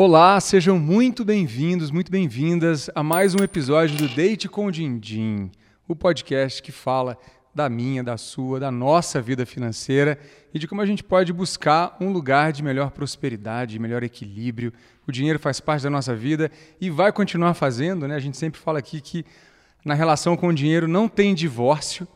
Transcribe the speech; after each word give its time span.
Olá, 0.00 0.40
sejam 0.40 0.78
muito 0.78 1.24
bem-vindos, 1.24 1.90
muito 1.90 2.08
bem-vindas 2.08 2.88
a 2.94 3.02
mais 3.02 3.34
um 3.34 3.42
episódio 3.42 3.96
do 3.96 4.08
Date 4.08 4.48
com 4.48 4.70
Dindim, 4.70 5.50
o 5.88 5.96
podcast 5.96 6.62
que 6.62 6.70
fala 6.70 7.18
da 7.52 7.68
minha, 7.68 8.04
da 8.04 8.16
sua, 8.16 8.60
da 8.60 8.70
nossa 8.70 9.20
vida 9.20 9.44
financeira 9.44 10.16
e 10.54 10.58
de 10.60 10.68
como 10.68 10.80
a 10.80 10.86
gente 10.86 11.02
pode 11.02 11.32
buscar 11.32 11.96
um 12.00 12.12
lugar 12.12 12.52
de 12.52 12.62
melhor 12.62 12.92
prosperidade, 12.92 13.76
melhor 13.80 14.04
equilíbrio. 14.04 14.72
O 15.04 15.10
dinheiro 15.10 15.40
faz 15.40 15.58
parte 15.58 15.82
da 15.82 15.90
nossa 15.90 16.14
vida 16.14 16.48
e 16.80 16.90
vai 16.90 17.10
continuar 17.10 17.54
fazendo, 17.54 18.06
né? 18.06 18.14
A 18.14 18.20
gente 18.20 18.36
sempre 18.36 18.60
fala 18.60 18.78
aqui 18.78 19.00
que 19.00 19.26
na 19.84 19.94
relação 19.94 20.36
com 20.36 20.46
o 20.46 20.54
dinheiro 20.54 20.86
não 20.86 21.08
tem 21.08 21.34
divórcio. 21.34 22.06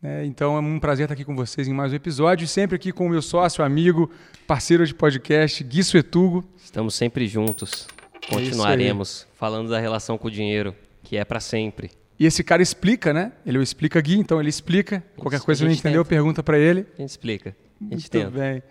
Né? 0.00 0.24
Então 0.26 0.56
é 0.56 0.60
um 0.60 0.78
prazer 0.78 1.04
estar 1.04 1.14
aqui 1.14 1.24
com 1.24 1.34
vocês 1.34 1.66
em 1.68 1.72
mais 1.72 1.92
um 1.92 1.96
episódio, 1.96 2.46
sempre 2.46 2.76
aqui 2.76 2.92
com 2.92 3.06
o 3.06 3.08
meu 3.08 3.22
sócio, 3.22 3.64
amigo, 3.64 4.10
parceiro 4.46 4.86
de 4.86 4.94
podcast, 4.94 5.62
Gui 5.64 5.82
Suetugo. 5.82 6.44
Estamos 6.56 6.94
sempre 6.94 7.26
juntos. 7.26 7.86
É 8.22 8.26
Continuaremos 8.28 9.26
falando 9.34 9.70
da 9.70 9.78
relação 9.78 10.18
com 10.18 10.28
o 10.28 10.30
dinheiro, 10.30 10.74
que 11.02 11.16
é 11.16 11.24
para 11.24 11.40
sempre. 11.40 11.90
E 12.18 12.24
esse 12.26 12.42
cara 12.42 12.62
explica, 12.62 13.12
né? 13.12 13.32
Ele 13.44 13.62
explica 13.62 14.00
Gui, 14.00 14.18
então 14.18 14.40
ele 14.40 14.48
explica. 14.48 15.02
Qualquer 15.16 15.40
coisa 15.40 15.64
a 15.64 15.66
não 15.66 15.74
entendeu, 15.74 16.02
tenta. 16.02 16.08
pergunta 16.08 16.42
para 16.42 16.58
ele. 16.58 16.86
A 16.96 17.00
gente 17.02 17.10
explica. 17.10 17.50
A 17.80 17.84
gente 17.84 17.92
Muito 17.92 18.10
tenta. 18.10 18.30
bem. 18.30 18.62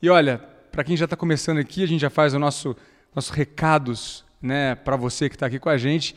E 0.00 0.08
olha, 0.08 0.38
para 0.72 0.82
quem 0.82 0.96
já 0.96 1.04
está 1.04 1.16
começando 1.16 1.58
aqui, 1.58 1.82
a 1.82 1.86
gente 1.86 2.00
já 2.00 2.10
faz 2.10 2.34
o 2.34 2.38
nosso 2.38 2.76
nossos 3.14 3.30
recados, 3.30 4.26
né, 4.42 4.74
para 4.74 4.94
você 4.94 5.30
que 5.30 5.36
está 5.36 5.46
aqui 5.46 5.58
com 5.58 5.70
a 5.70 5.78
gente. 5.78 6.14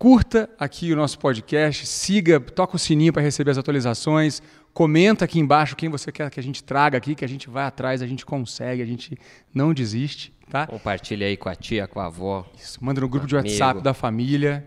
Curta 0.00 0.48
aqui 0.58 0.90
o 0.94 0.96
nosso 0.96 1.18
podcast, 1.18 1.84
siga, 1.84 2.40
toca 2.40 2.74
o 2.74 2.78
sininho 2.78 3.12
para 3.12 3.20
receber 3.20 3.50
as 3.50 3.58
atualizações, 3.58 4.40
comenta 4.72 5.26
aqui 5.26 5.38
embaixo 5.38 5.76
quem 5.76 5.90
você 5.90 6.10
quer 6.10 6.30
que 6.30 6.40
a 6.40 6.42
gente 6.42 6.64
traga 6.64 6.96
aqui, 6.96 7.14
que 7.14 7.22
a 7.22 7.28
gente 7.28 7.50
vai 7.50 7.64
atrás, 7.64 8.00
a 8.00 8.06
gente 8.06 8.24
consegue, 8.24 8.80
a 8.80 8.86
gente 8.86 9.18
não 9.52 9.74
desiste, 9.74 10.32
tá? 10.48 10.66
Compartilha 10.66 11.26
aí 11.26 11.36
com 11.36 11.50
a 11.50 11.54
tia, 11.54 11.86
com 11.86 12.00
a 12.00 12.06
avó. 12.06 12.50
Isso, 12.56 12.82
manda 12.82 12.98
no 12.98 13.10
grupo 13.10 13.26
de 13.26 13.36
Amigo. 13.36 13.52
WhatsApp 13.52 13.82
da 13.82 13.92
família, 13.92 14.66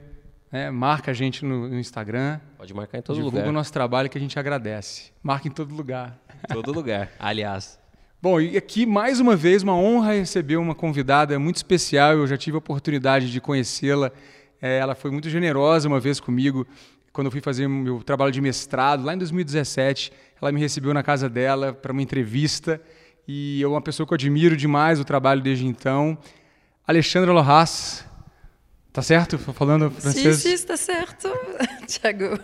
né? 0.51 0.69
marca 0.69 1.09
a 1.09 1.13
gente 1.15 1.43
no, 1.43 1.67
no 1.67 1.79
Instagram, 1.79 2.39
Pode 2.55 2.71
marcar 2.71 2.99
em 2.99 3.01
todo 3.01 3.15
divulga 3.15 3.37
lugar. 3.39 3.49
o 3.49 3.53
nosso 3.53 3.73
trabalho 3.73 4.11
que 4.11 4.17
a 4.19 4.21
gente 4.21 4.37
agradece. 4.37 5.11
Marca 5.23 5.47
em 5.47 5.51
todo 5.51 5.73
lugar. 5.73 6.15
Todo 6.47 6.71
lugar. 6.71 7.09
Aliás, 7.17 7.79
Bom, 8.21 8.39
e 8.39 8.55
aqui 8.55 8.85
mais 8.85 9.19
uma 9.19 9.35
vez 9.35 9.63
uma 9.63 9.75
honra 9.75 10.13
receber 10.13 10.57
uma 10.57 10.75
convidada 10.75 11.37
muito 11.39 11.57
especial. 11.57 12.13
Eu 12.13 12.27
já 12.27 12.37
tive 12.37 12.55
a 12.55 12.59
oportunidade 12.59 13.29
de 13.29 13.41
conhecê-la. 13.41 14.13
É, 14.65 14.77
ela 14.77 14.95
foi 14.95 15.11
muito 15.11 15.29
generosa 15.29 15.89
uma 15.89 15.99
vez 15.99 16.21
comigo 16.21 16.65
quando 17.11 17.27
eu 17.27 17.31
fui 17.31 17.41
fazer 17.41 17.67
meu 17.67 18.01
trabalho 18.01 18.31
de 18.31 18.39
mestrado 18.39 19.03
lá 19.03 19.13
em 19.13 19.17
2017. 19.17 20.09
Ela 20.41 20.53
me 20.53 20.59
recebeu 20.61 20.93
na 20.93 21.03
casa 21.03 21.27
dela 21.27 21.73
para 21.73 21.91
uma 21.91 22.01
entrevista 22.01 22.79
e 23.27 23.61
é 23.61 23.67
uma 23.67 23.81
pessoa 23.81 24.07
que 24.07 24.13
eu 24.13 24.15
admiro 24.15 24.55
demais 24.55 25.01
o 25.01 25.03
trabalho 25.03 25.41
desde 25.41 25.65
então. 25.65 26.17
Alexandra 26.87 27.33
Lohas, 27.33 28.05
tá 28.93 29.01
certo? 29.01 29.37
Falando 29.37 29.89
Sim, 29.95 29.99
francês? 29.99 30.37
sim, 30.37 30.53
está 30.53 30.77
certo, 30.77 31.27
Thiago. 31.85 32.39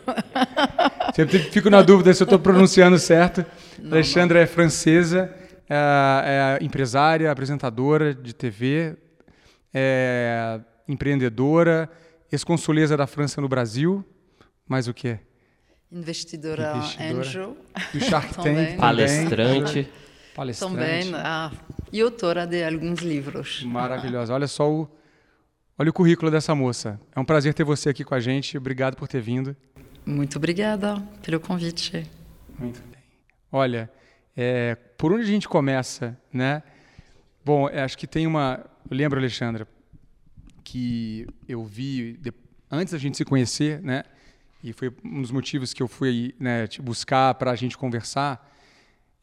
Sempre 1.15 1.39
fico 1.39 1.69
na 1.69 1.81
dúvida 1.81 2.13
se 2.13 2.21
eu 2.21 2.25
estou 2.25 2.37
pronunciando 2.37 2.99
certo. 2.99 3.45
Alexandra 3.89 4.41
é 4.41 4.45
francesa, 4.45 5.33
é, 5.69 6.57
é 6.59 6.65
empresária, 6.65 7.31
apresentadora 7.31 8.13
de 8.13 8.35
TV, 8.35 8.97
é 9.73 10.59
empreendedora, 10.85 11.89
ex-consuleza 12.31 12.95
da 12.95 13.07
França 13.07 13.41
no 13.41 13.47
Brasil. 13.47 14.03
Mais 14.67 14.87
o 14.87 14.93
quê? 14.93 15.19
Investidora, 15.91 16.73
Investidora. 16.77 17.19
Angel. 17.19 17.57
Do 17.93 17.99
Shark 17.99 18.33
Tank. 18.35 18.45
Também. 18.45 18.77
palestrante. 18.77 19.89
Palestrante. 20.35 20.73
Também. 20.75 21.11
Ah, 21.15 21.51
e 21.91 21.99
autora 22.01 22.45
de 22.45 22.63
alguns 22.63 22.99
livros. 22.99 23.63
Maravilhosa. 23.63 24.33
Olha 24.33 24.47
só 24.47 24.71
o, 24.71 24.87
olha 25.77 25.89
o 25.89 25.93
currículo 25.93 26.29
dessa 26.29 26.53
moça. 26.53 26.99
É 27.15 27.19
um 27.19 27.25
prazer 27.25 27.53
ter 27.53 27.63
você 27.63 27.89
aqui 27.89 28.03
com 28.03 28.13
a 28.13 28.19
gente. 28.19 28.57
Obrigado 28.57 28.95
por 28.95 29.07
ter 29.07 29.21
vindo. 29.21 29.55
Muito 30.05 30.37
obrigada 30.37 31.01
pelo 31.23 31.39
convite. 31.39 32.05
Muito 32.57 32.81
bem. 32.81 33.01
Olha, 33.51 33.89
é, 34.37 34.75
por 34.97 35.11
onde 35.11 35.23
a 35.23 35.27
gente 35.27 35.47
começa, 35.49 36.15
né? 36.31 36.61
Bom, 37.43 37.67
é, 37.67 37.81
acho 37.81 37.97
que 37.97 38.05
tem 38.05 38.27
uma. 38.27 38.63
Eu 38.89 38.95
lembro, 38.95 39.19
Alexandra, 39.19 39.67
que 40.63 41.27
eu 41.47 41.63
vi 41.63 42.17
de- 42.21 42.33
antes 42.69 42.93
da 42.93 42.99
gente 42.99 43.17
se 43.17 43.25
conhecer, 43.25 43.81
né? 43.81 44.03
E 44.63 44.73
foi 44.73 44.91
um 45.03 45.21
dos 45.21 45.31
motivos 45.31 45.73
que 45.73 45.81
eu 45.81 45.87
fui 45.87 46.35
né, 46.39 46.67
te 46.67 46.81
buscar 46.81 47.33
para 47.35 47.51
a 47.51 47.55
gente 47.55 47.77
conversar. 47.77 48.45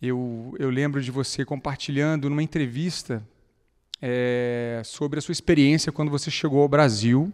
Eu, 0.01 0.55
eu 0.59 0.71
lembro 0.71 1.03
de 1.03 1.11
você 1.11 1.45
compartilhando 1.45 2.31
numa 2.31 2.43
entrevista 2.43 3.23
é, 4.01 4.81
sobre 4.85 5.19
a 5.19 5.23
sua 5.23 5.33
experiência 5.33 5.93
quando 5.93 6.11
você 6.11 6.31
chegou 6.31 6.63
ao 6.63 6.69
Brasil, 6.69 7.33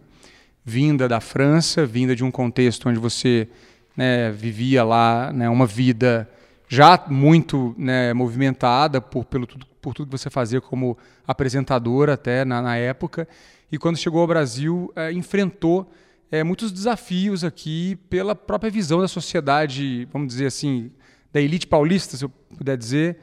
vinda 0.65 1.07
da 1.07 1.19
França, 1.19 1.85
vinda 1.85 2.15
de 2.15 2.23
um 2.23 2.31
contexto 2.31 2.89
onde 2.89 2.99
você 2.99 3.47
né, 3.95 4.31
vivia 4.31 4.83
lá 4.83 5.31
né, 5.31 5.49
uma 5.49 5.65
vida 5.65 6.29
já 6.67 7.01
muito 7.07 7.75
né, 7.77 8.13
movimentada 8.13 8.99
por, 8.99 9.25
pelo, 9.25 9.47
por 9.81 9.93
tudo 9.93 10.09
que 10.09 10.17
você 10.17 10.29
fazia 10.29 10.59
como 10.59 10.97
apresentadora 11.27 12.13
até 12.13 12.43
na, 12.43 12.61
na 12.61 12.77
época, 12.77 13.27
e 13.73 13.77
quando 13.79 13.97
chegou 13.97 14.21
ao 14.21 14.27
Brasil 14.27 14.93
é, 14.95 15.11
enfrentou 15.11 15.91
é, 16.31 16.43
muitos 16.43 16.71
desafios 16.71 17.43
aqui 17.43 17.95
pela 18.07 18.35
própria 18.35 18.69
visão 18.69 19.01
da 19.01 19.07
sociedade, 19.07 20.07
vamos 20.13 20.27
dizer 20.27 20.45
assim, 20.45 20.91
da 21.31 21.41
elite 21.41 21.65
paulista, 21.65 22.15
se 22.15 22.23
eu 22.23 22.29
puder 22.29 22.77
dizer, 22.77 23.17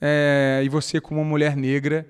é, 0.00 0.62
e 0.64 0.68
você 0.68 1.00
como 1.00 1.20
uma 1.20 1.28
mulher 1.28 1.56
negra, 1.56 2.06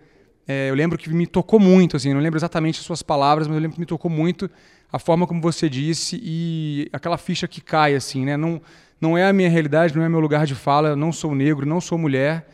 eu 0.68 0.74
lembro 0.74 0.96
que 0.98 1.08
me 1.08 1.26
tocou 1.26 1.58
muito, 1.58 1.96
assim, 1.96 2.12
não 2.12 2.20
lembro 2.20 2.38
exatamente 2.38 2.78
as 2.78 2.84
suas 2.84 3.02
palavras, 3.02 3.48
mas 3.48 3.56
eu 3.56 3.62
lembro 3.62 3.74
que 3.74 3.80
me 3.80 3.86
tocou 3.86 4.10
muito 4.10 4.48
a 4.92 4.98
forma 4.98 5.26
como 5.26 5.40
você 5.40 5.68
disse 5.68 6.20
e 6.22 6.88
aquela 6.92 7.16
ficha 7.16 7.48
que 7.48 7.60
cai, 7.60 7.94
assim, 7.96 8.24
né? 8.26 8.36
Não, 8.36 8.60
não 9.00 9.18
é 9.18 9.26
a 9.26 9.32
minha 9.32 9.48
realidade, 9.48 9.96
não 9.96 10.04
é 10.04 10.08
meu 10.08 10.20
lugar 10.20 10.46
de 10.46 10.54
fala, 10.54 10.90
eu 10.90 10.96
não 10.96 11.12
sou 11.12 11.34
negro, 11.34 11.66
não 11.66 11.80
sou 11.80 11.98
mulher, 11.98 12.46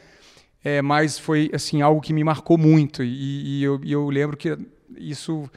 é, 0.64 0.80
mas 0.80 1.18
foi, 1.18 1.50
assim, 1.52 1.82
algo 1.82 2.00
que 2.00 2.12
me 2.12 2.22
marcou 2.24 2.56
muito 2.56 3.02
e, 3.02 3.58
e 3.58 3.62
eu, 3.64 3.80
eu 3.84 4.08
lembro 4.08 4.36
que 4.36 4.56
isso 4.98 5.50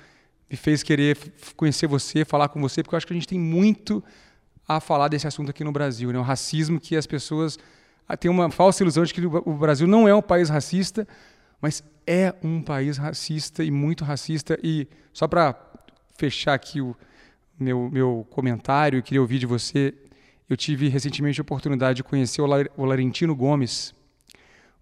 me 0.50 0.56
fez 0.56 0.84
querer 0.84 1.18
conhecer 1.56 1.88
você, 1.88 2.24
falar 2.24 2.50
com 2.50 2.62
você, 2.62 2.84
porque 2.84 2.96
eu 2.96 2.98
acho 2.98 3.08
que 3.08 3.14
a 3.14 3.16
gente 3.16 3.28
tem 3.28 3.40
muito 3.40 4.04
a 4.68 4.80
falar 4.80 5.08
desse 5.08 5.28
assunto 5.28 5.50
aqui 5.50 5.64
no 5.64 5.72
Brasil, 5.72 6.12
né? 6.12 6.20
O 6.20 6.24
racismo 6.24 6.80
que 6.80 6.96
as 6.96 7.06
pessoas 7.06 7.58
ah, 8.08 8.16
têm 8.18 8.30
uma 8.30 8.50
falsa 8.50 8.84
ilusão 8.84 9.04
de 9.04 9.14
que 9.14 9.26
o 9.26 9.54
Brasil 9.54 9.88
não 9.88 10.08
é 10.08 10.14
um 10.16 10.22
país 10.22 10.50
racista, 10.50 11.08
mas 11.62 11.84
é 12.06 12.34
um 12.44 12.62
país 12.62 12.98
racista 12.98 13.64
e 13.64 13.72
muito 13.72 14.04
racista. 14.04 14.58
E 14.64 14.88
só 15.14 15.28
para 15.28 15.56
fechar 16.18 16.54
aqui 16.54 16.82
o 16.82 16.96
meu, 17.60 17.90
meu 17.92 18.28
comentário, 18.30 19.00
eu 19.00 19.04
queria 19.04 19.22
ouvir 19.22 19.40
de 19.40 19.46
você. 19.46 19.94
Eu 20.48 20.56
tive 20.56 20.88
recentemente 20.90 21.40
a 21.40 21.44
oportunidade 21.44 21.98
de 21.98 22.04
conhecer 22.04 22.42
o, 22.42 22.46
Lar- 22.46 22.70
o 22.78 22.86
Laurentino 22.86 23.36
Gomes. 23.36 23.94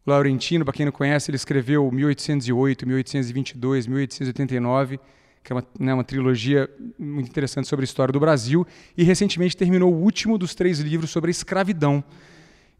Laurentino, 0.06 0.66
para 0.66 0.74
quem 0.74 0.86
não 0.86 0.91
conhece, 0.91 1.31
ele 1.31 1.38
escreveu 1.38 1.90
1808, 1.90 2.86
1822, 2.86 3.88
1889, 3.88 5.00
que 5.41 5.53
é 5.53 5.56
uma, 5.56 5.66
né, 5.80 5.94
uma 5.94 6.03
trilogia 6.03 6.69
muito 7.00 7.30
interessante 7.30 7.68
sobre 7.68 7.84
a 7.84 7.86
história 7.86 8.12
do 8.12 8.19
Brasil. 8.19 8.68
E 8.97 9.03
recentemente 9.03 9.56
terminou 9.56 9.94
o 9.94 9.97
último 9.97 10.38
dos 10.38 10.53
três 10.53 10.80
livros 10.80 11.09
sobre 11.09 11.30
a 11.30 11.31
escravidão. 11.31 12.03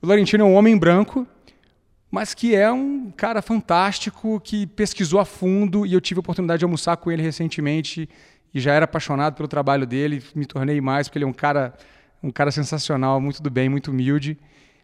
O 0.02 0.08
Laurentino 0.08 0.44
é 0.44 0.48
um 0.48 0.54
homem 0.54 0.78
branco, 0.78 1.26
mas 2.12 2.34
que 2.34 2.54
é 2.54 2.72
um 2.72 3.10
cara 3.10 3.42
fantástico, 3.42 4.40
que 4.40 4.68
pesquisou 4.68 5.20
a 5.20 5.26
fundo 5.26 5.86
e 5.86 5.94
eu 5.94 6.02
tive 6.02 6.20
a 6.20 6.22
oportunidade 6.22 6.60
de 6.60 6.66
almoçar 6.66 6.98
com 6.98 7.12
ele 7.12 7.24
recentemente 7.24 8.08
e 8.54 8.60
já 8.60 8.74
era 8.74 8.86
apaixonado 8.86 9.36
pelo 9.36 9.48
trabalho 9.48 9.88
dele, 9.88 10.22
me 10.36 10.46
tornei 10.46 10.80
mais 10.80 11.08
porque 11.08 11.18
ele 11.18 11.26
é 11.26 11.28
um 11.28 11.34
cara, 11.34 11.74
um 12.22 12.30
cara 12.30 12.52
sensacional, 12.52 13.20
muito 13.20 13.42
do 13.42 13.50
bem, 13.50 13.68
muito 13.68 13.92
humilde. 13.92 14.38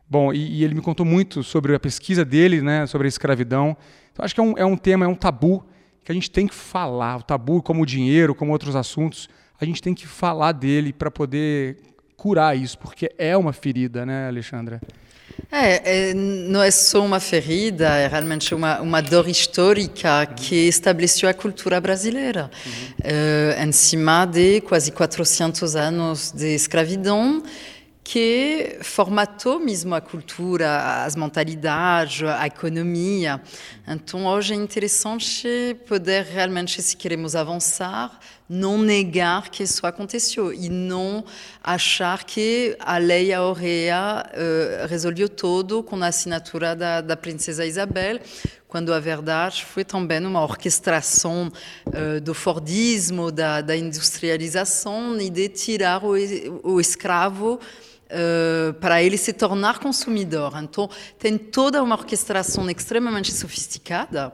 Bom, 0.09 0.33
e, 0.33 0.59
e 0.59 0.63
ele 0.63 0.73
me 0.73 0.81
contou 0.81 1.05
muito 1.05 1.43
sobre 1.43 1.75
a 1.75 1.79
pesquisa 1.79 2.25
dele, 2.25 2.61
né, 2.61 2.87
sobre 2.87 3.07
a 3.07 3.09
escravidão. 3.09 3.77
Então 4.11 4.25
acho 4.25 4.33
que 4.33 4.41
é 4.41 4.43
um, 4.43 4.57
é 4.57 4.65
um 4.65 4.75
tema, 4.75 5.05
é 5.05 5.07
um 5.07 5.15
tabu 5.15 5.63
que 6.03 6.11
a 6.11 6.15
gente 6.15 6.31
tem 6.31 6.47
que 6.47 6.55
falar. 6.55 7.17
O 7.17 7.23
tabu, 7.23 7.61
como 7.61 7.83
o 7.83 7.85
dinheiro, 7.85 8.33
como 8.33 8.51
outros 8.51 8.75
assuntos, 8.75 9.29
a 9.61 9.65
gente 9.65 9.81
tem 9.81 9.93
que 9.93 10.07
falar 10.07 10.53
dele 10.53 10.91
para 10.91 11.11
poder 11.11 11.77
curar 12.17 12.57
isso, 12.57 12.77
porque 12.79 13.11
é 13.17 13.37
uma 13.37 13.53
ferida, 13.53 14.05
né, 14.05 14.27
Alexandra? 14.27 14.81
É, 15.51 16.09
é, 16.09 16.13
não 16.13 16.61
é 16.61 16.69
só 16.69 17.03
uma 17.05 17.19
ferida, 17.19 17.87
é 17.87 18.07
realmente 18.07 18.53
uma, 18.53 18.81
uma 18.81 19.01
dor 19.01 19.27
histórica 19.27 20.25
que 20.25 20.67
estabeleceu 20.67 21.29
a 21.29 21.33
cultura 21.33 21.79
brasileira. 21.79 22.51
Eh, 23.03 23.57
em 23.63 23.71
cima 23.71 24.25
de 24.25 24.61
quase 24.61 24.91
400 24.91 25.75
anos 25.75 26.31
de 26.31 26.53
escravidão, 26.53 27.41
que 28.11 28.79
formatou 28.81 29.59
mesmo 29.59 29.93
a 29.93 30.01
cultura, 30.01 31.03
as 31.05 31.15
mentalidades, 31.15 32.23
a 32.27 32.47
economia. 32.47 33.39
Então, 33.87 34.25
hoje 34.25 34.53
é 34.53 34.55
interessante 34.55 35.77
poder 35.87 36.23
realmente, 36.23 36.81
se 36.81 36.97
queremos 36.97 37.35
avançar, 37.35 38.19
não 38.49 38.79
negar 38.79 39.51
que 39.51 39.61
isso 39.61 39.85
aconteceu 39.85 40.51
e 40.51 40.69
não 40.69 41.23
achar 41.63 42.23
que 42.23 42.75
a 42.79 42.97
lei 42.97 43.31
Aurea 43.31 44.25
uh, 44.25 44.87
resolveu 44.87 45.29
tudo 45.29 45.83
com 45.83 46.01
a 46.01 46.07
assinatura 46.07 46.75
da, 46.75 47.01
da 47.01 47.15
princesa 47.15 47.63
Isabel, 47.63 48.19
quando 48.67 48.91
a 48.91 48.99
verdade 48.99 49.63
foi 49.63 49.85
também 49.85 50.25
uma 50.25 50.41
orquestração 50.41 51.51
uh, 51.85 52.19
do 52.21 52.33
Fordismo, 52.33 53.31
da, 53.31 53.61
da, 53.61 53.77
industrialização 53.77 55.21
e 55.21 55.29
de 55.29 55.47
tirar 55.47 56.03
o, 56.03 56.15
o 56.63 56.81
escravo 56.81 57.59
Uh, 58.09 58.73
para 58.73 59.03
ele 59.03 59.17
se 59.17 59.31
tornar 59.31 59.77
consumidor. 59.77 60.53
Então, 60.61 60.89
tem 61.19 61.37
toda 61.37 61.83
uma 61.83 61.95
orquestração 61.95 62.67
extremamente 62.67 63.31
sofisticada 63.31 64.31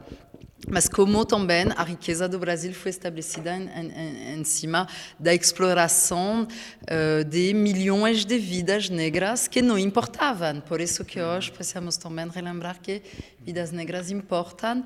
mas 0.68 0.88
como 0.88 1.26
também 1.26 1.68
a 1.76 1.84
riqueza 1.84 2.28
do 2.28 2.40
Brasil 2.40 2.74
foi 2.74 2.90
estabelecida 2.90 3.56
em, 3.56 3.70
em, 3.70 4.40
em 4.40 4.44
cima 4.44 4.88
da 5.20 5.34
exploração 5.34 6.48
uh, 6.48 7.24
de 7.26 7.54
milhões 7.54 8.26
de 8.26 8.38
vidas 8.38 8.90
negras 8.90 9.48
que 9.48 9.62
não 9.62 9.78
importavam. 9.78 10.60
Por 10.62 10.82
isso 10.82 11.06
que 11.06 11.22
hoje 11.22 11.52
precisamos 11.52 11.98
também 11.98 12.28
relembrar 12.30 12.80
que 12.82 13.02
vidas 13.46 13.72
negras 13.72 14.10
importam 14.10 14.84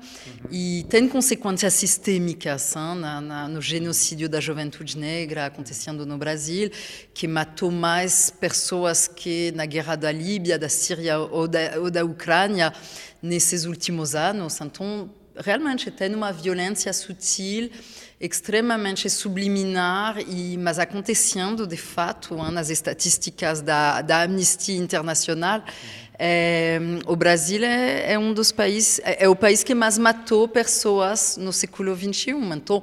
e 0.50 0.84
tem 0.90 1.08
consequências 1.08 1.72
sistêmicas 1.72 2.76
hein, 2.76 3.00
na, 3.00 3.20
na, 3.20 3.48
no 3.48 3.62
genocídio 3.62 4.28
da 4.28 4.38
juventude 4.38 4.98
negra 4.98 5.46
acontecendo 5.46 6.04
no 6.04 6.18
Brasil, 6.18 6.70
que 7.14 7.26
matou 7.26 7.70
mais 7.70 8.28
pessoas 8.28 9.08
que 9.08 9.50
na 9.52 9.64
guerra 9.64 9.96
da 9.96 10.12
Líbia, 10.12 10.58
da 10.58 10.68
Síria 10.68 11.18
ou 11.18 11.48
da, 11.48 11.78
ou 11.78 11.90
da 11.90 12.04
Ucrânia 12.04 12.72
nesses 13.22 13.64
últimos 13.64 14.14
anos. 14.14 14.60
Então, 14.60 15.10
realmente 15.42 15.90
tem 15.90 16.14
uma 16.14 16.32
violência 16.32 16.92
sutil, 16.92 17.70
extremamente 18.20 19.08
subliminar, 19.08 20.18
e, 20.20 20.56
mas 20.58 20.78
acontecendo 20.78 21.66
de 21.66 21.76
fato 21.76 22.34
hein, 22.34 22.52
nas 22.52 22.70
estatísticas 22.70 23.62
da, 23.62 24.02
da 24.02 24.22
Amnistia 24.22 24.76
Internacional. 24.76 25.62
É, 26.18 26.78
o 27.06 27.16
Brasil 27.16 27.64
é, 27.64 28.12
é, 28.12 28.18
um 28.18 28.34
dos 28.34 28.52
países, 28.52 29.00
é, 29.02 29.24
é, 29.24 29.28
o 29.28 29.34
país 29.34 29.64
que 29.64 29.74
mais 29.74 29.96
matou 29.96 30.46
pessoas 30.46 31.38
no 31.38 31.52
século 31.52 31.96
XXI. 31.96 32.32
Então, 32.54 32.82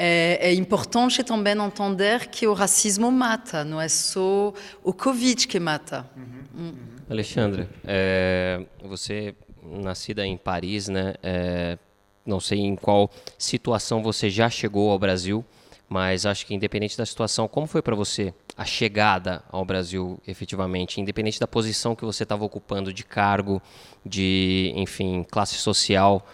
é, 0.00 0.50
é, 0.50 0.54
importante 0.54 1.24
também 1.24 1.56
entender 1.58 2.28
que 2.28 2.46
o 2.46 2.52
racismo 2.52 3.10
mata, 3.10 3.64
não 3.64 3.80
é 3.80 3.88
só 3.88 4.52
o 4.84 4.92
Covid 4.92 5.48
que 5.48 5.58
mata. 5.58 6.08
Uhum. 6.14 6.66
Uhum. 6.66 6.74
Alexandre, 7.10 7.66
é, 7.84 8.64
você 8.84 9.34
nascida 9.70 10.26
em 10.26 10.36
Paris, 10.36 10.88
né? 10.88 11.14
É, 11.22 11.78
não 12.24 12.40
sei 12.40 12.60
em 12.60 12.76
qual 12.76 13.10
situação 13.36 14.02
você 14.02 14.28
já 14.28 14.50
chegou 14.50 14.90
ao 14.90 14.98
Brasil, 14.98 15.44
mas 15.88 16.26
acho 16.26 16.46
que 16.46 16.54
independente 16.54 16.98
da 16.98 17.06
situação, 17.06 17.48
como 17.48 17.66
foi 17.66 17.80
para 17.80 17.96
você 17.96 18.34
a 18.56 18.64
chegada 18.64 19.42
ao 19.50 19.64
Brasil, 19.64 20.20
efetivamente, 20.26 21.00
independente 21.00 21.40
da 21.40 21.46
posição 21.46 21.94
que 21.94 22.04
você 22.04 22.24
estava 22.24 22.44
ocupando 22.44 22.92
de 22.92 23.04
cargo, 23.04 23.62
de, 24.04 24.72
enfim, 24.76 25.24
classe 25.30 25.54
social, 25.54 26.26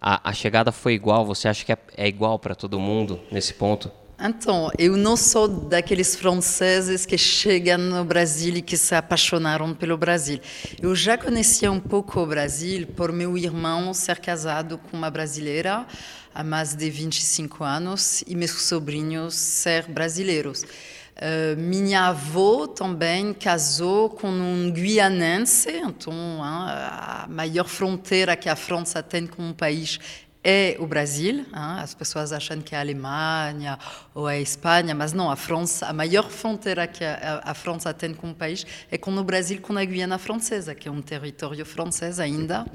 a, 0.00 0.30
a 0.30 0.32
chegada 0.32 0.72
foi 0.72 0.94
igual? 0.94 1.26
Você 1.26 1.48
acha 1.48 1.64
que 1.64 1.72
é, 1.72 1.78
é 1.96 2.08
igual 2.08 2.38
para 2.38 2.54
todo 2.54 2.80
mundo 2.80 3.20
nesse 3.30 3.54
ponto? 3.54 3.90
Então, 4.18 4.70
eu 4.78 4.96
não 4.96 5.16
sou 5.16 5.48
daqueles 5.48 6.14
franceses 6.14 7.04
que 7.04 7.18
chegam 7.18 7.78
no 7.78 8.04
Brasil 8.04 8.54
e 8.56 8.62
que 8.62 8.76
se 8.76 8.94
apaixonaram 8.94 9.74
pelo 9.74 9.96
Brasil. 9.96 10.38
Eu 10.80 10.94
já 10.94 11.18
conhecia 11.18 11.72
um 11.72 11.80
pouco 11.80 12.20
o 12.20 12.26
Brasil 12.26 12.86
por 12.86 13.10
meu 13.10 13.36
irmão 13.36 13.92
ser 13.92 14.20
casado 14.20 14.78
com 14.78 14.96
uma 14.96 15.10
brasileira 15.10 15.86
há 16.34 16.44
mais 16.44 16.74
de 16.74 16.88
25 16.88 17.64
anos 17.64 18.22
e 18.26 18.36
meus 18.36 18.52
sobrinhos 18.62 19.34
ser 19.34 19.88
brasileiros. 19.88 20.62
Uh, 20.62 21.56
minha 21.58 22.08
avó 22.08 22.66
também 22.66 23.34
casou 23.34 24.08
com 24.08 24.28
um 24.28 24.70
guianense, 24.72 25.70
então 25.70 26.42
a 26.42 27.26
maior 27.28 27.68
fronteira 27.68 28.34
que 28.34 28.48
a 28.48 28.56
França 28.56 29.02
tem 29.02 29.26
com 29.26 29.42
um 29.42 29.52
país 29.52 29.98
é 30.44 30.76
o 30.78 30.86
Brasil. 30.86 31.40
Hein? 31.40 31.46
As 31.52 31.94
pessoas 31.94 32.32
acham 32.32 32.60
que 32.60 32.74
é 32.74 32.78
a 32.78 32.80
Alemanha 32.80 33.78
ou 34.14 34.26
a 34.26 34.38
Espanha, 34.38 34.94
mas 34.94 35.12
não. 35.12 35.30
A 35.30 35.36
França, 35.36 35.86
a 35.86 35.92
maior 35.92 36.28
fronteira 36.30 36.86
que 36.86 37.04
a, 37.04 37.42
a, 37.44 37.54
França 37.54 37.92
tem 37.94 38.12
com 38.12 38.30
o 38.30 38.34
país 38.34 38.66
é 38.90 38.98
com 38.98 39.14
o 39.16 39.24
Brasil, 39.24 39.60
com 39.60 39.76
a 39.76 39.84
Guiana 39.84 40.18
Francesa, 40.18 40.74
que 40.74 40.88
é 40.88 40.90
um 40.90 41.02
território 41.02 41.64
francês 41.64 42.18
ainda. 42.18 42.66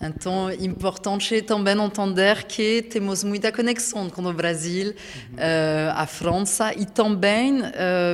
Então, 0.00 0.50
é 0.50 0.56
importante 0.56 1.40
também 1.42 1.78
entender 1.80 2.44
que 2.44 2.82
temos 2.82 3.22
muita 3.22 3.52
conexão 3.52 4.10
com 4.10 4.24
o 4.24 4.32
Brasil, 4.32 4.88
uhum. 4.88 5.36
uh, 5.36 5.92
a 5.94 6.06
França 6.06 6.74
e 6.74 6.84
também 6.84 7.60
uh, 7.60 7.64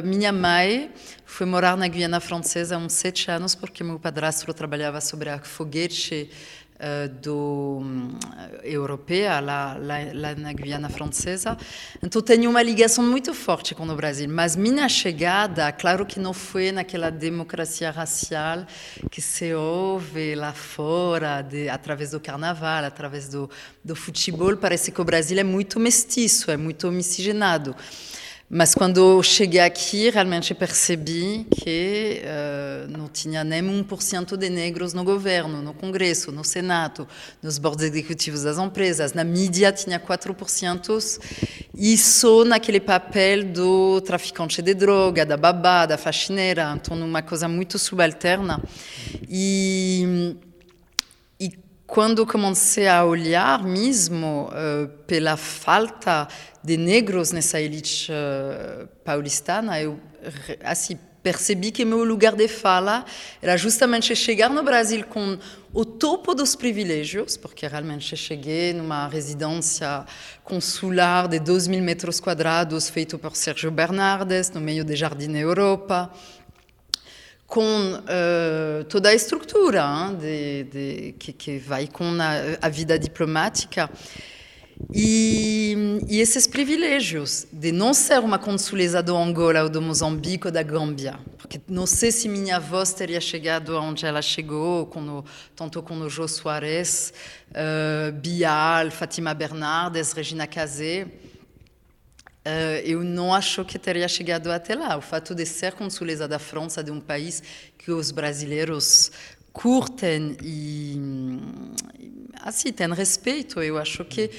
minha 0.04 0.31
mãe 0.31 0.90
foi 1.25 1.46
morar 1.46 1.76
na 1.76 1.88
Guiana 1.88 2.20
Francesa 2.20 2.75
há 2.75 2.78
uns 2.78 2.92
sete 2.92 3.31
anos 3.31 3.54
porque 3.54 3.82
meu 3.82 3.98
padrasto 3.98 4.52
trabalhava 4.52 5.00
sobre 5.00 5.31
a 5.31 5.38
foguete 5.38 6.31
uh, 6.80 7.08
do 7.20 7.78
um, 7.82 8.18
europeia, 8.64 9.38
lá, 9.40 9.76
lá, 9.78 9.98
lá, 10.12 10.34
na 10.34 10.52
Guiana 10.52 10.88
Francesa. 10.88 11.56
Então 12.02 12.22
tenho 12.22 12.48
uma 12.50 12.62
ligação 12.62 13.04
muito 13.04 13.34
forte 13.34 13.74
com 13.74 13.86
o 13.86 13.94
Brasil. 13.94 14.28
Mas 14.28 14.56
minha 14.56 14.88
chegada, 14.88 15.70
claro 15.72 16.06
que 16.06 16.18
não 16.18 16.32
foi 16.32 16.72
naquela 16.72 17.10
democracia 17.10 17.90
racial 17.90 18.66
que 19.10 19.20
se 19.20 19.52
ouve 19.54 20.34
lá 20.34 20.52
fora, 20.52 21.42
de, 21.42 21.68
através 21.68 22.10
do 22.10 22.20
carnaval, 22.20 22.84
através 22.84 23.28
do, 23.28 23.48
do 23.84 23.94
futebol. 23.94 24.56
Parece 24.56 24.90
que 24.90 25.00
o 25.00 25.04
Brasil 25.04 25.38
é 25.38 25.44
muito 25.44 25.78
mestiço, 25.78 26.50
é 26.50 26.56
muito 26.56 26.90
miscigenado. 26.90 27.76
Mas 28.52 28.75
quando 28.75 29.23
cheguei 29.23 29.61
aqui, 29.61 30.11
realmente 30.11 30.52
percebi 30.55 31.47
que 31.52 32.20
uh, 32.25 32.91
não 32.91 33.06
tinha 33.06 33.44
nem 33.44 33.62
1% 33.62 34.37
de 34.37 34.50
negros 34.50 34.93
no 34.93 35.05
governo, 35.05 35.62
no 35.62 35.73
Congresso, 35.73 36.32
no 36.32 36.43
Senado, 36.43 37.06
nos 37.41 37.58
boards 37.58 37.85
executivos 37.85 38.43
das 38.43 38.58
empresas. 38.58 39.12
Na 39.12 39.23
mídia 39.23 39.70
tinha 39.70 40.00
4%, 40.00 41.20
e 41.73 41.97
só 41.97 42.44
naquele 42.44 42.81
papel 42.81 43.44
do 43.44 44.00
traficante 44.00 44.61
de 44.61 44.75
droga, 44.75 45.25
da 45.25 45.37
babá, 45.37 45.87
da 45.87 45.97
faxineira, 45.97 46.73
então 46.75 46.99
uma 47.00 47.23
coisa 47.23 47.47
muito 47.47 47.79
subalterna. 47.79 48.61
E, 49.29 50.35
quando 51.90 52.25
comecei 52.25 52.87
a 52.87 53.04
olhar 53.04 53.64
mesmo 53.64 54.48
uh, 54.48 54.88
pela 55.08 55.37
falta 55.37 56.28
de 56.62 56.76
negros 56.76 57.32
nessa 57.32 57.60
elite 57.60 58.12
uh, 58.12 58.87
paulistana, 59.04 59.81
eu 59.81 59.98
assim 60.62 60.96
percebi 61.20 61.72
que 61.72 61.84
meu 61.84 62.04
lugar 62.04 62.37
de 62.37 62.46
fala 62.46 63.04
era 63.42 63.56
justamente 63.56 64.14
chegar 64.14 64.48
no 64.48 64.62
Brasil 64.62 65.04
com 65.04 65.37
o 65.72 65.84
topo 65.84 66.32
dos 66.32 66.54
privilégios, 66.54 67.37
porque 67.37 67.66
realmente 67.66 68.16
cheguei 68.16 68.73
numa 68.73 69.09
residência 69.09 70.04
consular 70.44 71.26
de 71.26 71.40
2 71.40 71.66
mil 71.66 71.82
metros 71.82 72.20
quadrados, 72.20 72.88
feito 72.88 73.18
por 73.18 73.35
Sérgio 73.35 73.70
Bernardes, 73.70 74.50
no 74.50 74.61
meio 74.61 74.85
de 74.85 74.94
Jardim 74.94 75.37
Europa, 75.37 76.11
com 77.50 77.95
uh, 77.95 78.85
toda 78.85 79.09
a 79.09 79.14
estrutura 79.14 79.83
hein, 79.83 80.16
de, 80.16 80.64
de, 80.64 81.12
que, 81.19 81.33
que, 81.33 81.59
vai 81.59 81.88
com 81.88 82.04
a, 82.21 82.64
a 82.64 82.69
vida 82.69 82.97
diplomática. 82.97 83.90
E, 84.95 85.99
e, 86.09 86.21
esses 86.21 86.47
privilégios 86.47 87.47
de 87.52 87.71
não 87.73 87.92
ser 87.92 88.21
uma 88.21 88.38
consuleza 88.38 89.02
do 89.02 89.14
Angola 89.16 89.64
ou 89.64 89.69
do 89.69 89.83
Moçambique 89.83 90.47
ou 90.47 90.52
da 90.52 90.62
Gâmbia, 90.62 91.19
porque 91.37 91.61
não 91.69 91.87
sei 91.87 92.11
se 92.12 92.28
minha 92.28 92.59
voz 92.59 92.95
teria 92.95 93.21
chegado 93.21 93.76
onde 93.76 94.07
ela 94.07 94.23
chegou, 94.23 94.87
com 94.87 95.00
o, 95.19 95.25
tanto 95.54 95.83
com 95.83 95.99
o 95.99 96.09
Jô 96.09 96.26
Soares, 96.28 97.12
uh, 97.50 98.12
Bial, 98.12 98.90
Fátima 98.92 99.35
Bernardes, 99.35 100.12
Regina 100.12 100.47
Casé. 100.47 101.09
Uh, 102.40 102.80
eu 102.85 103.04
não 103.04 103.35
acho 103.35 103.64
que 103.64 103.78
teria 103.78 104.09
chegado 104.09 104.50
até 104.50 104.75
lá. 104.75 104.97
O 104.97 105.02
fato 105.02 105.35
de 105.35 105.44
ser 105.44 105.73
consuleza 105.73 106.26
da 106.26 106.38
França, 106.38 106.82
de 106.82 106.90
um 106.90 107.00
país 107.00 107.42
que 107.76 107.90
os 107.90 108.11
brasileiros 108.11 109.12
curtem 109.52 110.37
e, 110.42 110.97
assim, 112.40 112.73
têm 112.73 112.92
respeito, 112.94 113.61
eu 113.61 113.76
acho 113.76 114.04
que 114.04 114.30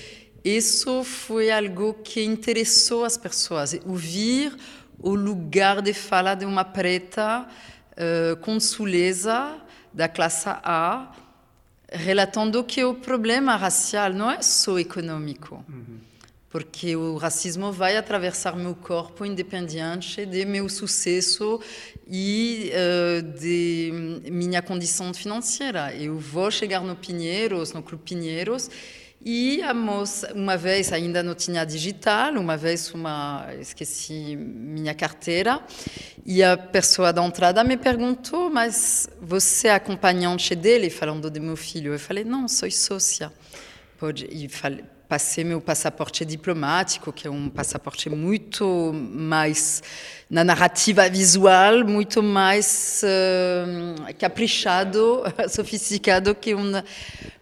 isso 0.43 1.03
foi 1.03 1.51
algo 1.51 1.93
que 1.93 2.23
interessou 2.23 3.05
as 3.05 3.17
pessoas. 3.17 3.77
Ouvir 3.85 4.57
o 4.97 5.13
lugar 5.13 5.81
de 5.81 5.93
fala 5.93 6.33
de 6.33 6.45
uma 6.45 6.65
preta 6.65 7.45
uh, 7.91 8.35
da 9.93 10.07
classe 10.07 10.49
A, 10.49 11.11
relatando 11.91 12.63
que 12.63 12.83
o 12.83 12.95
problema 12.95 13.55
racial 13.55 14.13
não 14.13 14.31
é 14.31 14.41
só 14.41 14.79
econômico. 14.79 15.63
Uhum. 15.67 15.90
Porque 16.51 16.95
o 16.97 17.15
racismo 17.15 17.71
vai 17.71 17.95
atravessar 17.95 18.55
meu 18.57 18.75
corpo 18.75 19.25
independente 19.25 20.25
de 20.25 20.43
meu 20.45 20.67
sucesso 20.67 21.61
e 22.05 22.71
uh, 22.73 23.21
de 23.39 24.21
minha 24.29 24.61
condição 24.61 25.13
financeira. 25.13 25.95
Eu 25.95 26.19
vou 26.19 26.51
chegar 26.51 26.81
no 26.81 26.95
Pinheiros, 26.95 27.71
no 27.71 27.81
Clube 27.81 28.03
Pinheiros, 28.03 28.69
E 29.23 29.61
a 29.61 29.71
moça, 29.71 30.33
uma 30.33 30.57
vez 30.57 30.91
ainda 30.91 31.21
não 31.21 31.35
tinha 31.35 31.63
digital, 31.63 32.33
uma 32.33 32.57
vez 32.57 32.91
uma 32.91 33.47
esqueci 33.59 34.35
minha 34.35 34.95
carteira 34.95 35.61
e 36.25 36.41
a 36.41 36.57
pessoa 36.57 37.13
da 37.13 37.23
entrada 37.23 37.63
me 37.63 37.77
perguntou: 37.77 38.49
"Mas 38.49 39.07
você 39.21 39.67
é 39.67 39.75
acompanhante 39.75 40.55
dele?" 40.55 40.89
falando 40.89 41.29
de 41.29 41.39
meu 41.39 41.55
filho. 41.55 41.93
Eu 41.93 41.99
falei: 41.99 42.23
"Não, 42.23 42.47
sou 42.47 42.69
sócia." 42.71 43.31
Pode 43.99 44.27
e 44.31 44.49
falei, 44.49 44.83
passei 45.11 45.43
meu 45.43 45.59
passaporte 45.59 46.23
diplomático, 46.23 47.11
que 47.11 47.27
é 47.27 47.29
um 47.29 47.49
passaporte 47.49 48.09
muito 48.09 48.93
mais 48.93 49.83
na 50.29 50.41
narrativa 50.41 51.09
visual, 51.09 51.83
muito 51.85 52.23
mais 52.23 53.03
uh, 53.03 54.15
caprichado, 54.17 55.21
sofisticado 55.51 56.33
que 56.33 56.55
um. 56.55 56.71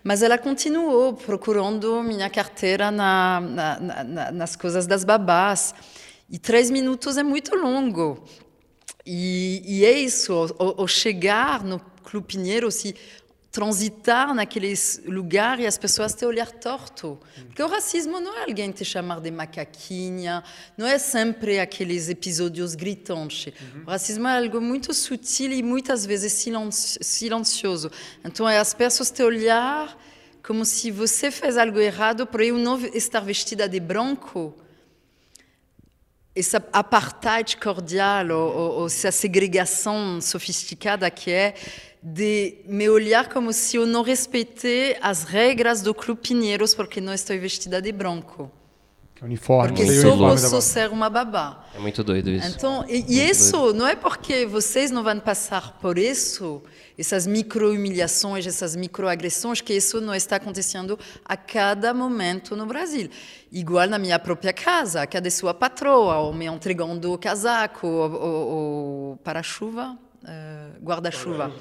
Mas 0.04 0.24
ela 0.24 0.36
continuou 0.36 1.14
procurando 1.14 2.02
minha 2.02 2.28
carteira 2.28 2.90
na, 2.90 3.40
na, 3.40 3.80
na, 3.80 4.32
nas 4.32 4.56
coisas 4.56 4.88
das 4.88 5.04
babás. 5.04 5.76
E 6.28 6.40
três 6.40 6.72
minutos 6.72 7.18
é 7.18 7.24
muito 7.24 7.56
longo. 7.56 8.24
E, 9.06 9.62
e 9.64 9.86
é 9.86 9.92
isso, 9.92 10.34
ao, 10.34 10.82
ao 10.82 10.88
chegar 10.88 11.64
no 11.64 11.80
Clube 12.04 12.26
Pinheiro, 12.26 12.72
se 12.72 12.96
transitar 13.52 14.34
naqueles 14.34 15.02
lugares 15.06 15.64
e 15.64 15.68
as 15.68 15.78
pessoas 15.78 16.14
te 16.14 16.24
olhar 16.26 16.52
torto. 16.52 17.20
Porque 17.48 17.64
o 17.64 17.68
racismo 17.68 18.20
não 18.20 18.38
é 18.38 18.44
alguém 18.44 18.72
te 18.72 18.86
chamar 18.86 19.20
de 19.20 19.32
macaquinha, 19.32 20.44
não 20.78 20.86
é 20.86 21.00
sempre 21.00 21.60
aqueles 21.60 22.10
episódios 22.10 22.76
gritantes. 22.76 23.48
Uhum. 23.48 23.84
O 23.88 23.90
racismo 23.90 24.28
é 24.28 24.38
algo 24.38 24.62
muito 24.62 24.94
sutil 24.94 25.52
e 25.52 25.64
muitas 25.64 26.06
vezes 26.06 26.34
silencioso. 27.02 27.92
Então 28.24 28.48
é 28.48 28.60
as 28.60 28.74
pessoas 28.74 29.10
te 29.10 29.24
olhar 29.24 29.98
como 30.44 30.64
se 30.64 30.92
você 30.92 31.32
fez 31.32 31.58
algo 31.58 31.80
errado 31.80 32.28
por 32.28 32.42
eu 32.42 32.58
não 32.58 32.80
estar 32.94 33.20
vestida 33.22 33.68
de 33.68 33.80
branco. 33.80 34.56
Essa 36.36 36.64
apartheid 36.72 37.58
cordial 37.58 38.30
ou, 38.30 38.56
ou, 38.56 38.72
ou 38.80 38.86
essa 38.86 39.12
segregação 39.12 40.22
sofisticada 40.22 41.10
que 41.10 41.32
é 41.32 41.56
de 42.02 42.58
me 42.66 42.90
olhar 42.90 43.28
como 43.28 43.52
se 43.52 43.78
eu 43.78 43.86
não 43.86 44.02
respeitasse 44.02 44.96
as 45.02 45.24
regras 45.24 45.82
do 45.82 45.94
Clube 45.94 46.22
Pinheiros 46.22 46.74
porque 46.74 47.02
não 47.02 47.14
estou 47.14 47.38
vestida 47.38 47.82
de 47.82 47.92
branco. 47.92 48.52
Que 49.20 49.26
uniforme. 49.26 49.76
Porque 49.76 50.02
só 50.02 50.16
posso 50.16 50.62
ser 50.62 50.90
uma 50.90 51.10
babá. 51.10 51.66
É 51.76 51.80
muito 51.80 52.02
doido 52.06 52.30
isso. 52.30 52.48
Então, 52.48 52.86
e, 52.88 53.04
e 53.06 53.30
isso 53.30 53.52
doido. 53.58 53.78
não 53.80 53.86
é 53.86 53.94
porque 53.94 54.46
vocês 54.46 54.92
não 54.92 55.04
vão 55.04 55.20
passar 55.20 55.78
por 55.82 55.98
isso, 55.98 56.64
essas 56.98 57.28
micro-humilhações, 57.28 58.48
essas 58.48 58.78
micro-agressões, 58.78 59.60
que 59.60 59.74
isso 59.74 60.00
não 60.00 60.16
está 60.16 60.38
acontecendo 60.38 60.98
a 61.26 61.36
cada 61.36 61.94
momento 61.94 62.56
no 62.56 62.66
Brasil. 62.66 63.10
Igual 63.52 63.90
na 63.90 64.00
minha 64.00 64.18
própria 64.18 64.54
casa, 64.54 65.06
cadê 65.06 65.30
sua 65.30 65.54
patroa, 65.54 66.20
ou 66.20 66.34
me 66.34 66.46
entregando 66.46 67.12
o 67.12 67.18
casaco, 67.18 67.88
o 67.88 69.20
para-chuva, 69.22 69.98
uh, 70.02 70.09
guarda-chuva. 70.82 71.52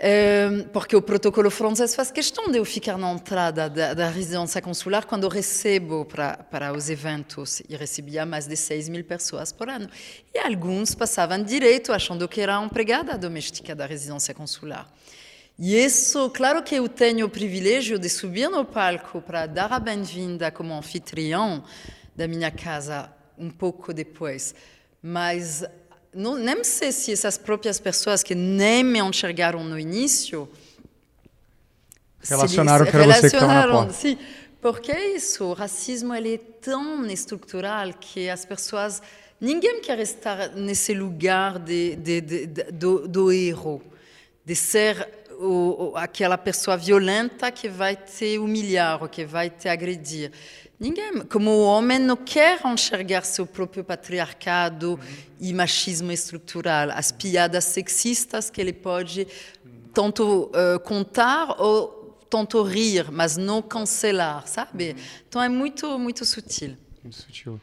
Uh, 0.00 0.66
porque 0.70 0.96
o 0.96 1.02
protocolo 1.02 1.50
francês 1.50 1.94
faz 1.94 2.10
questão 2.10 2.50
de 2.50 2.56
eu 2.56 2.64
ficar 2.64 2.96
na 2.96 3.12
entrada 3.12 3.68
da, 3.68 3.92
da 3.92 4.08
residência 4.08 4.62
consular 4.62 5.04
quando 5.04 5.28
recebo 5.28 6.06
para, 6.06 6.38
para 6.38 6.72
os 6.72 6.88
eventos. 6.88 7.60
E 7.68 7.76
recebia 7.76 8.24
mais 8.24 8.46
de 8.46 8.56
6 8.56 8.88
mil 8.88 9.04
pessoas 9.04 9.52
por 9.52 9.68
ano. 9.68 9.90
E 10.32 10.38
alguns 10.38 10.94
passavam 10.94 11.42
direito 11.42 11.92
achando 11.92 12.26
que 12.26 12.40
era 12.40 12.62
empregada 12.64 13.18
doméstica 13.18 13.74
da 13.74 13.84
residência 13.84 14.32
consular. 14.32 14.90
E 15.58 15.76
isso, 15.76 16.30
claro 16.30 16.62
que 16.62 16.76
eu 16.76 16.88
tenho 16.88 17.26
o 17.26 17.28
privilégio 17.28 17.98
de 17.98 18.08
subir 18.08 18.48
no 18.48 18.64
palco 18.64 19.20
para 19.20 19.44
dar 19.44 19.70
a 19.70 19.78
bem-vinda 19.78 20.50
como 20.50 20.72
anfitrião 20.72 21.62
da 22.16 22.26
minha 22.26 22.50
casa 22.50 23.12
um 23.36 23.50
pouco 23.50 23.92
depois. 23.92 24.54
Mas 25.02 25.62
não, 26.12 26.36
nem 26.36 26.64
sei 26.64 26.92
se 26.92 27.12
essas 27.12 27.38
próprias 27.38 27.78
pessoas 27.78 28.22
que 28.22 28.34
nem 28.34 28.82
me 28.82 28.98
enxergaram 28.98 29.62
no 29.62 29.78
início 29.78 30.48
relacionaram 32.22 32.84
que 32.84 32.96
era 32.96 33.06
você 33.06 33.20
que 33.20 33.26
estava 33.26 33.54
na 33.54 33.68
porta. 33.68 33.92
Sim, 33.92 34.18
porque 34.60 34.92
isso, 34.92 35.44
o 35.44 35.52
racismo 35.52 36.14
ele 36.14 36.34
é 36.34 36.38
tão 36.38 37.06
estrutural 37.06 37.92
que 37.94 38.28
as 38.28 38.44
pessoas 38.44 39.00
ninguém 39.40 39.80
quer 39.80 39.98
estar 40.00 40.50
nesse 40.50 40.92
lugar 40.92 41.58
de, 41.58 41.96
de, 41.96 42.20
de, 42.20 42.46
de 42.46 42.64
do, 42.64 43.08
do 43.08 43.32
erro, 43.32 43.80
de 44.44 44.54
ser 44.54 45.08
o, 45.40 45.92
aquela 45.96 46.36
pessoa 46.36 46.76
violenta 46.76 47.50
que 47.50 47.68
vai 47.68 47.96
te 47.96 48.36
humilhar, 48.38 49.02
ou 49.02 49.08
que 49.08 49.24
vai 49.24 49.48
te 49.48 49.68
agredir. 49.68 50.30
Ninguém, 50.80 51.20
como 51.30 51.50
o 51.50 51.62
homem 51.64 51.98
não 51.98 52.16
quer 52.16 52.58
enxergar 52.64 53.22
seu 53.22 53.46
próprio 53.46 53.84
patriarcado 53.84 54.92
uhum. 54.92 54.98
e 55.38 55.52
machismo 55.52 56.10
estrutural, 56.10 56.88
as 56.92 57.12
piadas 57.12 57.64
sexistas 57.66 58.48
que 58.48 58.58
ele 58.58 58.72
pode 58.72 59.28
tanto 59.92 60.44
uh, 60.44 60.80
contar 60.80 61.60
ou 61.60 62.18
tanto 62.30 62.62
rir, 62.62 63.10
mas 63.12 63.36
não 63.36 63.60
cancelar, 63.60 64.46
sabe? 64.46 64.92
Uhum. 64.92 65.04
Então 65.28 65.42
é 65.42 65.50
muito 65.50 65.98
muito 65.98 66.24
sutil. 66.24 66.74
Muito 67.02 67.16
sutil. 67.16 67.60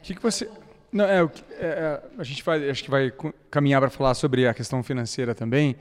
O 0.00 0.02
que, 0.02 0.16
que 0.16 0.22
você 0.22 0.50
não, 0.90 1.04
é, 1.04 1.22
é, 1.22 1.28
é, 1.60 2.02
a 2.18 2.24
gente 2.24 2.42
vai, 2.42 2.68
acho 2.68 2.82
que 2.82 2.90
vai 2.90 3.12
caminhar 3.48 3.80
para 3.80 3.90
falar 3.90 4.14
sobre 4.14 4.48
a 4.48 4.52
questão 4.52 4.82
financeira 4.82 5.36
também, 5.36 5.76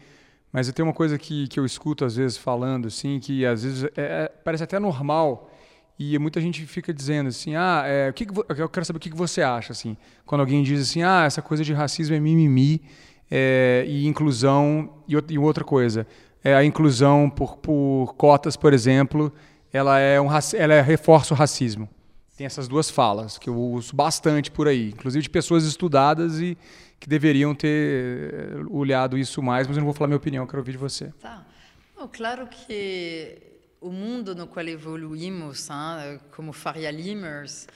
mas 0.51 0.67
eu 0.67 0.73
tenho 0.73 0.87
uma 0.87 0.93
coisa 0.93 1.17
que, 1.17 1.47
que 1.47 1.59
eu 1.59 1.65
escuto 1.65 2.05
às 2.05 2.15
vezes 2.15 2.37
falando 2.37 2.89
assim, 2.89 3.19
que 3.19 3.43
às 3.43 3.63
vezes 3.63 3.85
é, 3.85 3.89
é 3.95 4.31
parece 4.43 4.63
até 4.63 4.77
normal 4.77 5.51
e 5.97 6.17
muita 6.19 6.41
gente 6.41 6.65
fica 6.65 6.93
dizendo 6.93 7.27
assim, 7.27 7.55
ah, 7.55 7.83
é, 7.85 8.09
o 8.09 8.13
que, 8.13 8.25
que 8.25 8.61
eu 8.61 8.69
quero 8.69 8.85
saber 8.85 8.97
o 8.97 8.99
que, 8.99 9.09
que 9.09 9.15
você 9.15 9.41
acha, 9.41 9.71
assim, 9.71 9.95
quando 10.25 10.41
alguém 10.41 10.61
diz 10.61 10.81
assim, 10.81 11.03
ah, 11.03 11.23
essa 11.25 11.41
coisa 11.41 11.63
de 11.63 11.73
racismo 11.73 12.15
é 12.15 12.19
mimimi 12.19 12.81
é, 13.31 13.85
e 13.87 14.05
inclusão 14.05 15.01
e, 15.07 15.15
e, 15.33 15.37
outra 15.37 15.63
coisa, 15.63 16.05
é 16.43 16.53
a 16.53 16.63
inclusão 16.63 17.29
por, 17.29 17.57
por 17.57 18.13
cotas, 18.17 18.57
por 18.57 18.73
exemplo, 18.73 19.33
ela 19.71 19.97
é 19.97 20.19
um 20.19 20.27
ela 20.53 20.73
é 20.73 20.81
reforça 20.81 21.33
o 21.33 21.37
racismo. 21.37 21.89
Tem 22.37 22.45
essas 22.45 22.67
duas 22.67 22.89
falas 22.89 23.37
que 23.37 23.49
eu 23.49 23.57
uso 23.57 23.95
bastante 23.95 24.51
por 24.51 24.67
aí, 24.67 24.89
inclusive 24.89 25.23
de 25.23 25.29
pessoas 25.29 25.63
estudadas 25.63 26.41
e 26.41 26.57
que 26.99 27.07
deveriam 27.07 27.55
ter 27.55 28.33
eh, 28.33 28.57
olhado 28.69 29.17
isso 29.17 29.41
mais, 29.41 29.67
mas 29.67 29.77
eu 29.77 29.81
não 29.81 29.85
vou 29.85 29.93
falar 29.93 30.07
minha 30.07 30.17
opinião, 30.17 30.45
quero 30.45 30.59
ouvir 30.59 30.73
de 30.73 30.77
você. 30.77 31.13
Tá. 31.21 31.45
Claro 32.11 32.47
que 32.47 33.54
o 33.85 33.91
mundo 33.91 34.33
no 34.33 34.47
qual 34.47 34.67
evoluímos, 34.67 35.69
hein, 35.69 36.19
como 36.31 36.51
Faria 36.51 36.89
Limers, 36.89 37.67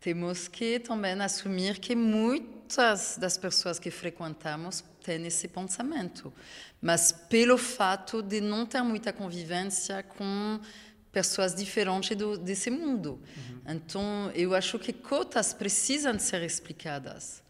temos 0.00 0.48
que 0.48 0.78
também 0.78 1.20
assumir 1.20 1.78
que 1.78 1.94
muitas 1.94 3.18
das 3.18 3.36
pessoas 3.36 3.78
que 3.78 3.90
frequentamos 3.90 4.82
têm 5.04 5.26
esse 5.26 5.46
pensamento, 5.48 6.32
mas 6.80 7.12
pelo 7.12 7.58
fato 7.58 8.22
de 8.22 8.40
não 8.40 8.64
ter 8.64 8.80
muita 8.82 9.12
convivência 9.12 10.02
com 10.02 10.58
pessoas 11.12 11.54
diferentes 11.54 12.16
do, 12.16 12.38
desse 12.38 12.70
mundo. 12.70 13.20
Uhum. 13.36 13.60
Então, 13.68 14.30
eu 14.34 14.54
acho 14.54 14.78
que 14.78 14.94
cotas 14.94 15.52
precisam 15.52 16.18
ser 16.18 16.42
explicadas. 16.42 17.42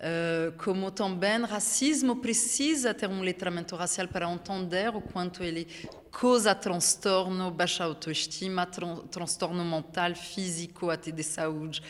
Uh, 0.00 0.52
como 0.56 0.90
também 0.90 1.42
racismo 1.42 2.16
precisa 2.16 2.94
ter 2.94 3.06
um 3.06 3.20
letramento 3.20 3.76
racial 3.76 4.08
para 4.08 4.32
entender 4.32 4.88
o 4.96 5.02
quanto 5.02 5.44
ele 5.44 5.68
causa 6.10 6.54
transtorno, 6.54 7.50
baixa 7.50 7.84
autoestima, 7.84 8.64
tran 8.64 8.96
transtorno 9.10 9.62
mental, 9.62 10.14
físico, 10.14 10.88
até 10.88 11.10
de 11.10 11.22
saúde. 11.22 11.82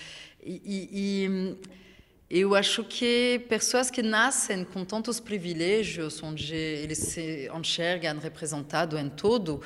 E, 0.43 0.61
e, 0.64 1.57
e, 2.29 2.40
eu 2.40 2.57
acho 2.57 2.83
que 2.83 3.45
pessoas 3.49 3.93
que 3.93 4.02
nascem 4.02 4.64
com 4.64 4.85
tantos 4.85 5.21
privilégios, 5.21 6.21
onde 6.21 6.52
eles 6.52 6.99
se 6.99 7.49
enxergam 7.57 8.19
representados 8.19 8.99
em 8.99 9.09
tudo, 9.09 9.62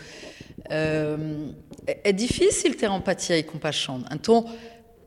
uh, 0.58 1.54
é, 1.86 2.10
é 2.10 2.12
difícil 2.12 2.74
ter 2.76 2.90
empatia 2.90 3.38
e 3.38 3.42
compaixão. 3.42 4.04
Então, 4.12 4.54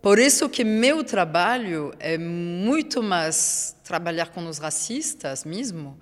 por 0.02 0.20
isso 0.20 0.50
que 0.50 0.64
meu 0.64 1.04
trabalho 1.04 1.94
é 2.00 2.18
muito 2.18 3.02
mais 3.02 3.76
trabalhar 3.84 4.28
com 4.28 4.48
os 4.48 4.58
racistas 4.58 5.44
mesmo 5.44 5.98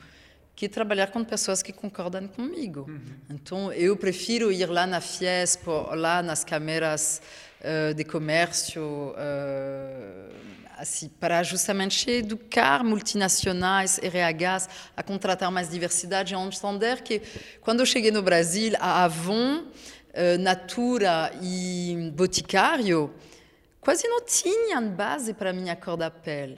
que 0.55 0.69
trabalhar 0.69 1.07
com 1.07 1.23
pessoas 1.23 1.61
que 1.61 1.73
concordam 1.73 2.27
comigo. 2.27 2.85
Uhum. 2.87 3.01
Então, 3.29 3.73
eu 3.73 3.95
prefiro 3.97 4.51
ir 4.51 4.65
lá 4.67 4.87
na 4.87 5.01
Fiesp, 5.01 5.67
lá 5.91 6.23
nas 6.23 6.45
câmeras 6.45 7.21
uh, 7.59 7.93
de 7.93 8.05
comércio, 8.05 8.81
uh, 8.81 10.33
assim, 10.77 11.09
para 11.19 11.43
justamente 11.43 12.09
educar 12.09 12.85
multinacionais, 12.85 13.99
RHs, 13.99 14.69
a 14.95 15.03
contratar 15.03 15.51
mais 15.51 15.69
diversidade, 15.69 16.33
a 16.33 16.39
entender 16.39 17.01
que 17.01 17.21
quando 17.59 17.81
eu 17.81 17.85
cheguei 17.85 18.11
no 18.11 18.21
Brasil, 18.21 18.73
a 18.79 19.03
Avon, 19.03 19.57
uh, 19.57 20.37
Natura 20.39 21.33
e 21.41 22.11
Boticário, 22.15 23.13
quase 23.85 24.07
não 24.07 24.19
tinham 24.19 24.89
base 24.89 25.31
para 25.31 25.51
a 25.51 25.53
minha 25.53 25.75
cor 25.75 25.95
da 25.95 26.09
pele. 26.09 26.57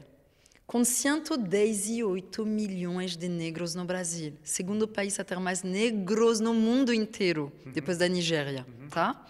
Com 0.65 0.83
118 0.83 2.45
milhões 2.45 3.17
de 3.17 3.27
negros 3.27 3.75
no 3.75 3.83
Brasil, 3.83 4.33
segundo 4.43 4.87
país 4.87 5.19
a 5.19 5.23
ter 5.25 5.37
mais 5.39 5.61
negros 5.61 6.39
no 6.39 6.53
mundo 6.53 6.93
inteiro, 6.93 7.51
uhum. 7.65 7.71
depois 7.73 7.97
da 7.97 8.07
Nigéria, 8.07 8.65
uhum. 8.79 8.87
tá? 8.89 9.25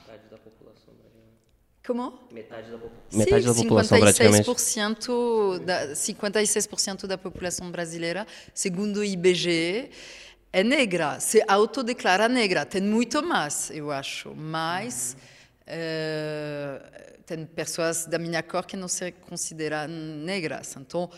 Como? 1.85 2.19
Metade 2.31 2.69
da, 2.69 2.77
Metade 3.13 3.45
da 3.45 3.53
população, 3.53 3.97
56% 3.97 5.59
da, 5.59 5.87
56% 5.93 7.07
da 7.07 7.17
população 7.17 7.71
brasileira, 7.71 8.27
segundo 8.53 8.97
o 8.97 9.05
IBGE, 9.05 9.89
é 10.51 10.63
negra, 10.63 11.19
se 11.19 11.41
autodeclara 11.47 12.27
negra. 12.27 12.65
Tem 12.65 12.81
muito 12.81 13.23
mais, 13.23 13.71
eu 13.71 13.89
acho, 13.89 14.35
mas 14.35 15.15
uh, 15.61 17.06
tem 17.27 17.45
pessoas 17.45 18.05
da 18.05 18.17
minha 18.17 18.41
cor 18.41 18.65
que 18.65 18.77
não 18.77 18.87
se 18.87 19.11
consideram 19.11 19.85
negras. 19.89 20.77
Então, 20.77 21.09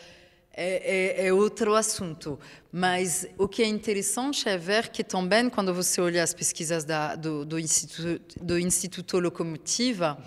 é, 0.51 1.21
é, 1.21 1.27
é, 1.27 1.33
outro 1.33 1.75
assunto. 1.75 2.39
Mas 2.71 3.27
o 3.37 3.47
que 3.47 3.61
é 3.61 3.67
interessante 3.67 4.49
é 4.49 4.57
ver 4.57 4.89
que 4.89 5.03
também, 5.03 5.47
quando 5.49 5.71
você 5.71 6.01
olha 6.01 6.23
as 6.23 6.33
pesquisas 6.33 6.83
da, 6.83 7.15
do, 7.15 7.45
do, 7.45 7.59
Instituto, 7.59 8.43
do 8.43 8.57
Instituto 8.57 9.19
Locomotiva, 9.19 10.17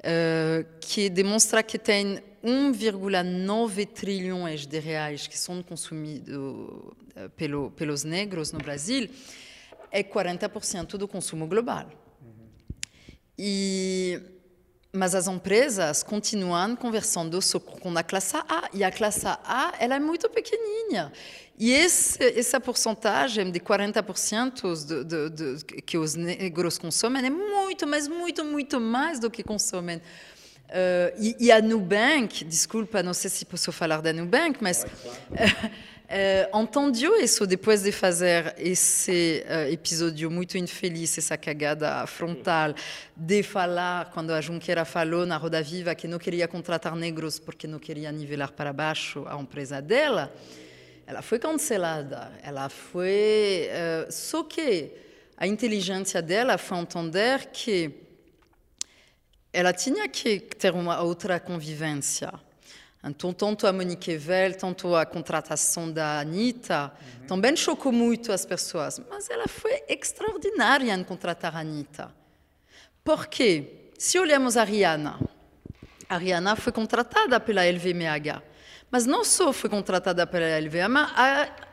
uh, 0.00 0.66
que 0.80 1.08
demonstra 1.08 1.62
que 1.62 1.78
tem 1.78 2.20
1,9 2.44 3.86
trilhões 3.86 4.66
de 4.66 4.80
reais 4.80 5.28
que 5.28 5.38
são 5.38 5.62
consumidos 5.62 6.34
uh, 6.34 7.30
pelo, 7.36 7.70
pelos 7.70 8.02
negros 8.02 8.50
no 8.50 8.58
Brasil, 8.58 9.08
é 9.92 10.02
40% 10.02 10.96
do 10.96 11.06
consumo 11.06 11.46
global. 11.46 11.88
E 13.38 14.39
mas 14.92 15.14
as 15.14 15.28
empresas 15.28 16.02
continuam 16.02 16.74
conversando 16.74 17.38
com 17.80 17.96
a 17.96 18.02
classe 18.02 18.36
A 18.36 18.68
e 18.72 18.82
a 18.82 18.90
classe 18.90 19.26
A 19.26 19.74
ela 19.78 19.94
é 19.94 20.00
muito 20.00 20.28
pequenininha 20.28 21.12
e 21.60 21.72
esse, 21.72 22.22
essa 22.38 22.58
porcentagem 22.58 23.50
de 23.50 23.60
40% 23.60 24.86
do, 24.86 25.04
do, 25.04 25.30
do, 25.30 25.64
que 25.84 25.98
os 25.98 26.14
negros 26.14 26.78
consomem 26.78 27.26
é 27.26 27.28
muito, 27.28 27.86
mas 27.86 28.08
muito, 28.08 28.42
muito 28.42 28.80
mais 28.80 29.20
do 29.20 29.30
que 29.30 29.42
consomem. 29.42 29.98
Uh, 29.98 31.12
e, 31.18 31.36
e, 31.38 31.52
a 31.52 31.60
Nubank, 31.60 32.44
desculpa, 32.46 33.02
não 33.02 33.12
sei 33.12 33.28
se 33.28 33.44
posso 33.44 33.70
falar 33.72 34.00
da 34.00 34.10
Nubank, 34.10 34.56
mas 34.62 34.86
Uh, 36.10 36.60
entendeu 36.60 37.20
isso 37.20 37.46
depois 37.46 37.84
de 37.84 37.92
fazer 37.92 38.52
esse 38.58 39.44
uh, 39.46 39.72
episódio 39.72 40.28
muito 40.28 40.58
infeliz, 40.58 41.16
essa 41.16 41.38
cagada 41.38 42.04
frontal, 42.04 42.74
de 43.16 43.44
falar, 43.44 44.10
quando 44.10 44.32
a 44.32 44.40
Junqueira 44.40 44.84
falou 44.84 45.24
na 45.24 45.36
Roda 45.36 45.62
Viva 45.62 45.94
que 45.94 46.08
não 46.08 46.18
queria 46.18 46.48
contratar 46.48 46.96
negros 46.96 47.38
porque 47.38 47.68
não 47.68 47.78
queria 47.78 48.10
nivelar 48.10 48.50
para 48.50 48.72
baixo 48.72 49.24
a 49.28 49.40
empresa 49.40 49.80
dela, 49.80 50.34
ela 51.06 51.22
foi 51.22 51.38
cancelada. 51.38 52.32
Ela 52.42 52.68
foi. 52.68 53.68
Uh, 53.70 54.10
só 54.10 54.42
que 54.42 54.92
a 55.36 55.46
inteligência 55.46 56.20
dela 56.20 56.58
foi 56.58 56.78
entender 56.78 57.46
que 57.52 57.94
ela 59.52 59.72
tinha 59.72 60.08
que 60.08 60.40
ter 60.40 60.72
uma 60.74 61.00
outra 61.02 61.38
convivência 61.38 62.32
então, 63.02 63.32
tanto 63.32 63.66
a 63.66 63.72
Monique 63.72 64.16
Vel, 64.18 64.54
tanto 64.54 64.94
a 64.94 65.06
contratação 65.06 65.90
da 65.90 66.20
Anitta, 66.20 66.92
uhum. 67.20 67.26
também 67.26 67.56
chocou 67.56 67.90
muito 67.90 68.30
as 68.30 68.44
pessoas. 68.44 69.00
Mas 69.08 69.30
ela 69.30 69.48
foi 69.48 69.82
extraordinária 69.88 70.92
em 70.92 71.02
contratar 71.02 71.56
a 71.56 71.60
Anitta. 71.60 72.14
Por 73.02 73.26
quê? 73.26 73.90
Se 73.98 74.18
olhamos 74.18 74.56
a 74.56 74.64
Rihanna, 74.64 75.18
a 76.08 76.18
Rihanna 76.18 76.56
foi 76.56 76.72
contratada 76.72 77.40
pela 77.40 77.64
LVMH. 77.64 78.42
Mas 78.90 79.06
não 79.06 79.24
só 79.24 79.52
foi 79.52 79.70
contratada 79.70 80.26
pela 80.26 80.58
LVMH, 80.58 81.14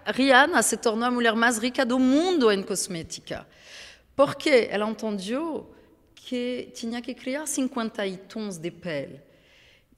a 0.06 0.12
Rihanna 0.12 0.62
se 0.62 0.78
tornou 0.78 1.08
a 1.08 1.12
mulher 1.12 1.34
mais 1.34 1.58
rica 1.58 1.86
do 1.86 2.00
mundo 2.00 2.50
em 2.52 2.64
cosmética. 2.64 3.46
Porque 4.16 4.68
ela 4.72 4.90
entendeu 4.90 5.76
que 6.16 6.72
tinha 6.74 7.02
que 7.02 7.14
criar 7.14 7.48
50 7.48 8.04
tons 8.30 8.58
de 8.58 8.72
pele. 8.72 9.27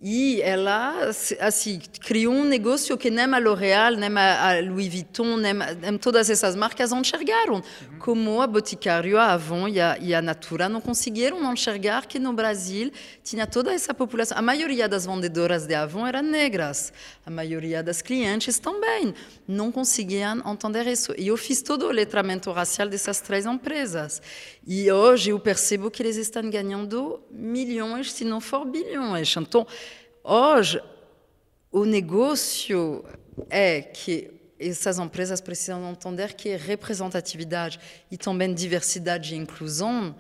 E 0.01 0.41
ela 0.41 1.09
assim, 1.41 1.77
criou 1.99 2.33
um 2.33 2.45
negócio 2.45 2.97
que 2.97 3.09
nem 3.09 3.25
a 3.25 3.37
L'Oréal, 3.37 3.95
nem 3.95 4.09
a 4.17 4.61
Louis 4.65 4.87
Vuitton, 4.87 5.35
nem, 5.35 5.53
nem 5.53 5.97
todas 5.97 6.29
essas 6.29 6.55
marcas 6.55 6.93
enxergaram. 6.93 7.61
Como 7.99 8.41
a 8.41 8.47
Boticário, 8.47 9.17
a 9.17 9.33
Avon 9.33 9.67
e 9.67 9.77
a, 9.77 9.97
e 9.99 10.15
a, 10.15 10.21
Natura 10.21 10.69
não 10.69 10.79
conseguiram 10.79 11.51
enxergar 11.51 12.05
que 12.05 12.17
no 12.17 12.31
Brasil 12.31 12.93
tinha 13.25 13.45
toda 13.45 13.73
essa 13.73 13.93
população. 13.93 14.37
A 14.37 14.41
maioria 14.41 14.87
das 14.87 15.05
vendedoras 15.05 15.67
de 15.67 15.75
Avon 15.75 16.07
eram 16.07 16.21
negras. 16.21 16.93
A 17.25 17.29
maioria 17.29 17.83
das 17.83 18.01
clientes 18.01 18.57
também. 18.57 19.13
Não 19.45 19.69
conseguiam 19.69 20.41
entender 20.49 20.87
isso. 20.87 21.13
E 21.17 21.27
eu 21.27 21.35
fiz 21.35 21.61
todo 21.61 21.85
o 21.87 21.91
letramento 21.91 22.49
racial 22.53 22.87
dessas 22.87 23.19
três 23.19 23.45
empresas. 23.45 24.21
E 24.65 24.89
hoje 24.89 25.31
eu 25.31 25.39
percebo 25.41 25.91
que 25.91 26.01
eles 26.01 26.15
estão 26.15 26.49
ganhando 26.49 27.19
milhões, 27.29 28.13
se 28.13 28.23
não 28.23 28.39
for 28.39 28.63
bilhões. 28.65 29.35
Então, 29.35 29.67
Hoje, 30.31 30.79
o 31.71 31.85
negócio 31.85 33.03
é 33.49 33.81
que 33.81 34.29
essas 34.59 34.99
empresas 34.99 35.41
precisam 35.41 35.89
entender 35.89 36.35
que 36.35 36.55
representatividade 36.55 37.79
e 38.11 38.15
também 38.15 38.53
diversidade 38.53 39.33
e 39.33 39.37
inclusão 39.39 40.15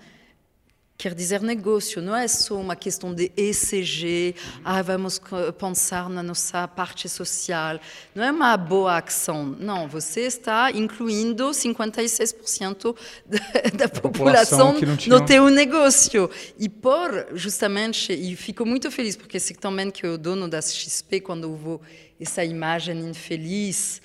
quer 0.99 1.15
dizer 1.15 1.41
negócio, 1.41 2.01
não 2.01 2.13
é 2.13 2.27
só 2.27 2.55
uma 2.55 2.75
questão 2.75 3.15
de 3.15 3.31
ECG, 3.37 4.35
ah, 4.65 4.81
vamos 4.81 5.21
pensar 5.57 6.09
na 6.09 6.21
nossa 6.21 6.67
parte 6.67 7.07
social, 7.07 7.79
não 8.13 8.21
é 8.21 8.29
uma 8.29 8.57
boa 8.57 8.97
ação, 8.97 9.45
não, 9.45 9.87
você 9.87 10.23
está 10.23 10.69
incluindo 10.71 11.51
56% 11.51 12.93
da, 13.25 13.39
da 13.85 13.87
população, 13.87 14.73
população 14.73 15.07
no 15.07 15.25
teu 15.25 15.49
negócio. 15.49 16.29
E 16.59 16.67
por, 16.67 17.27
justamente, 17.33 18.11
e 18.11 18.35
fico 18.35 18.65
muito 18.65 18.91
feliz, 18.91 19.15
porque 19.15 19.39
sei 19.39 19.55
também 19.55 19.89
que 19.89 20.05
o 20.05 20.17
dono 20.17 20.49
da 20.49 20.61
XP, 20.61 21.21
quando 21.21 21.45
eu 21.45 21.55
vou 21.55 21.81
essa 22.19 22.43
imagem 22.43 22.99
infeliz, 23.09 24.01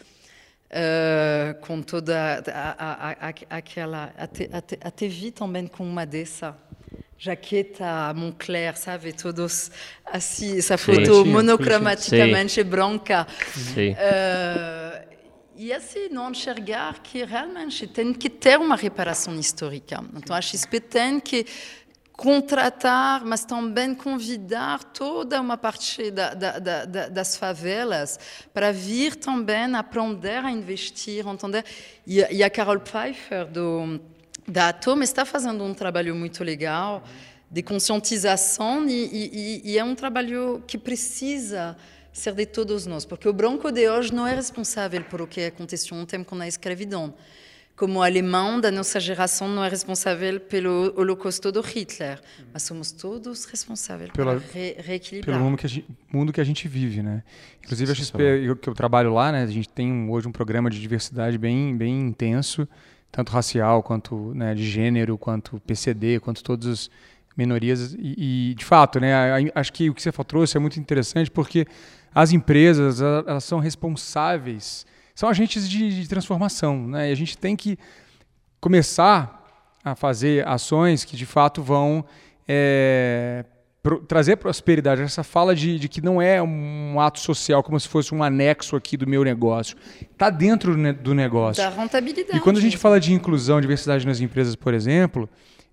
Uh, 0.74 1.54
com 1.60 1.80
toda 1.80 2.42
a, 2.48 2.70
a, 2.72 3.28
a, 3.28 3.34
aquela. 3.58 4.12
Até, 4.18 4.48
até, 4.50 4.76
até 4.80 5.06
vi 5.06 5.30
também 5.30 5.68
com 5.68 5.84
uma 5.84 6.04
dessa 6.04 6.56
jaqueta 7.18 8.12
Moncler, 8.14 8.76
sabe? 8.76 9.12
Todos 9.12 9.70
assim, 10.04 10.58
essa 10.58 10.76
foto 10.76 11.24
sim, 11.24 11.30
monocromaticamente 11.30 12.54
sim. 12.54 12.64
branca. 12.64 13.26
Sim. 13.54 13.92
Uh, 13.92 15.14
e 15.56 15.72
assim, 15.72 16.08
não 16.08 16.30
enxergar 16.30 17.00
que 17.00 17.24
realmente 17.24 17.86
tem 17.86 18.12
que 18.12 18.28
ter 18.28 18.58
uma 18.58 18.74
reparação 18.74 19.34
histórica. 19.38 20.04
Então, 20.16 20.34
a 20.34 20.40
XP 20.40 20.80
tem 20.80 21.20
que 21.20 21.46
contratar, 22.16 23.24
mas 23.24 23.44
também 23.44 23.94
convidar 23.94 24.82
toda 24.84 25.40
uma 25.40 25.56
parte 25.56 26.10
da, 26.10 26.32
da, 26.34 26.58
da, 26.58 27.08
das 27.08 27.36
favelas 27.36 28.18
para 28.52 28.72
vir 28.72 29.16
também 29.16 29.74
aprender 29.74 30.44
a 30.44 30.50
investir, 30.50 31.26
entender. 31.26 31.64
E, 32.06 32.20
e 32.30 32.42
a 32.42 32.50
Carol 32.50 32.80
Pfeiffer, 32.80 33.46
do 33.46 34.00
da 34.46 34.68
Atom 34.68 35.02
está 35.02 35.24
fazendo 35.24 35.64
um 35.64 35.74
trabalho 35.74 36.14
muito 36.14 36.44
legal 36.44 37.02
de 37.50 37.62
conscientização 37.62 38.86
e, 38.88 38.92
e, 38.92 39.62
e, 39.64 39.78
é 39.78 39.84
um 39.84 39.94
trabalho 39.94 40.62
que 40.66 40.76
precisa 40.76 41.76
ser 42.12 42.34
de 42.34 42.46
todos 42.46 42.84
nós, 42.84 43.04
porque 43.04 43.28
o 43.28 43.32
branco 43.32 43.70
de 43.70 43.88
hoje 43.88 44.12
não 44.12 44.26
é 44.26 44.34
responsável 44.34 45.02
por 45.04 45.22
o 45.22 45.26
que 45.26 45.46
aconteceu 45.46 45.96
um 45.96 46.04
tempo 46.04 46.34
na 46.34 46.48
escravidão. 46.48 47.14
Como 47.76 47.98
o 47.98 48.02
alemão 48.02 48.60
da 48.60 48.70
nossa 48.70 49.00
geração 49.00 49.48
não 49.48 49.64
é 49.64 49.68
responsável 49.68 50.38
pelo 50.38 50.94
holocausto 50.96 51.50
do 51.50 51.60
Hitler, 51.60 52.20
mas 52.52 52.62
somos 52.62 52.92
todos 52.92 53.44
responsáveis 53.46 54.10
Pela, 54.12 54.38
re 54.52 54.76
reequilibrar. 54.78 55.36
Pelo 55.36 55.44
mundo 55.44 55.58
que, 55.58 55.66
a 55.66 55.68
gente, 55.68 55.86
mundo 56.12 56.32
que 56.32 56.40
a 56.40 56.44
gente 56.44 56.68
vive, 56.68 57.02
né? 57.02 57.24
Inclusive 57.64 57.90
a 57.90 57.94
XP, 57.96 58.22
eu, 58.22 58.54
que 58.54 58.68
eu 58.68 58.74
trabalho 58.74 59.12
lá, 59.12 59.32
né? 59.32 59.42
A 59.42 59.46
gente 59.46 59.68
tem 59.68 60.08
hoje 60.08 60.28
um 60.28 60.32
programa 60.32 60.70
de 60.70 60.80
diversidade 60.80 61.36
bem, 61.36 61.76
bem 61.76 62.00
intenso 62.00 62.68
tanto 63.14 63.30
racial 63.30 63.80
quanto 63.80 64.34
né, 64.34 64.54
de 64.56 64.68
gênero, 64.68 65.16
quanto 65.16 65.60
PCD, 65.60 66.18
quanto 66.18 66.42
todas 66.42 66.66
as 66.66 66.90
minorias. 67.36 67.94
E, 67.96 68.50
e, 68.50 68.54
de 68.56 68.64
fato, 68.64 68.98
né, 68.98 69.12
acho 69.54 69.72
que 69.72 69.88
o 69.88 69.94
que 69.94 70.02
você 70.02 70.10
trouxe 70.24 70.56
é 70.56 70.60
muito 70.60 70.80
interessante 70.80 71.30
porque 71.30 71.64
as 72.12 72.32
empresas 72.32 73.00
elas 73.00 73.44
são 73.44 73.60
responsáveis, 73.60 74.84
são 75.14 75.28
agentes 75.28 75.68
de, 75.68 76.02
de 76.02 76.08
transformação, 76.08 76.88
né? 76.88 77.08
E 77.08 77.12
a 77.12 77.14
gente 77.14 77.38
tem 77.38 77.54
que 77.54 77.78
começar 78.60 79.42
a 79.84 79.94
fazer 79.94 80.46
ações 80.48 81.04
que 81.04 81.16
de 81.16 81.26
fato 81.26 81.62
vão 81.62 82.04
é, 82.48 83.44
pro, 83.84 84.00
trazer 84.00 84.36
prosperidade. 84.36 85.02
Essa 85.02 85.22
fala 85.22 85.54
de, 85.54 85.78
de, 85.78 85.88
que 85.88 86.00
não 86.00 86.20
é 86.20 86.42
um 86.42 86.98
ato 86.98 87.20
social 87.20 87.62
como 87.62 87.78
se 87.78 87.86
fosse 87.86 88.14
um 88.14 88.24
anexo 88.24 88.74
aqui 88.74 88.96
do 88.96 89.06
meu 89.06 89.22
negócio. 89.22 89.76
Está 90.10 90.30
dentro 90.30 90.74
do 90.94 91.14
negócio. 91.14 91.62
Da 91.62 91.68
rentabilidade. 91.68 92.38
E 92.38 92.40
quando 92.40 92.56
a 92.56 92.60
gente 92.60 92.78
fala 92.78 92.98
de 92.98 93.12
inclusão, 93.12 93.60
diversidade 93.60 94.06
nas 94.06 94.20
empresas, 94.20 94.56
por 94.56 94.72
exemplo, 94.72 95.28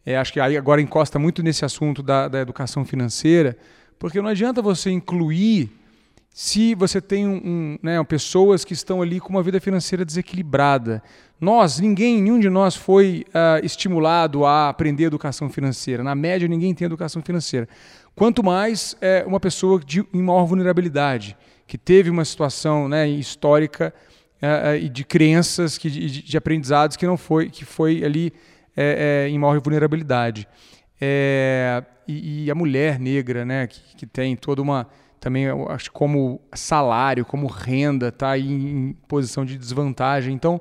é, 0.06 0.18
acho 0.18 0.34
que 0.34 0.40
aí 0.40 0.58
agora 0.58 0.82
encosta 0.82 1.18
muito 1.18 1.42
nesse 1.42 1.64
assunto 1.64 2.04
da, 2.04 2.28
da 2.28 2.42
educação 2.42 2.84
financeira, 2.84 3.58
porque 3.98 4.22
não 4.22 4.28
adianta 4.28 4.62
você 4.62 4.92
incluir 4.92 5.72
se 6.34 6.76
você 6.76 7.02
tem 7.02 7.28
um, 7.28 7.36
um, 7.36 7.80
né, 7.84 8.02
pessoas 8.04 8.64
que 8.64 8.74
estão 8.74 9.02
ali 9.02 9.20
com 9.20 9.30
uma 9.30 9.44
vida 9.44 9.60
financeira 9.60 10.06
desequilibrada. 10.06 11.04
Nós, 11.40 11.80
ninguém, 11.80 12.22
nenhum 12.22 12.40
de 12.40 12.50
nós 12.50 12.76
foi 12.76 13.26
uh, 13.30 13.66
estimulado 13.66 14.46
a 14.46 14.70
aprender 14.70 15.06
educação 15.06 15.50
financeira. 15.50 16.04
Na 16.04 16.16
média, 16.16 16.48
ninguém 16.48 16.74
tem 16.74 16.86
educação 16.86 17.22
financeira. 17.22 17.68
Quanto 18.16 18.44
mais 18.44 18.96
é, 19.02 19.24
uma 19.26 19.40
pessoa 19.40 19.80
de, 19.80 20.06
em 20.14 20.22
maior 20.22 20.46
vulnerabilidade, 20.46 21.38
que 21.68 21.78
teve 21.78 22.10
uma 22.10 22.26
situação 22.26 22.88
né, 22.88 23.08
histórica 23.08 23.94
é, 24.42 24.74
é, 24.74 24.80
e 24.80 24.90
de 24.90 25.04
crenças, 25.04 25.78
que, 25.78 25.90
de, 25.90 26.24
de, 26.24 26.38
aprendizados 26.38 26.98
que 26.98 27.06
não 27.06 27.18
foi, 27.18 27.50
que 27.50 27.64
foi 27.64 28.04
ali 28.04 28.34
é, 28.76 29.26
é, 29.26 29.30
em 29.30 29.38
maior 29.38 29.60
vulnerabilidade. 29.62 30.48
É, 31.00 31.84
e, 32.08 32.46
e, 32.46 32.52
a 32.52 32.56
mulher 32.56 33.00
negra, 33.00 33.46
né, 33.46 33.68
que, 33.68 33.96
que 33.96 34.06
tem 34.06 34.36
toda 34.36 34.62
uma 34.62 34.88
também 35.22 35.46
acho 35.70 35.92
como 35.92 36.42
salário, 36.52 37.24
como 37.24 37.46
renda, 37.46 38.08
está 38.08 38.38
em 38.40 38.98
posição 39.08 39.46
de 39.46 39.56
desvantagem. 39.56 40.34
Então, 40.34 40.60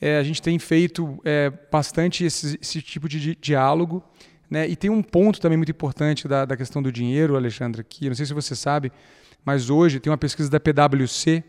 é, 0.00 0.18
a 0.18 0.22
gente 0.22 0.40
tem 0.40 0.56
feito 0.58 1.20
é, 1.24 1.50
bastante 1.70 2.24
esse, 2.24 2.56
esse, 2.62 2.80
tipo 2.80 3.08
de 3.08 3.34
diálogo. 3.34 4.02
Né? 4.50 4.66
E 4.68 4.76
tem 4.76 4.90
um 4.90 5.02
ponto 5.02 5.40
também 5.40 5.56
muito 5.56 5.70
importante 5.70 6.26
da, 6.26 6.44
da 6.44 6.56
questão 6.56 6.82
do 6.82 6.90
dinheiro, 6.90 7.36
Alexandre, 7.36 7.84
que 7.84 8.08
não 8.08 8.14
sei 8.14 8.26
se 8.26 8.32
você 8.32 8.56
sabe, 8.56 8.90
mas 9.44 9.70
hoje 9.70 10.00
tem 10.00 10.10
uma 10.10 10.18
pesquisa 10.18 10.50
da 10.50 10.58
PwC 10.58 11.44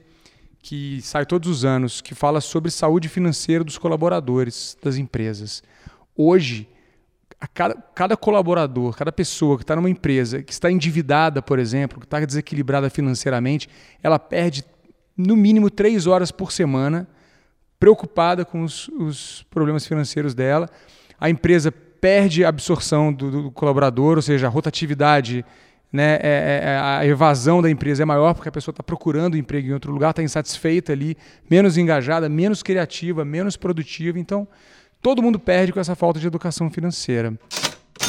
que 0.62 1.01
sai 1.01 1.25
todos 1.25 1.49
os 1.49 1.65
anos, 1.65 2.01
que 2.01 2.13
fala 2.13 2.41
sobre 2.41 2.69
saúde 2.69 3.07
financeira 3.07 3.63
dos 3.63 3.77
colaboradores 3.77 4.77
das 4.83 4.97
empresas. 4.97 5.63
Hoje, 6.15 6.67
cada, 7.53 7.75
cada 7.95 8.17
colaborador, 8.17 8.95
cada 8.95 9.12
pessoa 9.12 9.57
que 9.57 9.63
está 9.63 9.75
numa 9.75 9.89
empresa, 9.89 10.43
que 10.43 10.51
está 10.51 10.69
endividada, 10.69 11.41
por 11.41 11.59
exemplo, 11.59 11.99
que 11.99 12.05
está 12.05 12.19
desequilibrada 12.19 12.89
financeiramente, 12.89 13.69
ela 14.03 14.19
perde 14.19 14.65
no 15.15 15.35
mínimo 15.35 15.69
três 15.69 16.07
horas 16.07 16.31
por 16.31 16.51
semana 16.51 17.07
preocupada 17.79 18.43
com 18.43 18.63
os, 18.63 18.89
os 18.89 19.45
problemas 19.49 19.85
financeiros 19.85 20.33
dela. 20.33 20.69
A 21.17 21.29
empresa 21.29 21.73
perde 21.99 22.43
a 22.43 22.49
absorção 22.49 23.12
do, 23.12 23.29
do 23.31 23.51
colaborador, 23.51 24.17
ou 24.17 24.21
seja, 24.21 24.47
a 24.47 24.49
rotatividade, 24.49 25.45
né, 25.91 26.15
é, 26.15 26.19
é, 26.21 26.69
é 26.69 26.77
a 26.77 27.05
evasão 27.05 27.62
da 27.62 27.69
empresa 27.69 28.03
é 28.03 28.05
maior 28.05 28.33
porque 28.33 28.49
a 28.49 28.51
pessoa 28.51 28.71
está 28.71 28.83
procurando 28.83 29.38
emprego 29.38 29.67
em 29.67 29.73
outro 29.73 29.91
lugar, 29.91 30.12
está 30.12 30.23
insatisfeita 30.23 30.91
ali, 30.91 31.17
menos 31.49 31.77
engajada, 31.77 32.29
menos 32.29 32.62
criativa, 32.63 33.25
menos 33.25 33.57
produtiva. 33.57 34.19
Então, 34.19 34.47
todo 35.01 35.21
mundo 35.21 35.39
perde 35.39 35.73
com 35.73 35.79
essa 35.79 35.95
falta 35.95 36.19
de 36.19 36.27
educação 36.27 36.69
financeira. 36.69 37.38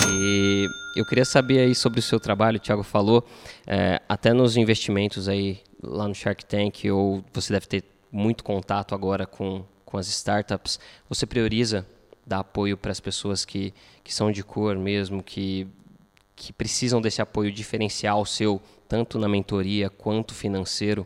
E 0.08 0.66
eu 0.96 1.04
queria 1.06 1.24
saber 1.24 1.60
aí 1.60 1.74
sobre 1.74 2.00
o 2.00 2.02
seu 2.02 2.20
trabalho, 2.20 2.56
o 2.56 2.60
Thiago 2.60 2.82
falou, 2.82 3.26
é, 3.66 4.00
até 4.08 4.32
nos 4.32 4.56
investimentos 4.56 5.28
aí 5.28 5.60
lá 5.82 6.06
no 6.06 6.14
Shark 6.14 6.44
Tank, 6.44 6.84
ou 6.90 7.24
você 7.32 7.52
deve 7.52 7.66
ter 7.66 7.84
muito 8.12 8.44
contato 8.44 8.94
agora 8.94 9.26
com, 9.26 9.64
com 9.84 9.98
as 9.98 10.08
startups, 10.08 10.78
você 11.08 11.26
prioriza 11.26 11.86
dar 12.30 12.38
apoio 12.38 12.76
para 12.76 12.92
as 12.92 13.00
pessoas 13.00 13.44
que, 13.44 13.74
que 14.04 14.14
são 14.14 14.30
de 14.30 14.44
cor 14.44 14.76
mesmo, 14.76 15.20
que, 15.20 15.66
que 16.36 16.52
precisam 16.52 17.00
desse 17.00 17.20
apoio 17.20 17.50
diferencial 17.50 18.24
seu, 18.24 18.62
tanto 18.88 19.18
na 19.18 19.28
mentoria 19.28 19.90
quanto 19.90 20.32
financeiro? 20.32 21.04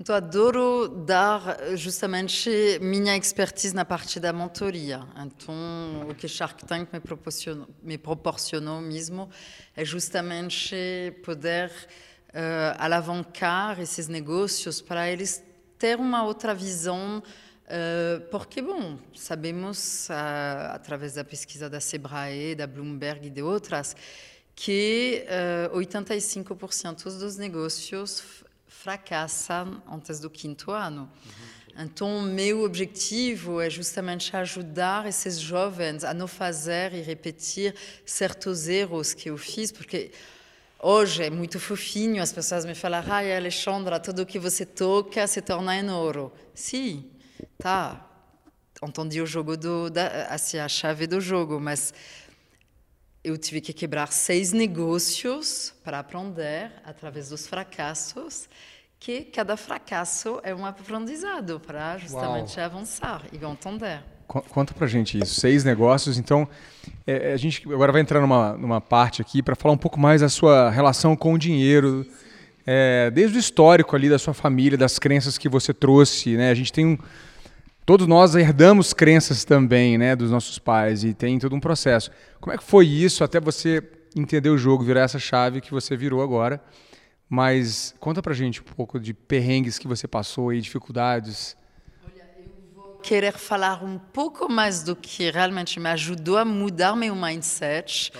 Então, 0.00 0.14
adoro 0.14 0.88
dar 0.88 1.58
justamente 1.74 2.50
minha 2.80 3.16
expertise 3.16 3.74
na 3.74 3.84
parte 3.84 4.18
da 4.18 4.32
mentoria. 4.32 5.00
Então, 5.16 5.54
o 6.10 6.14
que 6.14 6.26
Shark 6.26 6.64
Tank 6.64 6.88
me 6.92 7.00
proporcionou, 7.00 7.68
me 7.82 7.98
proporcionou 7.98 8.80
mesmo 8.80 9.28
é 9.74 9.84
justamente 9.84 10.76
poder 11.22 11.70
uh, 11.70 12.76
alavancar 12.78 13.80
esses 13.80 14.08
negócios 14.08 14.82
para 14.82 15.10
eles 15.10 15.42
ter 15.78 15.98
uma 15.98 16.24
outra 16.24 16.54
visão, 16.54 17.22
porque, 18.30 18.62
bom, 18.62 18.96
sabemos, 19.14 20.08
uh, 20.08 20.72
através 20.72 21.14
da 21.14 21.24
pesquisa 21.24 21.68
da 21.68 21.80
Sebrae, 21.80 22.54
da 22.54 22.66
Bloomberg 22.66 23.26
e 23.26 23.30
de 23.30 23.42
outras, 23.42 23.96
que 24.54 25.24
uh, 25.72 25.76
85% 25.76 27.18
dos 27.18 27.36
negócios 27.36 28.22
fracassam 28.66 29.82
antes 29.90 30.20
do 30.20 30.30
quinto 30.30 30.70
ano. 30.70 31.02
Uhum. 31.02 31.56
Então, 31.84 32.22
meu 32.22 32.62
objetivo 32.62 33.60
é 33.60 33.68
justamente 33.68 34.34
ajudar 34.34 35.06
esses 35.06 35.38
jovens 35.38 36.04
a 36.04 36.14
não 36.14 36.26
fazer 36.26 36.94
e 36.94 37.02
repetir 37.02 37.74
certos 38.04 38.66
erros 38.66 39.12
que 39.12 39.28
eu 39.28 39.36
fiz, 39.36 39.70
porque 39.70 40.10
hoje 40.80 41.24
é 41.24 41.30
muito 41.30 41.60
fofinho 41.60 42.22
as 42.22 42.32
pessoas 42.32 42.64
me 42.64 42.74
falam: 42.74 43.04
ai, 43.06 43.36
Alexandra, 43.36 44.00
tudo 44.00 44.24
que 44.24 44.38
você 44.38 44.64
toca 44.64 45.26
se 45.26 45.42
torna 45.42 45.76
em 45.76 45.90
ouro. 45.90 46.32
Sim, 46.54 47.04
tá. 47.58 48.02
Entendi 48.82 49.20
o 49.20 49.26
jogo 49.26 49.56
do, 49.56 49.88
da, 49.88 50.26
assim, 50.26 50.58
a 50.58 50.68
chave 50.68 51.06
do 51.06 51.20
jogo, 51.20 51.58
mas 51.58 51.94
eu 53.24 53.36
tive 53.36 53.60
que 53.60 53.72
quebrar 53.72 54.12
seis 54.12 54.52
negócios 54.52 55.74
para 55.82 55.98
aprender 55.98 56.70
através 56.84 57.30
dos 57.30 57.46
fracassos 57.46 58.48
que 58.98 59.22
cada 59.22 59.56
fracasso 59.56 60.40
é 60.42 60.54
um 60.54 60.64
aprendizado 60.64 61.60
para 61.60 61.98
justamente 61.98 62.56
Uau. 62.56 62.66
avançar 62.66 63.22
e 63.32 63.44
entender. 63.44 64.02
Conta 64.26 64.74
pra 64.74 64.86
gente 64.86 65.18
isso. 65.18 65.40
Seis 65.40 65.62
negócios. 65.64 66.18
Então, 66.18 66.48
é, 67.06 67.32
a 67.32 67.36
gente 67.36 67.62
agora 67.72 67.92
vai 67.92 68.00
entrar 68.00 68.20
numa, 68.20 68.56
numa 68.56 68.80
parte 68.80 69.22
aqui 69.22 69.42
para 69.42 69.54
falar 69.54 69.74
um 69.74 69.78
pouco 69.78 69.98
mais 69.98 70.20
da 70.20 70.28
sua 70.28 70.70
relação 70.70 71.14
com 71.14 71.34
o 71.34 71.38
dinheiro, 71.38 72.04
é, 72.66 73.10
desde 73.12 73.36
o 73.36 73.40
histórico 73.40 73.94
ali 73.94 74.08
da 74.08 74.18
sua 74.18 74.34
família, 74.34 74.76
das 74.76 74.98
crenças 74.98 75.38
que 75.38 75.48
você 75.48 75.72
trouxe. 75.72 76.36
Né? 76.36 76.50
A 76.50 76.54
gente 76.54 76.72
tem 76.72 76.86
um. 76.86 76.98
Todos 77.86 78.08
nós 78.08 78.34
herdamos 78.34 78.92
crenças 78.92 79.44
também, 79.44 79.96
né, 79.96 80.16
dos 80.16 80.28
nossos 80.28 80.58
pais, 80.58 81.04
e 81.04 81.14
tem 81.14 81.38
todo 81.38 81.54
um 81.54 81.60
processo. 81.60 82.10
Como 82.40 82.52
é 82.52 82.58
que 82.58 82.64
foi 82.64 82.84
isso 82.84 83.22
até 83.22 83.38
você 83.38 83.80
entender 84.16 84.50
o 84.50 84.58
jogo, 84.58 84.82
virar 84.82 85.02
essa 85.02 85.20
chave 85.20 85.60
que 85.60 85.70
você 85.70 85.96
virou 85.96 86.20
agora? 86.20 86.60
Mas 87.28 87.94
conta 88.00 88.20
pra 88.20 88.34
gente 88.34 88.60
um 88.60 88.64
pouco 88.64 88.98
de 88.98 89.14
perrengues 89.14 89.78
que 89.78 89.86
você 89.86 90.08
passou 90.08 90.52
e 90.52 90.60
dificuldades. 90.60 91.56
Olha, 92.04 92.28
eu 92.40 92.50
vou 92.74 92.98
querer 92.98 93.34
falar 93.34 93.84
um 93.84 93.98
pouco 93.98 94.50
mais 94.50 94.82
do 94.82 94.96
que 94.96 95.30
realmente 95.30 95.78
me 95.78 95.88
ajudou 95.90 96.38
a 96.38 96.44
mudar 96.44 96.96
meu 96.96 97.14
mindset. 97.14 98.10
Tá 98.10 98.18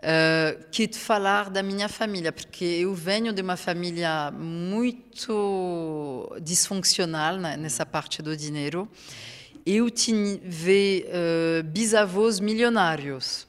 uh, 0.00 0.64
que 0.70 0.86
de 0.86 0.98
falar 0.98 1.50
da 1.50 1.62
minha 1.62 1.88
família, 1.88 2.32
porque 2.32 2.64
eu 2.64 2.94
venho 2.94 3.32
de 3.32 3.42
uma 3.42 3.56
família 3.56 4.30
muito 4.30 6.36
disfuncional 6.42 7.36
né, 7.36 7.56
nessa 7.56 7.86
parte 7.86 8.22
do 8.22 8.36
dinheiro. 8.36 8.88
Eu 9.64 9.90
tive 9.90 11.06
uh, 11.08 11.62
bisavós 11.64 12.40
milionários, 12.40 13.46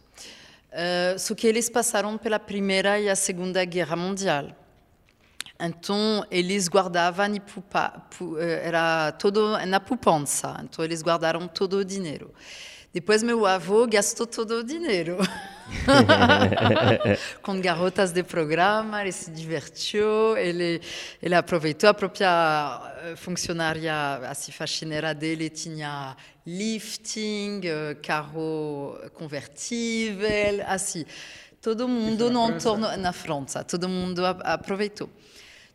uh, 0.72 1.18
só 1.18 1.34
que 1.34 1.48
eles 1.48 1.70
passaram 1.70 2.18
pela 2.18 2.40
Primeira 2.40 3.00
e 3.00 3.10
a 3.10 3.16
Segunda 3.16 3.64
Guerra 3.66 3.96
Mundial. 3.96 4.58
Então, 5.64 6.26
eles 6.32 6.68
guardavam, 6.68 7.36
eh, 7.36 8.62
era 8.64 9.12
todo 9.12 9.64
na 9.68 9.80
poupança. 9.80 10.60
Então, 10.64 10.84
eles 10.84 11.04
guardaram 11.04 11.48
todo 11.48 11.78
o 11.78 11.86
dinheiro. 11.86 12.34
Depois, 12.94 13.24
meu 13.24 13.46
avô 13.46 13.88
gastou 13.88 14.28
todo 14.28 14.60
o 14.60 14.64
dinheiro. 14.64 15.18
Com 17.42 17.62
garotas 17.62 18.12
de 18.12 18.22
programa, 18.22 19.02
ele 19.02 19.14
se 19.14 19.32
divertiu, 19.32 20.36
ele, 20.36 20.82
ele 21.24 21.34
aproveitou. 21.34 21.90
A 21.90 21.94
própria 21.94 22.82
eh, 23.04 23.16
funcionária, 23.16 23.94
assim, 24.30 24.52
faxineira 24.52 25.14
dele, 25.14 25.50
tinha 25.50 26.18
lifting, 26.46 27.62
eh, 27.64 27.96
carro 28.04 29.00
convertível, 29.14 30.28
assim. 30.68 31.06
Todo 31.62 31.88
mundo 31.88 32.30
no 32.30 32.50
entorno, 32.50 32.98
na 32.98 33.14
França, 33.14 33.64
todo 33.64 33.88
mundo 33.88 34.26
aproveitou. 34.26 35.10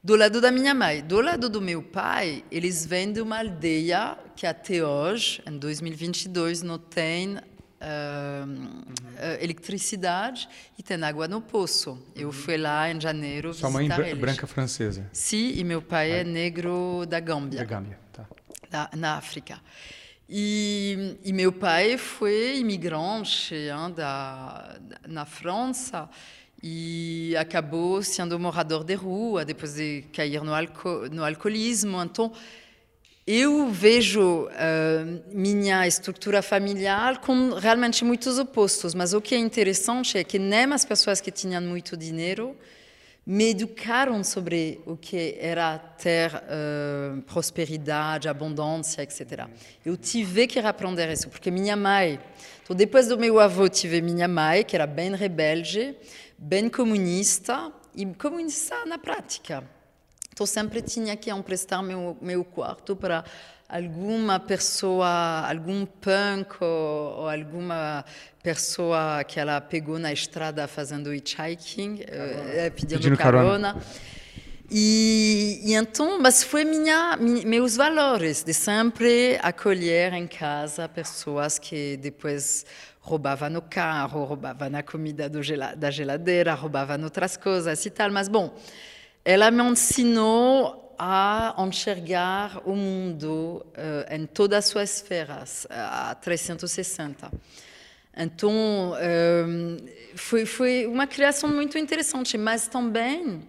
Do 0.07 0.15
lado 0.15 0.41
da 0.41 0.53
minha 0.53 0.73
mãe. 0.73 1.03
Do 1.03 1.21
lado 1.21 1.49
do 1.49 1.61
meu 1.61 1.83
pai, 1.83 2.45
eles 2.49 2.87
vêm 2.87 3.13
de 3.13 3.21
uma 3.21 3.41
aldeia 3.41 4.17
que 4.37 4.47
até 4.47 4.87
hoje, 4.87 5.43
em 5.45 5.59
2022, 5.59 6.63
não 6.63 6.79
tem 6.79 7.35
uh, 7.35 7.41
uh, 7.41 9.43
eletricidade 9.43 10.49
e 10.79 10.83
tem 10.85 11.03
água 11.03 11.27
no 11.27 11.41
poço. 11.41 12.01
Eu 12.15 12.31
fui 12.31 12.57
lá 12.57 12.89
em 12.89 13.01
janeiro 13.01 13.53
Sua 13.53 13.69
mãe 13.69 13.89
é 13.91 14.15
branca 14.15 14.47
francesa? 14.47 15.11
Sim, 15.13 15.55
e 15.57 15.65
meu 15.65 15.83
pai 15.83 16.13
é 16.13 16.23
negro 16.23 17.05
da 17.05 17.19
Gâmbia. 17.19 17.59
Da 17.59 17.65
Gâmbia, 17.65 17.99
tá. 18.13 18.27
Da, 18.71 18.91
na 18.95 19.17
África. 19.17 19.61
E, 20.29 21.17
e, 21.25 21.33
meu 21.33 21.51
pai 21.51 21.99
foi 21.99 22.59
imigrante 22.59 23.57
hein, 23.57 23.93
da, 23.93 24.79
na 25.09 25.25
França 25.25 26.09
e 26.69 27.37
acabou 27.37 28.03
sendo 28.03 28.37
morador 28.41 28.83
de 28.83 28.95
rua 28.95 29.45
depois 29.45 29.75
de 29.75 30.03
cair 30.13 30.43
no, 30.43 30.53
alco 30.53 31.09
no 31.13 31.25
alcoolismo. 31.25 32.03
Então, 32.03 32.33
eu 33.25 33.69
vejo 33.69 34.47
uh, 34.47 35.23
minha 35.33 35.87
estrutura 35.87 36.43
familiar 36.43 37.21
com 37.21 37.51
realmente 37.51 38.05
muitos 38.05 38.37
opostos, 38.37 38.95
mas 38.95 39.15
o 39.15 39.21
que 39.21 39.37
é 39.37 39.39
interessante 39.39 40.19
é 40.19 40.25
que 40.25 40.41
nem 40.41 40.65
as 40.73 40.85
pessoas 40.85 41.21
que 41.21 41.31
tinham 41.31 41.63
muito 41.63 41.97
dinheiro 41.97 42.57
me 43.25 43.51
educaram 43.51 44.23
sobre 44.25 44.81
o 44.87 44.97
que 44.97 45.37
era 45.41 45.79
ter 45.79 46.33
uh, 46.33 47.23
prosperidade, 47.23 48.29
abundância, 48.29 49.03
etc. 49.03 49.47
Eu 49.85 49.97
tive 49.97 50.49
que 50.49 50.59
aprender 50.59 51.13
isso, 51.13 51.29
porque 51.29 51.51
minha 51.51 51.77
mãe, 51.77 52.19
então 52.63 52.75
depois 52.75 53.07
do 53.07 53.17
meu 53.17 53.39
avô, 53.39 53.69
tive 53.69 54.01
minha 54.01 54.27
mãe, 54.27 54.65
que 54.65 54.77
era 54.77 54.87
bem 54.87 55.15
rebelde, 55.15 55.97
bem 56.39 56.69
comunista, 56.69 57.73
e 57.95 58.05
comunista 58.07 58.85
na 58.85 58.99
prática. 58.99 59.65
Então 60.33 60.47
sempre 60.47 60.83
tinha 60.83 61.17
que 61.17 61.31
emprestar 61.31 61.83
meu, 61.83 62.17
meu 62.21 62.45
quarto 62.45 62.95
para 62.95 63.25
alguma 63.69 64.39
pessoa, 64.39 65.47
algum 65.49 65.87
punk 65.87 66.57
ou, 66.61 67.21
ou, 67.21 67.29
alguma 67.29 68.05
pessoa 68.43 69.25
que 69.25 69.41
ela 69.41 69.61
pegou 69.61 69.99
na 69.99 70.13
estrada 70.13 70.69
fazendo 70.69 71.13
hitchhiking, 71.13 71.95
uh, 71.95 72.71
pedindo, 72.73 73.01
pedindo 73.01 73.17
carona. 73.17 73.73
carona. 73.73 73.87
E, 74.71 75.61
e, 75.65 75.75
então, 75.75 76.21
mas 76.21 76.43
foi 76.43 76.65
minha, 76.65 77.17
meus 77.17 77.77
valores 77.77 78.43
de 78.43 78.53
sempre 78.53 79.39
acolher 79.41 80.13
em 80.13 80.27
casa 80.27 80.89
pessoas 80.89 81.59
que 81.59 81.97
depois 81.99 82.67
roubavam 83.07 83.49
no 83.49 83.63
carro, 83.63 84.25
roubavam 84.25 84.69
na 84.69 84.83
comida 84.83 85.29
da 85.29 85.91
geladeira, 85.91 86.55
roubavam 86.55 87.01
outras 87.05 87.37
coisas 87.37 87.87
e 87.87 87.91
tal. 87.91 88.11
Mas 88.11 88.29
bom, 88.29 88.53
ela 89.25 89.49
me 89.51 89.63
ensinou 89.63 90.95
a 90.99 91.55
enxergar 91.67 92.61
o 92.67 92.75
mundo 92.75 93.65
uh, 93.69 94.13
em 94.13 94.27
todas 94.27 94.59
as 94.59 94.65
suas 94.67 94.97
esferas, 94.97 95.67
a 95.71 96.15
360. 96.17 97.31
Então, 98.19 98.95
eh, 98.99 99.45
foi, 100.15 100.47
foi 100.47 100.87
uma 100.87 101.07
criação 101.07 101.51
muito 101.51 101.77
interessante, 101.77 102.39
mas 102.39 102.67
também 102.67 103.43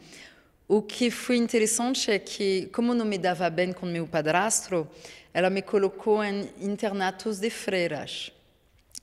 o 0.67 0.81
que 0.81 1.09
foi 1.09 1.37
interessante 1.37 2.11
é 2.11 2.19
que, 2.19 2.69
como 2.73 2.93
não 2.93 3.05
me 3.05 3.17
dava 3.17 3.49
bem 3.49 3.71
com 3.71 3.85
meu 3.85 4.05
padrasto, 4.05 4.85
ela 5.33 5.49
me 5.49 5.61
colocou 5.61 6.21
em 6.21 6.49
internatos 6.59 7.39
de 7.39 7.49
freiras. 7.49 8.33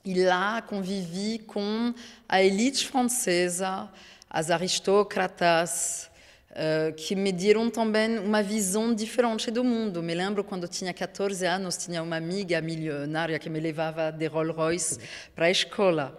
E 0.05 0.23
lá 0.23 0.61
convivi 0.61 1.39
com 1.39 1.93
a 2.29 2.41
elite 2.41 2.87
francesa, 2.87 3.89
as 4.29 4.51
aristocratas, 4.51 6.11
Uh, 6.55 6.93
que 6.93 7.17
me 7.17 7.33
deram 7.33 7.69
também 7.69 8.17
uma 8.17 8.41
visão 8.41 8.95
diferente 8.95 9.51
do 9.51 9.61
mundo. 9.61 10.01
Me 10.01 10.15
lembro 10.15 10.41
quando 10.41 10.69
tinha 10.69 10.93
14 10.93 11.45
anos, 11.45 11.75
tinha 11.75 12.01
uma 12.01 12.15
amiga 12.15 12.61
milionária 12.61 13.37
que 13.37 13.49
me 13.49 13.59
levava 13.59 14.09
de 14.09 14.25
Rolls 14.27 14.55
Royce 14.55 14.99
para 15.35 15.47
a 15.47 15.51
escola. 15.51 16.17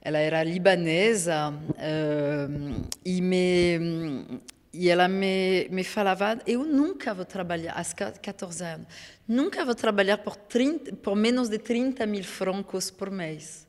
Ela 0.00 0.16
era 0.16 0.42
libanesa 0.42 1.52
uh, 1.52 2.88
e 3.04 3.20
me 3.20 4.40
e 4.78 4.88
ela 4.88 5.08
me, 5.08 5.68
me 5.70 5.82
falava: 5.82 6.38
eu 6.46 6.64
nunca 6.64 7.14
vou 7.14 7.24
trabalhar, 7.24 7.72
às 7.72 7.92
14 7.92 8.64
anos, 8.64 8.86
nunca 9.26 9.64
vou 9.64 9.74
trabalhar 9.74 10.18
por, 10.18 10.36
30, 10.36 10.96
por 10.96 11.16
menos 11.16 11.48
de 11.48 11.58
30 11.58 12.04
mil 12.06 12.24
francos 12.24 12.90
por 12.90 13.10
mês. 13.10 13.66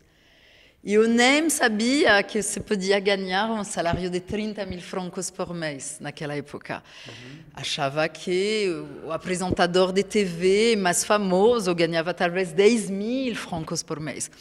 E 0.83 0.93
eu 0.93 1.07
nem 1.07 1.49
sabia 1.49 2.21
que 2.23 2.41
se 2.41 2.59
podia 2.59 2.99
ganhar 2.99 3.49
um 3.49 3.63
salário 3.63 4.09
de 4.09 4.19
30 4.19 4.65
mil 4.65 4.79
francos 4.79 5.29
por 5.29 5.53
mês 5.53 5.97
naquela 5.99 6.35
época. 6.35 6.83
Uhum. 7.07 7.39
Achava 7.53 8.07
que 8.07 8.69
o 9.03 9.11
apresentador 9.11 9.91
de 9.91 10.03
TV 10.03 10.75
mais 10.77 11.03
famoso 11.03 11.73
ganhava 11.75 12.13
talvez 12.13 12.53
10 12.53 12.89
mil 12.89 13.35
francos 13.35 13.83
por 13.83 13.99
mês. 13.99 14.31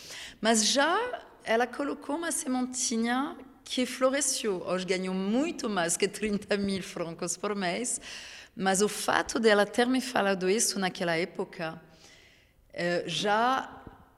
Mas 0.40 0.68
já 0.68 0.96
ela 1.42 1.66
colocou 1.66 2.16
uma 2.16 2.31
sementinha 2.31 3.37
que 3.66 3.85
floresceu. 3.85 4.62
Hoje 4.64 4.87
ganho 4.87 5.12
muito 5.12 5.68
mais 5.68 5.96
que 5.96 6.07
30 6.07 6.57
mil 6.57 6.83
francos 6.83 7.37
por 7.37 7.55
mês. 7.55 8.00
Mas 8.55 8.81
o 8.81 8.88
fato 8.88 9.38
dela 9.38 9.66
ter 9.66 9.87
me 9.87 10.00
falado 10.00 10.48
isso 10.48 10.79
naquela 10.79 11.16
época 11.16 11.79
eh, 12.72 13.05
já 13.07 13.68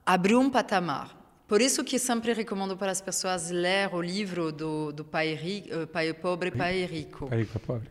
abriu 0.04 0.38
um 0.38 0.50
patamar. 0.50 1.16
Por 1.48 1.62
isso 1.62 1.82
que 1.82 1.98
sempre 1.98 2.34
recomendo 2.34 2.76
para 2.76 2.92
as 2.92 3.00
pessoas 3.00 3.50
ler 3.50 3.92
o 3.92 4.02
livro 4.02 4.52
do, 4.52 4.92
do 4.92 5.02
pai, 5.04 5.34
rico, 5.34 5.68
eh, 5.72 5.86
pai 5.86 6.12
Pobre, 6.12 6.50
Pai 6.50 6.84
Rico. 6.84 7.26
Pai 7.26 7.38
Rico, 7.38 7.58
Pobre. 7.58 7.88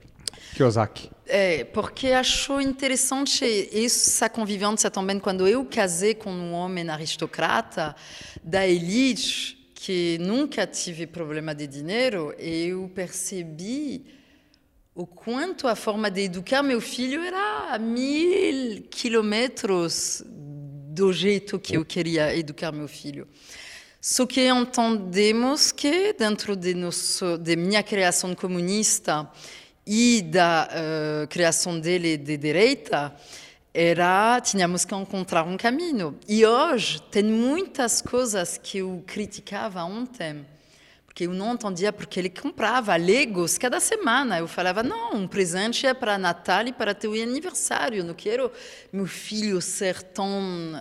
Kiyosaki. 0.54 1.10
É, 1.26 1.63
porque 1.63 2.12
achou 2.12 2.62
interessante 2.62 3.43
essa 3.74 4.30
convivência 4.30 4.91
também 4.91 5.20
quando 5.20 5.48
eu 5.48 5.65
casei 5.65 6.13
com 6.13 6.32
um 6.32 6.54
homem 6.54 6.88
aristocrata 6.88 7.96
da 8.43 8.65
elite, 8.65 9.57
que 9.88 10.17
nunca 10.17 10.67
tive 10.67 11.08
problema 11.08 11.56
de 11.56 11.65
dinheiro, 11.65 12.36
eu 12.38 12.91
percebi 12.93 14.06
o 14.93 15.08
quanto 15.08 15.65
a 15.65 15.78
forma 15.78 16.12
de 16.12 16.23
educar 16.23 16.62
meu 16.62 16.82
filho 16.82 17.21
era 17.21 17.73
a 17.73 17.80
mil 17.80 18.84
quilômetros 18.91 20.21
do 20.28 21.13
jeito 21.13 21.58
que 21.58 21.78
eu 21.78 21.86
queria 21.86 22.36
educar 22.36 22.73
meu 22.73 22.89
filho. 22.89 23.30
Só 24.02 24.26
que 24.26 24.50
entendemos 24.50 25.71
que 25.71 26.12
dentro 26.12 26.54
de, 26.58 26.73
nosso, 26.73 27.38
de 27.38 27.56
minha 27.56 27.82
criação 27.82 28.36
comunista 28.36 29.32
e 29.86 30.21
da 30.21 30.67
uh, 30.67 31.28
criação 31.30 31.80
dele 31.80 32.17
de 32.17 32.36
direita, 32.36 33.15
era 33.80 34.42
tínhamos 34.42 34.84
que 34.86 34.96
encontrar 34.96 35.44
um 35.44 35.56
caminho. 35.56 36.18
E 36.28 36.44
hoje 36.44 37.00
tem 37.12 37.24
muitas 37.24 38.02
coisas 38.02 38.58
que 38.58 38.80
eu 38.80 39.04
criticava 39.06 39.84
ontem 39.84 40.44
que 41.13 41.26
eu 41.26 41.34
não 41.34 41.54
entendia 41.54 41.92
porque 41.92 42.20
ele 42.20 42.30
comprava 42.30 42.96
Legos 42.96 43.58
cada 43.58 43.80
semana. 43.80 44.38
Eu 44.38 44.48
falava, 44.48 44.84
não, 44.84 45.16
um 45.16 45.28
presente 45.28 45.88
é 45.88 45.92
para 45.92 46.16
Natal 46.16 46.68
e 46.68 46.72
para 46.72 46.94
teu 46.94 47.13
aniversário. 47.13 48.04
Não 48.04 48.13
quero 48.13 48.52
meu 48.94 49.08
filho 49.08 49.60
ser 49.60 50.04
tão 50.04 50.32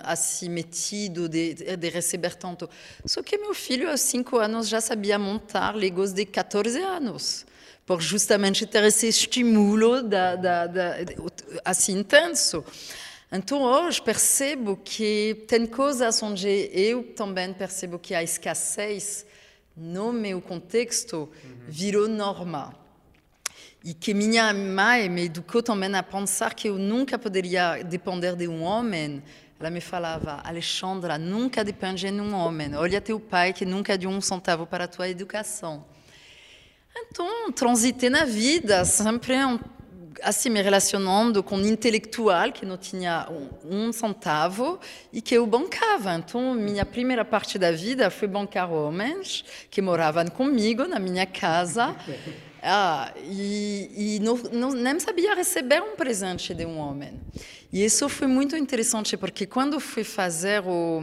assim 0.04 0.50
metido 0.50 1.26
de, 1.26 1.54
de 1.54 1.88
receber 1.88 2.34
tanto. 2.34 2.68
Só 3.06 3.22
que 3.22 3.38
meu 3.38 3.54
filho, 3.54 3.90
aos 3.90 4.02
cinco 4.02 4.36
anos, 4.36 4.68
já 4.68 4.78
sabia 4.78 5.18
montar 5.18 5.74
Legos 5.74 6.12
de 6.12 6.26
14 6.26 6.82
anos. 6.82 7.46
Por 7.86 8.00
justamente 8.00 8.66
ter 8.66 8.82
esse 8.84 9.06
estímulo 9.06 10.02
da, 10.02 10.36
da, 10.36 10.66
da, 10.66 10.96
assim 11.64 11.98
intenso. 11.98 12.64
Então, 13.32 13.62
hoje, 13.62 14.02
percebo 14.02 14.76
que 14.76 15.44
tem 15.48 15.66
coisas 15.66 16.22
onde 16.22 16.68
eu 16.72 17.04
também 17.14 17.52
percebo 17.52 17.98
que 17.98 18.14
a 18.14 18.22
escassez 18.22 19.24
no 19.76 20.10
meu 20.10 20.40
contexto, 20.40 21.28
virou 21.68 22.08
norma. 22.08 22.74
E 23.84 23.92
que 23.92 24.14
minha 24.14 24.52
mãe 24.54 25.08
me 25.08 25.26
educou 25.26 25.62
também 25.62 25.94
a 25.94 26.02
pensar 26.02 26.54
que 26.54 26.68
eu 26.68 26.78
nunca 26.78 27.18
poderia 27.18 27.82
depender 27.84 28.34
de 28.34 28.48
um 28.48 28.62
homem. 28.62 29.22
Ela 29.60 29.70
me 29.70 29.80
falava, 29.80 30.40
Alexandra, 30.42 31.18
nunca 31.18 31.62
depende 31.62 32.10
de 32.10 32.20
um 32.20 32.34
homem. 32.34 32.74
Olha 32.74 33.00
teu 33.00 33.20
pai 33.20 33.52
que 33.52 33.66
nunca 33.66 33.96
deu 33.98 34.08
um 34.08 34.20
centavo 34.20 34.66
para 34.66 34.84
a 34.84 34.88
tua 34.88 35.08
educação. 35.08 35.84
Então, 36.98 37.52
transitei 37.52 38.08
na 38.08 38.24
vida, 38.24 38.84
sempre 38.84 39.34
assim 40.22 40.48
me 40.48 40.62
relacionando 40.62 41.42
com 41.42 41.56
um 41.56 41.66
intelectual 41.66 42.50
que 42.50 42.64
não 42.64 42.76
tinha 42.76 43.28
um, 43.30 43.88
um, 43.88 43.92
centavo 43.92 44.80
e 45.12 45.20
que 45.20 45.34
eu 45.34 45.46
bancava. 45.46 46.14
Então, 46.14 46.54
minha 46.54 46.84
primeira 46.84 47.24
parte 47.24 47.58
da 47.58 47.70
vida 47.70 48.10
foi 48.10 48.26
bancar 48.26 48.72
homens 48.72 49.44
que 49.70 49.82
moravam 49.82 50.26
comigo 50.28 50.84
na 50.84 50.98
minha 50.98 51.26
casa. 51.26 51.94
Ah, 52.68 53.12
e, 53.22 54.16
e 54.16 54.18
não, 54.18 54.34
não, 54.50 54.72
nem 54.72 54.98
sabia 54.98 55.36
receber 55.36 55.80
um 55.80 55.94
presente 55.94 56.52
de 56.52 56.66
um 56.66 56.78
homem. 56.78 57.12
E 57.72 57.84
isso 57.84 58.08
foi 58.08 58.26
muito 58.26 58.56
interessante, 58.56 59.16
porque 59.16 59.46
quando 59.46 59.78
fui 59.78 60.02
fazer 60.02 60.64
o 60.66 61.00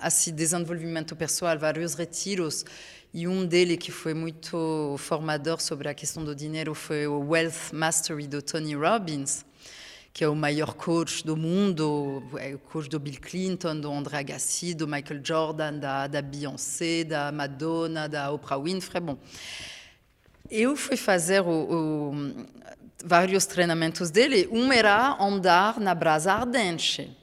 assim, 0.00 0.34
desenvolvimento 0.34 1.14
pessoal, 1.14 1.56
vários 1.58 1.94
retiros, 1.94 2.64
e 3.12 3.26
um 3.26 3.44
deles 3.44 3.76
que 3.78 3.90
foi 3.90 4.14
muito 4.14 4.94
formador 4.98 5.60
sobre 5.60 5.88
a 5.88 5.94
questão 5.94 6.24
do 6.24 6.34
dinheiro 6.34 6.74
foi 6.74 7.08
o 7.08 7.18
Wealth 7.28 7.72
Mastery 7.72 8.28
do 8.28 8.40
Tony 8.40 8.74
Robbins, 8.74 9.44
que 10.12 10.22
é 10.22 10.28
o 10.28 10.34
maior 10.34 10.74
coach 10.74 11.24
do 11.24 11.36
mundo, 11.36 12.22
é 12.38 12.54
o 12.54 12.58
coach 12.58 12.88
do 12.88 13.00
Bill 13.00 13.20
Clinton, 13.20 13.80
do 13.80 13.92
André 13.92 14.18
Agassi, 14.18 14.74
do 14.74 14.86
Michael 14.86 15.20
Jordan, 15.24 15.78
da, 15.78 16.06
da 16.06 16.22
Beyoncé, 16.22 17.02
da 17.02 17.32
Madonna, 17.32 18.08
da 18.08 18.30
Oprah 18.30 18.58
Winfrey. 18.58 19.00
Bom, 19.00 19.18
eu 20.48 20.76
fui 20.76 20.96
fazer 20.96 21.42
o, 21.42 21.48
o, 21.48 22.12
vários 23.04 23.44
treinamentos 23.44 24.10
dele. 24.10 24.48
Um 24.52 24.72
era 24.72 25.16
andar 25.20 25.80
na 25.80 25.94
brasa 25.96 26.32
ardente. 26.32 27.16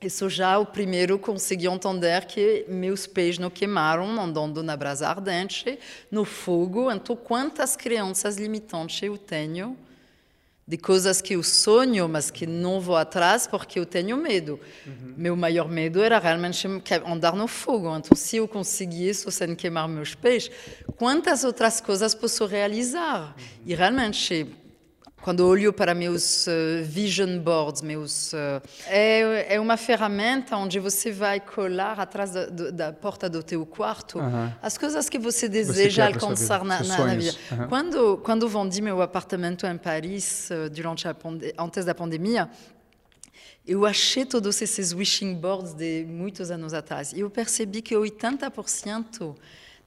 Isso 0.00 0.28
já 0.28 0.58
o 0.58 0.66
primeiro 0.66 1.18
consegui 1.18 1.66
entender 1.66 2.26
que 2.26 2.64
meus 2.68 3.06
pés 3.06 3.38
não 3.38 3.50
queimaram 3.50 4.20
andando 4.20 4.62
na 4.62 4.76
brasa 4.76 5.08
ardente, 5.08 5.78
no 6.10 6.24
fogo. 6.24 6.90
Então, 6.90 7.16
quantas 7.16 7.76
crianças 7.76 8.36
limitantes 8.36 9.02
eu 9.02 9.16
tenho 9.16 9.76
de 10.68 10.76
coisas 10.76 11.20
que 11.20 11.34
eu 11.34 11.44
sonho, 11.44 12.08
mas 12.08 12.28
que 12.28 12.44
não 12.44 12.80
vou 12.80 12.96
atrás 12.96 13.46
porque 13.46 13.78
eu 13.78 13.86
tenho 13.86 14.16
medo. 14.16 14.58
Uhum. 14.84 15.14
Meu 15.16 15.36
maior 15.36 15.68
medo 15.68 16.02
era 16.02 16.18
realmente 16.18 16.66
andar 17.06 17.34
no 17.34 17.46
fogo. 17.46 17.96
Então, 17.96 18.16
se 18.16 18.38
eu 18.38 18.48
conseguir 18.48 19.10
isso 19.10 19.30
sem 19.30 19.54
queimar 19.54 19.88
meus 19.88 20.14
pés, 20.14 20.50
quantas 20.96 21.44
outras 21.44 21.80
coisas 21.80 22.14
posso 22.14 22.46
realizar? 22.46 23.34
Uhum. 23.38 23.44
E 23.64 23.74
realmente 23.74 24.46
quando 25.22 25.40
olho 25.40 25.72
para 25.72 25.94
meus 25.94 26.46
uh, 26.46 26.50
vision 26.84 27.38
boards, 27.38 27.82
meus 27.82 28.32
uh, 28.32 28.62
é, 28.86 29.54
é 29.54 29.60
uma 29.60 29.76
ferramenta 29.76 30.56
onde 30.56 30.78
você 30.78 31.10
vai 31.10 31.40
colar 31.40 31.98
atrás 31.98 32.30
da, 32.30 32.46
da 32.46 32.92
porta 32.92 33.28
do 33.28 33.42
teu 33.42 33.66
quarto 33.66 34.18
uh 34.18 34.22
-huh. 34.22 34.52
as 34.62 34.78
coisas 34.78 35.08
que 35.08 35.18
você 35.18 35.48
deseja 35.48 36.06
você 36.06 36.14
alcançar 36.14 36.64
na, 36.64 36.82
na, 36.82 36.98
na, 36.98 37.14
vida. 37.14 37.36
-huh. 37.50 37.68
Quando 37.68 38.18
quando 38.18 38.48
vendi 38.48 38.80
meu 38.80 39.02
apartamento 39.02 39.66
em 39.66 39.76
Paris 39.76 40.48
uh, 40.50 40.70
durante 40.70 41.08
a 41.08 41.16
antes 41.58 41.84
da 41.84 41.94
pandemia, 41.94 42.48
eu 43.66 43.84
achei 43.84 44.24
todos 44.24 44.62
esses 44.62 44.92
wishing 44.92 45.34
boards 45.34 45.74
de 45.74 46.04
muitos 46.08 46.50
anos 46.52 46.72
atrás 46.72 47.12
e 47.12 47.20
eu 47.20 47.28
percebi 47.28 47.82
que 47.82 47.96
80% 47.96 49.34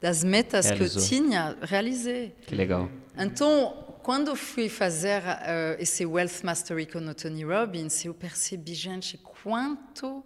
das 0.02 0.24
metas 0.24 0.66
Realizou. 0.66 1.02
que 1.02 1.06
eu 1.06 1.08
tinha 1.08 1.58
realizei. 1.62 2.34
Que 2.46 2.56
legal. 2.56 2.90
Então 3.18 3.89
quando 4.10 4.36
fui 4.36 4.70
fazer 4.70 5.22
uh, 5.22 5.78
esse 5.78 6.04
Wealth 6.04 6.42
Mastery 6.42 6.88
com 6.88 6.98
o 6.98 7.14
Tony 7.14 7.44
Robbins, 7.44 8.04
eu 8.04 8.12
percebi, 8.12 8.74
gente, 8.74 9.20
quanto 9.20 10.26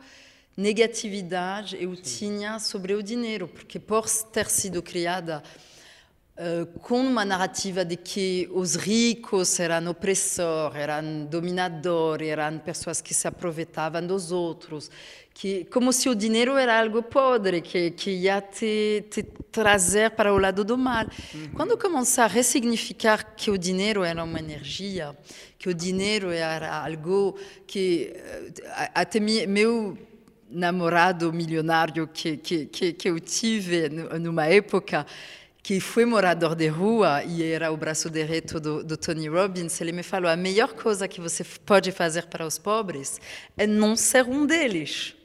negatividade 0.56 1.76
eu 1.78 1.94
Sim. 1.98 2.02
tinha 2.02 2.60
sobre 2.60 2.94
o 2.94 3.04
dinheiro, 3.04 3.46
porque 3.46 3.80
por 3.80 4.10
ter 4.32 4.50
sido 4.50 4.82
criada 4.82 5.44
uh, 6.38 6.66
com 6.80 7.00
uma 7.00 7.26
narrativa 7.26 7.84
de 7.86 7.98
que 7.98 8.50
os 8.52 8.76
ricos 8.76 9.60
eram 9.60 9.92
opressores, 9.92 10.78
eram 10.78 11.26
dominadores, 11.26 12.30
eram 12.30 12.60
pessoas 12.60 13.02
que 13.02 13.14
se 13.14 13.28
aproveitavam 13.28 14.06
dos 14.06 14.32
outros, 14.32 14.90
que 15.34 15.66
como 15.66 15.92
se 15.92 16.10
o 16.10 16.16
dinheiro 16.16 16.58
era 16.58 16.80
algo 16.80 17.02
podre, 17.02 17.62
que, 17.62 17.92
que 17.92 18.12
ia 18.12 18.42
te, 18.42 19.06
te 19.10 19.24
trazer 19.52 20.12
para 20.12 20.34
o 20.34 20.38
lado 20.38 20.64
do 20.64 20.78
mal. 20.78 21.06
Uhum. 21.34 21.50
Quando 21.56 21.78
começar 21.78 22.26
a 22.26 22.28
ressignificar 22.28 23.36
que 23.36 23.50
o 23.50 23.58
dinheiro 23.58 24.04
era 24.04 24.24
uma 24.24 24.40
energia, 24.40 25.18
que 25.58 25.70
o 25.70 25.74
dinheiro 25.74 26.30
era 26.30 26.84
algo 26.84 27.36
que 27.66 28.14
eh, 28.16 28.52
até 28.94 29.20
meu 29.20 29.98
namorado 30.50 31.34
milionário 31.34 32.08
que, 32.08 32.38
que, 32.38 32.68
que, 32.68 32.94
que 32.94 33.10
eu 33.10 33.20
tive 33.20 33.90
numa 33.90 34.46
época 34.46 35.04
que 35.64 35.80
foi 35.80 36.04
morador 36.04 36.56
de 36.56 36.68
rua 36.68 37.24
e 37.24 37.42
era 37.42 37.72
o 37.72 37.78
braço 37.78 38.10
direito 38.10 38.60
do, 38.60 38.84
do, 38.84 38.98
Tony 38.98 39.30
Robbins, 39.30 39.80
ele 39.80 39.94
me 39.94 40.04
falou: 40.04 40.30
a 40.30 40.36
melhor 40.36 40.74
coisa 40.74 41.08
que 41.08 41.22
você 41.22 41.46
pode 41.66 41.90
fazer 41.94 42.26
para 42.26 42.46
os 42.46 42.58
pobres 42.58 43.22
é 43.58 43.66
não 43.66 43.96
ser 43.96 44.26
um 44.26 44.46
deles. 44.46 45.16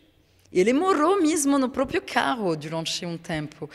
Ele 0.52 0.72
morou 0.72 1.20
mesmo 1.20 1.58
no 1.58 1.68
próprio 1.68 2.00
carro 2.00 2.56
durante 2.56 3.04
um 3.04 3.18
tempo. 3.18 3.68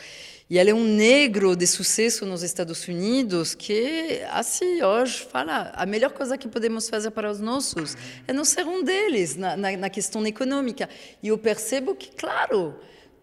E 0.48 0.58
ele 0.58 0.70
é 0.70 0.74
um 0.74 0.84
negro 0.84 1.54
de 1.54 1.66
sucesso 1.66 2.26
nos 2.26 2.42
Estados 2.42 2.86
Unidos 2.88 3.54
que, 3.54 4.20
assim, 4.30 4.82
hoje 4.82 5.20
fala, 5.30 5.72
a 5.74 5.86
melhor 5.86 6.10
coisa 6.10 6.36
que 6.36 6.48
podemos 6.48 6.88
fazer 6.88 7.10
para 7.12 7.30
os 7.30 7.40
nossos 7.40 7.96
é 8.26 8.32
não 8.32 8.44
ser 8.44 8.66
um 8.66 8.82
deles 8.82 9.36
na, 9.36 9.56
na, 9.56 9.76
na 9.76 9.90
questão 9.90 10.26
econômica. 10.26 10.88
E 11.22 11.28
eu 11.28 11.38
percebo 11.38 11.94
que, 11.94 12.10
claro, 12.10 12.74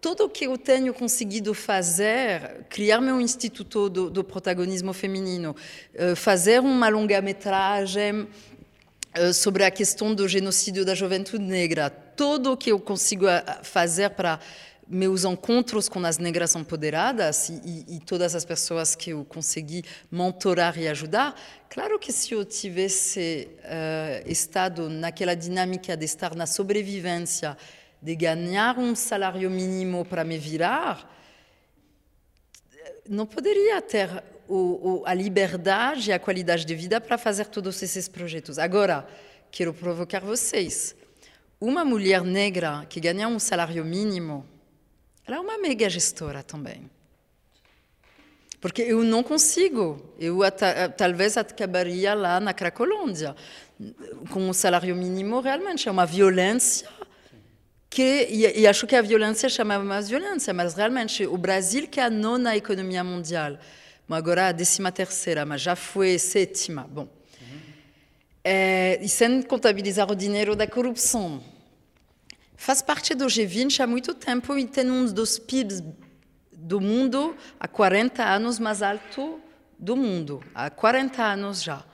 tudo 0.02 0.28
que 0.28 0.46
eu 0.46 0.58
tenho 0.58 0.92
conseguido 0.92 1.54
fazer, 1.54 2.66
criar 2.68 3.00
meu 3.00 3.20
instituto 3.20 3.88
do, 3.88 4.10
do 4.10 4.24
protagonismo 4.24 4.92
feminino, 4.92 5.54
eh, 5.94 6.16
fazer 6.16 6.60
uma 6.60 6.88
longa-metragem 6.88 8.26
eh, 9.14 9.32
sobre 9.32 9.62
a 9.62 9.70
questão 9.70 10.12
do 10.12 10.26
genocídio 10.26 10.84
da 10.84 10.92
juventude 10.92 11.44
negra, 11.44 11.88
tudo 11.88 12.50
o 12.50 12.56
que 12.56 12.72
eu 12.72 12.80
consigo 12.80 13.28
eh, 13.28 13.44
fazer 13.62 14.10
para 14.10 14.40
meus 14.88 15.24
encontros 15.24 15.88
com 15.88 16.04
as 16.04 16.18
negras 16.18 16.56
empoderadas 16.56 17.48
e, 17.48 17.86
e, 17.88 18.00
todas 18.00 18.34
as 18.34 18.44
pessoas 18.44 18.96
que 18.96 19.10
eu 19.10 19.24
consegui 19.24 19.84
mentorar 20.10 20.76
e 20.76 20.88
ajudar, 20.88 21.40
claro 21.70 21.96
que 22.00 22.12
se 22.12 22.32
eu 22.32 22.44
tivesse 22.44 23.48
uh, 23.60 24.30
estado 24.30 24.90
naquela 24.90 25.34
dinâmica 25.34 25.96
de 25.96 26.04
estar 26.04 26.34
na 26.34 26.44
sobrevivência, 26.44 27.56
de 28.02 28.16
ganhar 28.16 28.76
um 28.78 28.96
salário 28.96 29.48
mínimo 29.48 30.04
para 30.04 30.24
me 30.24 30.36
virar, 30.36 31.08
não 33.08 33.24
poderia 33.24 33.80
ter 33.80 34.24
o, 34.48 34.56
o, 34.56 35.02
a 35.06 35.14
liberdade 35.14 36.10
e 36.10 36.12
a 36.12 36.18
qualidade 36.18 36.64
de 36.64 36.74
vida 36.74 37.00
para 37.00 37.16
fazer 37.16 37.46
todos 37.46 37.80
esses 37.80 38.08
projetos. 38.08 38.58
Agora, 38.58 39.06
quero 39.52 39.72
provocar 39.72 40.20
vocês. 40.20 40.96
Uma 41.60 41.84
mulher 41.84 42.22
negra 42.24 42.84
que 42.88 42.98
ganha 42.98 43.28
um 43.28 43.38
salário 43.38 43.84
mínimo, 43.84 44.44
ela 45.24 45.36
é 45.36 45.40
uma 45.40 45.56
mega 45.58 45.88
gestora 45.88 46.42
também. 46.42 46.90
Porque 48.60 48.82
eu 48.82 49.04
não 49.04 49.22
consigo. 49.22 50.12
Eu 50.18 50.38
talvez 50.96 51.36
acabaria 51.36 52.14
lá 52.14 52.40
na 52.40 52.52
Cracolândia. 52.52 53.34
Com 54.30 54.48
um 54.48 54.52
salário 54.52 54.94
mínimo, 54.94 55.40
realmente, 55.40 55.88
é 55.88 55.90
uma 55.90 56.06
violência 56.06 56.88
que, 57.92 58.26
e, 58.30 58.66
acho 58.66 58.86
que 58.86 58.96
a 58.96 59.02
violência 59.02 59.50
chama 59.50 59.78
mais 59.78 60.08
violência, 60.08 60.54
mas 60.54 60.72
realmente 60.72 61.26
o 61.26 61.36
Brasil, 61.36 61.86
que 61.86 62.00
é 62.00 62.04
a 62.04 62.08
nona 62.08 62.56
economia 62.56 63.04
mundial, 63.04 63.58
agora 64.08 64.48
a 64.48 64.52
décima 64.52 64.90
terceira, 64.90 65.44
mas 65.44 65.60
já 65.60 65.76
foi 65.76 66.18
sétima, 66.18 66.88
bom. 66.90 67.06
É, 68.42 68.98
e 69.02 69.08
sem 69.10 69.42
contabilizar 69.42 70.10
o 70.10 70.16
dinheiro 70.16 70.56
da 70.56 70.66
corrupção 70.66 71.42
faz 72.56 72.80
parte 72.80 73.14
do 73.14 73.26
G20 73.26 73.80
há 73.80 73.86
muito 73.86 74.14
tempo 74.14 74.56
e 74.56 74.66
tem 74.66 74.90
um 74.90 75.04
dos 75.04 75.38
PIBs 75.38 75.82
do 76.50 76.80
mundo 76.80 77.36
há 77.60 77.68
40 77.68 78.24
anos 78.24 78.58
mais 78.58 78.80
alto 78.80 79.38
do 79.78 79.94
mundo, 79.94 80.42
há 80.54 80.70
40 80.70 81.22
anos 81.22 81.62
já. 81.62 81.84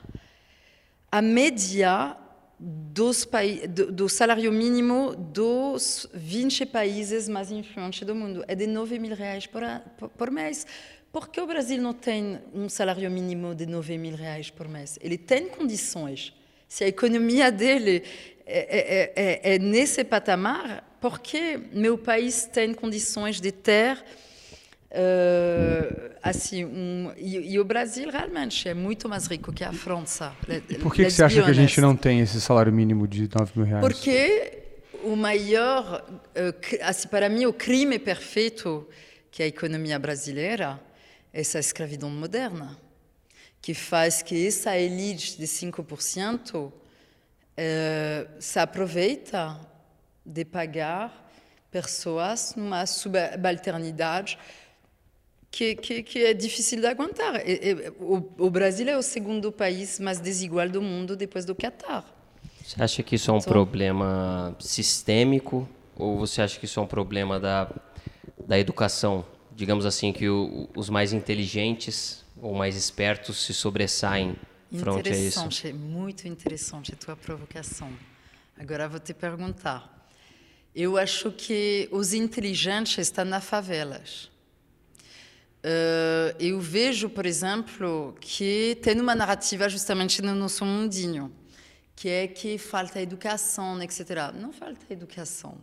A 1.10 1.20
média 1.20 2.16
dos 2.58 3.28
do, 3.68 3.92
do, 3.92 4.08
salário 4.08 4.50
mínimo 4.50 5.14
dos 5.14 6.08
20 6.12 6.66
países 6.66 7.28
mais 7.28 7.52
influentes 7.52 8.06
do 8.06 8.14
mundo 8.14 8.44
é 8.48 8.54
de 8.54 8.66
9 8.66 8.98
mil 8.98 9.14
reais 9.14 9.46
por, 9.46 9.62
por, 9.96 10.08
por 10.08 10.30
mês. 10.30 10.66
Por 11.12 11.28
que 11.28 11.40
o 11.40 11.46
Brasil 11.46 11.80
não 11.80 11.94
tem 11.94 12.38
um 12.52 12.68
salário 12.68 13.10
mínimo 13.10 13.54
de 13.54 13.64
9 13.64 13.96
mil 13.96 14.16
reais 14.16 14.50
por 14.50 14.68
mês? 14.68 14.98
Ele 15.00 15.16
tem 15.16 15.48
condições. 15.48 16.34
Se 16.66 16.84
a 16.84 16.88
economia 16.88 17.50
dele 17.50 18.02
é, 18.44 18.78
é, 18.78 19.12
é, 19.14 19.54
é 19.54 19.58
nesse 19.58 20.02
patamar, 20.04 20.98
porque 21.00 21.60
meu 21.72 21.96
país 21.96 22.44
tem 22.44 22.74
condições 22.74 23.40
de 23.40 23.52
ter 23.52 24.04
Uh, 24.90 26.14
assim, 26.22 26.64
um, 26.64 27.12
e, 27.14 27.52
e, 27.52 27.60
o 27.60 27.64
Brasil 27.64 28.10
realmente 28.10 28.66
é 28.66 28.72
muito 28.72 29.06
mais 29.06 29.26
rico 29.26 29.52
que 29.52 29.62
a 29.62 29.72
França. 29.72 30.32
E 30.48 30.78
por 30.78 30.94
que, 30.94 31.04
que 31.04 31.10
você 31.10 31.24
acha 31.24 31.42
que 31.42 31.50
a 31.50 31.52
gente 31.52 31.78
não 31.80 31.94
tem 31.94 32.20
esse 32.20 32.40
salário 32.40 32.72
mínimo 32.72 33.06
de 33.06 33.28
9 33.28 33.52
mil 33.54 33.66
reais? 33.66 33.82
Porque 33.82 34.62
o 35.04 35.14
maior, 35.14 36.06
uh, 36.10 36.78
assim, 36.82 37.06
para 37.08 37.28
mim, 37.28 37.44
o 37.44 37.52
crime 37.52 37.98
perfeito 37.98 38.88
que 39.30 39.42
é 39.42 39.44
a 39.44 39.48
economia 39.48 39.98
brasileira 39.98 40.80
é 41.32 41.40
essa 41.40 41.58
escravidão 41.58 42.08
moderna, 42.08 42.76
que 43.60 43.74
faz 43.74 44.22
que 44.22 44.46
essa 44.46 44.76
elite 44.76 45.36
de 45.36 45.44
5% 45.44 46.54
uh, 46.56 46.72
se 48.40 48.58
aproveita 48.58 49.60
de 50.24 50.44
pagar 50.46 51.30
pessoas 51.70 52.54
numa 52.56 52.86
subalternidade 52.86 54.38
que, 55.50 55.74
que, 55.76 56.02
que, 56.02 56.18
é 56.24 56.34
difícil 56.34 56.80
de 56.80 56.86
aguentar. 56.86 57.36
E, 57.46 57.70
e, 57.70 57.88
o, 57.98 58.28
o, 58.38 58.50
Brasil 58.50 58.88
é 58.88 58.96
o 58.96 59.02
segundo 59.02 59.50
país 59.50 59.98
mais 59.98 60.20
desigual 60.20 60.68
do 60.68 60.82
mundo 60.82 61.16
depois 61.16 61.44
do 61.44 61.54
Catar. 61.54 62.04
Você 62.62 62.82
acha 62.82 63.02
que 63.02 63.14
isso 63.14 63.30
é 63.30 63.34
um 63.34 63.38
então, 63.38 63.52
problema 63.52 64.54
sistêmico 64.60 65.68
ou 65.96 66.18
você 66.18 66.42
acha 66.42 66.58
que 66.58 66.66
isso 66.66 66.78
é 66.78 66.82
um 66.82 66.86
problema 66.86 67.40
da, 67.40 67.70
da 68.46 68.58
educação? 68.58 69.24
Digamos 69.54 69.86
assim, 69.86 70.12
que 70.12 70.28
o, 70.28 70.68
os 70.76 70.88
mais 70.88 71.12
inteligentes 71.12 72.24
ou 72.40 72.54
mais 72.54 72.76
espertos 72.76 73.44
se 73.44 73.52
sobressaem 73.52 74.36
frente 74.70 75.08
a 75.08 75.16
isso. 75.16 75.40
Interessante, 75.40 75.72
muito 75.72 76.28
interessante 76.28 76.92
a 76.92 76.96
tua 76.96 77.16
provocação. 77.16 77.90
Agora 78.56 78.88
vou 78.88 79.00
te 79.00 79.14
perguntar. 79.14 79.94
Eu 80.74 80.96
acho 80.96 81.32
que 81.32 81.88
os 81.90 82.12
inteligentes 82.12 82.98
estão 82.98 83.24
nas 83.24 83.44
favelas. 83.44 84.30
Uh, 85.68 86.34
eu 86.40 86.58
vejo, 86.58 87.10
por 87.10 87.26
exemplo, 87.26 88.16
que 88.22 88.78
tem 88.80 88.98
uma 88.98 89.14
narrativa 89.14 89.68
justamente 89.68 90.22
no 90.22 90.34
nosso 90.34 90.64
mundinho, 90.64 91.30
que 91.94 92.08
é 92.08 92.26
que 92.26 92.56
falta 92.56 93.02
educação, 93.02 93.82
etc. 93.82 94.32
Não 94.34 94.50
falta 94.50 94.90
educação. 94.90 95.58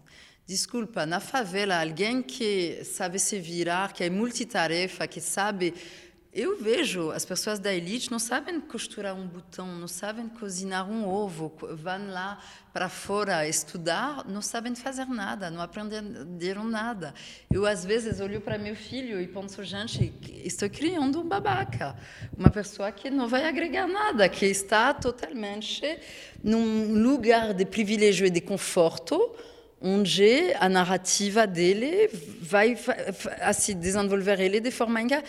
Desculpa, 0.46 1.08
na 1.08 1.20
favela, 1.20 1.82
alguém 1.82 2.22
que 2.22 2.84
sabe 2.84 3.18
se 3.18 3.40
virar, 3.40 3.94
que 3.94 4.04
é 4.04 4.10
multitarefa, 4.12 5.08
que 5.08 5.20
sabe 5.20 5.74
eu 6.36 6.62
vejo 6.62 7.12
as 7.12 7.24
pessoas 7.24 7.60
da 7.60 7.74
elite 7.74 8.12
não 8.12 8.20
sabem 8.20 8.60
costurar 8.60 9.16
um 9.16 9.26
botão, 9.26 9.68
não 9.68 9.88
sabem 9.88 10.28
cozinhar 10.28 10.86
um 10.86 11.08
ovo, 11.08 11.54
vão 11.78 12.12
lá 12.12 12.38
para 12.74 12.90
fora 12.90 13.48
estudar, 13.48 14.28
não 14.28 14.42
sabem 14.42 14.76
fazer 14.76 15.06
nada, 15.06 15.50
não 15.50 15.62
aprenderam 15.62 16.66
nada. 16.66 17.14
Eu 17.50 17.66
às 17.66 17.86
vezes 17.86 18.20
olho 18.20 18.42
para 18.42 18.58
meu 18.58 18.76
filho 18.76 19.22
e 19.22 19.28
penso, 19.28 19.64
gente, 19.64 20.14
estou 20.44 20.70
criando 20.70 21.22
um 21.22 21.24
babaca, 21.24 21.96
uma 22.38 22.50
pessoa 22.50 22.92
que 22.92 23.10
não 23.10 23.30
vai 23.30 23.48
agregar 23.48 23.88
nada, 23.88 24.28
que 24.28 24.46
está 24.46 24.94
totalmente 24.94 25.98
num 26.44 27.02
lugar 27.02 27.54
de 27.54 27.64
privilégio 27.64 28.28
e 28.28 28.30
de 28.30 28.42
conforto 28.42 29.34
onde 29.80 30.54
a 30.60 30.68
narrativa 30.68 31.48
dele 31.48 32.10
vai, 32.42 32.76
se 33.54 33.74
desenvolver 33.74 34.42
ele 34.42 34.60
de 34.60 34.72
forma 34.72 35.02
enganada 35.02 35.26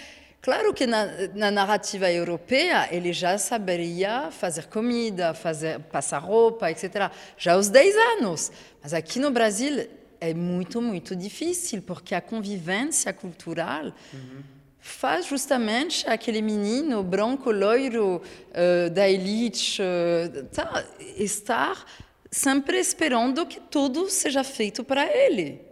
Claro 0.47 0.73
que 0.73 0.87
na, 0.87 1.07
na, 1.35 1.51
narrativa 1.51 2.09
europeia 2.09 2.87
ele 2.95 3.13
já 3.13 3.37
saberia 3.37 4.31
fazer 4.31 4.69
comida, 4.69 5.35
fazer, 5.35 5.81
passar 5.81 6.21
roupa, 6.21 6.71
etc. 6.71 7.11
Já 7.37 7.55
aos 7.55 7.69
10 7.69 7.97
anos. 7.97 8.53
Mas 8.81 8.95
aqui 8.95 9.19
no 9.19 9.33
Brasil 9.33 9.89
é 10.21 10.33
muito, 10.33 10.81
muito 10.81 11.17
difícil, 11.17 11.83
porque 11.83 12.15
a 12.15 12.21
convivência 12.21 13.13
cultural 13.13 13.87
uhum. 14.15 14.43
faz 14.79 15.27
justamente 15.27 16.09
aquele 16.09 16.41
menino 16.41 17.03
branco, 17.03 17.51
loiro, 17.51 18.23
uh, 18.23 18.91
da 18.91 19.11
elite, 19.11 19.83
uh, 19.83 20.45
tá, 20.45 20.85
estar 21.17 21.85
sempre 22.31 22.79
esperando 22.79 23.47
que 23.47 23.59
tudo 23.59 24.09
seja 24.09 24.45
feito 24.45 24.85
para 24.85 25.13
ele. 25.13 25.66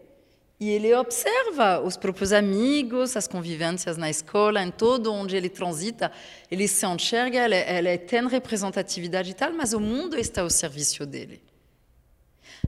E 0.60 0.70
ele 0.70 0.94
observa 0.94 1.80
os 1.80 1.96
próprios 1.96 2.32
amigos, 2.32 3.16
as 3.16 3.26
convivências 3.26 3.96
na 3.96 4.08
escola, 4.08 4.62
em 4.62 4.70
todo 4.70 5.12
onde 5.12 5.36
ele 5.36 5.48
transita, 5.48 6.12
ele 6.50 6.68
se 6.68 6.86
enxerga, 6.86 7.44
ele, 7.44 7.56
ele 7.56 7.98
tem 7.98 8.26
representatividade 8.28 9.30
e 9.32 9.34
tal, 9.34 9.52
mas 9.52 9.72
o 9.72 9.80
mundo 9.80 10.16
está 10.16 10.42
ao 10.42 10.50
serviço 10.50 11.04
dele. 11.04 11.42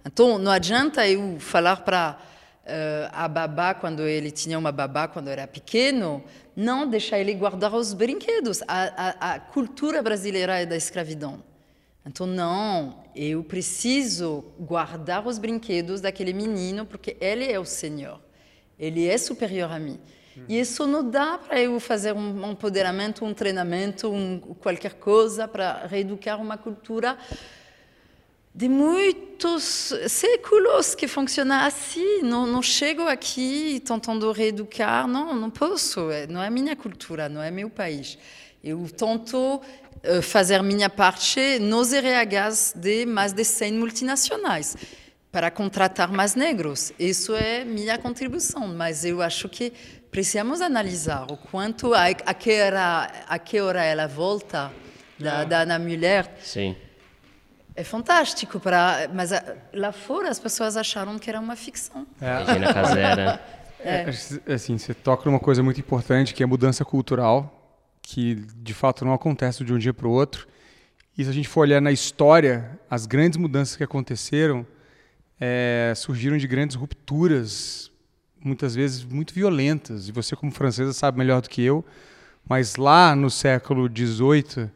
Então, 0.05 0.39
não 0.39 0.51
adianta 0.51 1.07
eu 1.07 1.39
falar 1.39 1.77
para 1.79 2.19
uh, 2.65 3.11
a 3.13 3.29
babá, 3.29 3.75
quando 3.75 4.03
ele 4.03 4.31
tinha 4.31 4.59
uma 4.59 4.73
babá, 4.73 5.07
quando 5.07 5.29
era 5.29 5.47
pequeno, 5.47 6.23
não 6.55 6.89
deixar 6.89 7.19
ele 7.19 7.35
guardar 7.35 7.73
os 7.75 7.95
brinquedos. 7.95 8.63
A, 8.67 8.75
a, 9.31 9.35
a 9.35 9.41
cultura 9.41 10.03
brasileira 10.03 10.61
é 10.61 10.67
da 10.67 10.77
escravidão. 10.77 11.43
Então, 12.05 12.27
não, 12.27 13.05
eu 13.17 13.43
preciso 13.43 14.45
guardar 14.61 15.27
os 15.27 15.39
brinquedos 15.39 16.01
daquele 16.01 16.33
menino 16.33 16.85
porque 16.85 17.17
ele 17.21 17.51
é 17.51 17.59
o 17.59 17.65
Senhor. 17.65 18.21
Ele 18.79 19.07
é 19.07 19.17
superior 19.17 19.73
a 19.73 19.79
mim. 19.79 19.99
E 20.49 20.61
isso 20.61 20.87
não 20.87 21.09
dá 21.09 21.39
para 21.39 21.61
eu 21.61 21.81
fazer 21.81 22.13
um 22.13 22.51
empoderamento, 22.51 23.25
um 23.25 23.33
treinamento, 23.33 24.11
um, 24.11 24.39
qualquer 24.39 24.95
coisa 24.95 25.49
para 25.49 25.87
reeducar 25.87 26.41
uma 26.41 26.59
cultura 26.59 27.17
de 28.55 28.69
muitos 28.69 29.95
séculos 30.09 30.95
que 30.95 31.09
funciona 31.09 31.67
assim. 31.67 32.23
Não, 32.23 32.47
não 32.47 32.63
chego 32.63 33.03
aqui 33.03 33.81
tentando 33.81 34.31
reeducar, 34.31 35.09
não, 35.09 35.35
não 35.35 35.51
posso. 35.51 36.11
É, 36.11 36.27
não 36.27 36.43
é 36.43 36.51
minha 36.51 36.77
cultura, 36.77 37.29
não 37.29 37.43
é 37.43 37.51
meu 37.51 37.71
país. 37.71 38.19
Eu 38.63 38.87
tento 38.91 39.61
fazer 40.23 40.63
minha 40.63 40.89
parte 40.91 41.59
nos 41.59 41.93
RHs 41.93 42.75
de 42.77 43.07
mais 43.07 43.33
de 43.33 43.45
100 43.45 43.73
multinacionais 43.75 44.77
para 45.31 45.51
contratar 45.51 46.11
mais 46.11 46.35
negros. 46.35 46.93
Isso 46.99 47.35
é 47.35 47.65
minha 47.65 47.99
contribuição, 47.99 48.69
mas 48.69 49.05
eu 49.05 49.21
acho 49.21 49.49
que 49.49 49.73
precisamos 50.11 50.63
analisar 50.63 51.31
o 51.31 51.37
quanto 51.37 51.93
a, 51.93 52.07
a 52.07 52.35
que 52.35 52.61
hora 52.63 53.11
a 53.29 53.39
que 53.39 53.61
hora 53.61 53.85
ela 53.85 54.07
volta 54.07 54.73
da, 55.19 55.45
da 55.45 55.61
Ana 55.61 55.79
Mulher. 55.79 56.39
Sim. 56.43 56.75
É 57.75 57.85
fantástico 57.85 58.59
para, 58.59 59.11
mas 59.13 59.31
lá 59.75 59.93
fora 59.93 60.31
as 60.31 60.39
pessoas 60.39 60.77
acharam 60.77 61.19
que 61.19 61.29
era 61.29 61.39
uma 61.39 61.55
ficção. 61.55 62.07
É. 62.21 62.39
Regina 62.39 62.75
Casera. 62.75 63.41
É. 63.79 64.07
é. 64.47 64.55
Assim, 64.55 64.79
você 64.79 64.95
toca 64.95 65.31
numa 65.31 65.39
coisa 65.39 65.63
muito 65.63 65.79
importante 65.79 66.35
que 66.35 66.43
é 66.43 66.45
a 66.45 66.47
mudança 66.47 66.85
cultural 66.85 67.56
que 68.09 68.37
de 68.63 68.73
fato 68.73 69.05
não 69.05 69.13
acontece 69.13 69.65
de 69.65 69.73
um 69.73 69.79
dia 69.79 69.93
para 69.93 70.07
o 70.07 70.11
outro. 70.13 70.47
E 71.19 71.25
se 71.25 71.29
a 71.29 71.33
gente 71.33 71.49
for 71.49 71.63
olhar 71.63 71.81
na 71.81 71.91
história, 71.91 72.79
as 72.89 73.05
grandes 73.05 73.37
mudanças 73.37 73.75
que 73.75 73.83
aconteceram 73.83 74.65
é, 75.41 75.93
surgiram 75.97 76.37
de 76.37 76.47
grandes 76.47 76.77
rupturas, 76.77 77.91
muitas 78.41 78.77
vezes 78.77 79.03
muito 79.03 79.35
violentas. 79.35 80.09
E 80.09 80.13
você, 80.13 80.37
como 80.37 80.53
francesa, 80.53 80.93
sabe 80.93 81.19
melhor 81.19 81.43
do 81.43 81.51
que 81.51 81.61
eu. 81.61 81.85
Mas 82.49 82.77
lá 82.77 83.17
no 83.17 83.29
século 83.29 83.89
XVIII, 83.89 84.71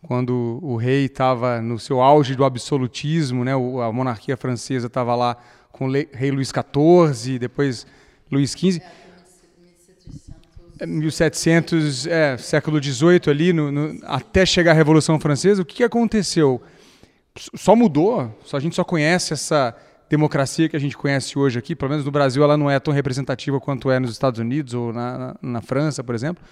quando 0.00 0.58
o 0.62 0.76
rei 0.76 1.04
estava 1.04 1.60
no 1.60 1.78
seu 1.78 2.00
auge 2.00 2.34
do 2.34 2.46
absolutismo, 2.46 3.44
né, 3.44 3.52
a 3.52 3.92
monarquia 3.92 4.38
francesa 4.38 4.86
estava 4.86 5.14
lá 5.14 5.36
com 5.70 5.86
o 5.86 5.92
rei 5.92 6.30
Luís 6.30 6.48
XIV, 6.48 7.38
depois 7.38 7.86
Luís 8.32 8.52
XV. 8.52 8.80
1700, 10.86 12.06
é, 12.06 12.36
século 12.36 12.82
XVIII 12.82 13.20
ali, 13.28 13.52
no, 13.52 13.70
no, 13.70 13.98
até 14.04 14.44
chegar 14.44 14.72
a 14.72 14.74
Revolução 14.74 15.18
Francesa, 15.18 15.62
o 15.62 15.64
que, 15.64 15.76
que 15.76 15.84
aconteceu? 15.84 16.62
Só 17.54 17.74
mudou, 17.74 18.36
só, 18.44 18.56
a 18.56 18.60
gente 18.60 18.76
só 18.76 18.84
conhece 18.84 19.32
essa 19.32 19.74
democracia 20.08 20.68
que 20.68 20.76
a 20.76 20.80
gente 20.80 20.96
conhece 20.96 21.38
hoje 21.38 21.58
aqui, 21.58 21.74
pelo 21.74 21.90
menos 21.90 22.04
no 22.04 22.10
Brasil 22.10 22.42
ela 22.42 22.56
não 22.56 22.70
é 22.70 22.78
tão 22.78 22.94
representativa 22.94 23.58
quanto 23.58 23.90
é 23.90 23.98
nos 23.98 24.10
Estados 24.10 24.38
Unidos 24.38 24.74
ou 24.74 24.92
na, 24.92 25.18
na, 25.18 25.36
na 25.42 25.60
França, 25.60 26.04
por 26.04 26.14
exemplo. 26.14 26.44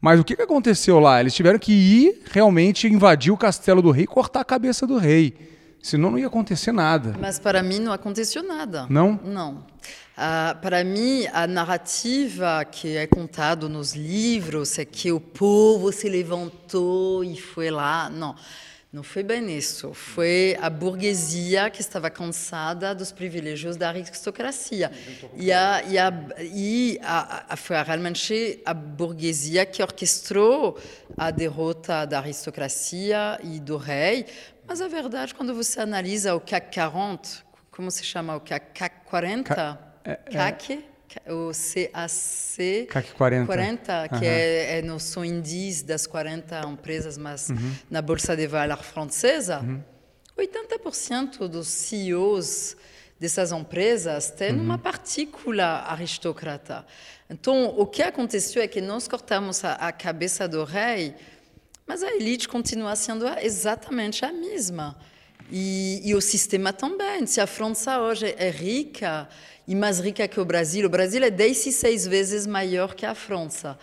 Mas 0.00 0.20
o 0.20 0.24
que, 0.24 0.36
que 0.36 0.42
aconteceu 0.42 1.00
lá? 1.00 1.20
Eles 1.20 1.34
tiveram 1.34 1.58
que 1.58 1.72
ir 1.72 2.22
realmente 2.30 2.86
invadir 2.86 3.32
o 3.32 3.36
castelo 3.36 3.82
do 3.82 3.90
rei 3.90 4.04
e 4.04 4.06
cortar 4.06 4.40
a 4.40 4.44
cabeça 4.44 4.86
do 4.86 4.96
rei. 4.96 5.34
Senão 5.82 6.10
não 6.10 6.18
ia 6.18 6.26
acontecer 6.26 6.72
nada. 6.72 7.16
Mas 7.20 7.38
para 7.38 7.62
mim 7.62 7.78
não 7.78 7.92
aconteceu 7.92 8.42
nada. 8.42 8.86
Não? 8.88 9.18
Não. 9.24 9.64
Uh, 10.18 10.58
para 10.58 10.82
mim, 10.82 11.28
a 11.32 11.46
narrativa 11.46 12.64
que 12.64 12.96
é 12.96 13.06
contada 13.06 13.68
nos 13.68 13.94
livros 13.94 14.76
é 14.76 14.84
que 14.84 15.12
o 15.12 15.20
povo 15.20 15.92
se 15.92 16.08
levantou 16.08 17.22
e 17.22 17.40
foi 17.40 17.70
lá. 17.70 18.10
Não, 18.10 18.34
não 18.92 19.04
foi 19.04 19.22
bem 19.22 19.56
isso. 19.56 19.94
Foi 19.94 20.58
a 20.60 20.68
burguesia 20.68 21.70
que 21.70 21.80
estava 21.80 22.10
cansada 22.10 22.92
dos 22.96 23.12
privilégios 23.12 23.76
da 23.76 23.90
aristocracia. 23.90 24.90
E, 25.36 25.52
a, 25.52 25.84
e, 25.86 25.96
a, 25.96 26.12
e 26.40 26.98
a, 27.00 27.54
foi 27.56 27.80
realmente 27.80 28.60
a 28.66 28.74
burguesia 28.74 29.64
que 29.64 29.80
orquestrou 29.80 30.76
a 31.16 31.30
derrota 31.30 32.04
da 32.04 32.18
aristocracia 32.18 33.38
e 33.44 33.60
do 33.60 33.76
rei. 33.76 34.26
Mas 34.66 34.80
a 34.80 34.88
verdade, 34.88 35.32
quando 35.32 35.54
você 35.54 35.80
analisa 35.80 36.34
o 36.34 36.40
CAC 36.40 36.74
40, 36.74 37.44
como 37.70 37.88
se 37.88 38.02
chama 38.02 38.34
o 38.34 38.40
CAC 38.40 38.90
40? 39.04 39.86
É, 40.04 40.16
CAC, 40.16 40.84
é. 41.24 41.32
o 41.32 41.50
CAC, 41.52 42.86
CAC 42.88 43.12
40, 43.12 43.46
40 43.46 44.08
que 44.08 44.14
uhum. 44.14 44.20
é, 44.22 44.78
é 44.78 44.82
nosso 44.82 45.24
índice 45.24 45.84
das 45.84 46.06
40 46.06 46.60
empresas 46.68 47.16
mais 47.16 47.48
uhum. 47.50 47.74
na 47.90 48.02
Bolsa 48.02 48.36
de 48.36 48.46
Valores 48.46 48.86
francesa, 48.86 49.60
uhum. 49.60 49.82
80% 50.36 51.48
dos 51.48 51.68
CEOs 51.68 52.76
dessas 53.18 53.50
empresas 53.50 54.30
têm 54.30 54.54
uhum. 54.54 54.62
uma 54.62 54.78
partícula 54.78 55.84
aristocrata. 55.88 56.86
Então, 57.28 57.74
o 57.76 57.86
que 57.86 58.02
aconteceu 58.02 58.62
é 58.62 58.68
que 58.68 58.80
nós 58.80 59.08
cortamos 59.08 59.64
a, 59.64 59.74
a 59.74 59.92
cabeça 59.92 60.48
do 60.48 60.64
rei, 60.64 61.14
mas 61.86 62.02
a 62.02 62.10
elite 62.14 62.48
continua 62.48 62.94
sendo 62.94 63.26
exatamente 63.40 64.24
a 64.24 64.32
mesma. 64.32 64.96
E, 65.50 66.00
e, 66.04 66.14
o 66.14 66.20
sistema 66.20 66.72
também. 66.72 67.26
Se 67.26 67.40
a 67.40 67.46
França 67.46 68.00
hoje 68.00 68.34
é 68.38 68.50
rica 68.50 69.28
e 69.68 69.74
mais 69.74 70.00
rica 70.00 70.26
que 70.26 70.40
o 70.40 70.44
Brasil. 70.46 70.86
O 70.86 70.88
Brasil 70.88 71.22
é 71.22 71.28
16 71.28 72.06
vezes 72.06 72.46
maior 72.46 72.94
que 72.94 73.04
a 73.04 73.14
França. 73.14 73.78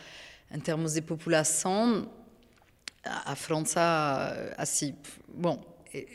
Em 0.51 0.59
termos 0.59 0.95
de 0.95 1.01
população, 1.01 2.09
a 3.03 3.35
França, 3.35 4.55
assim, 4.57 4.95
bom, 5.27 5.63
é, 5.93 6.07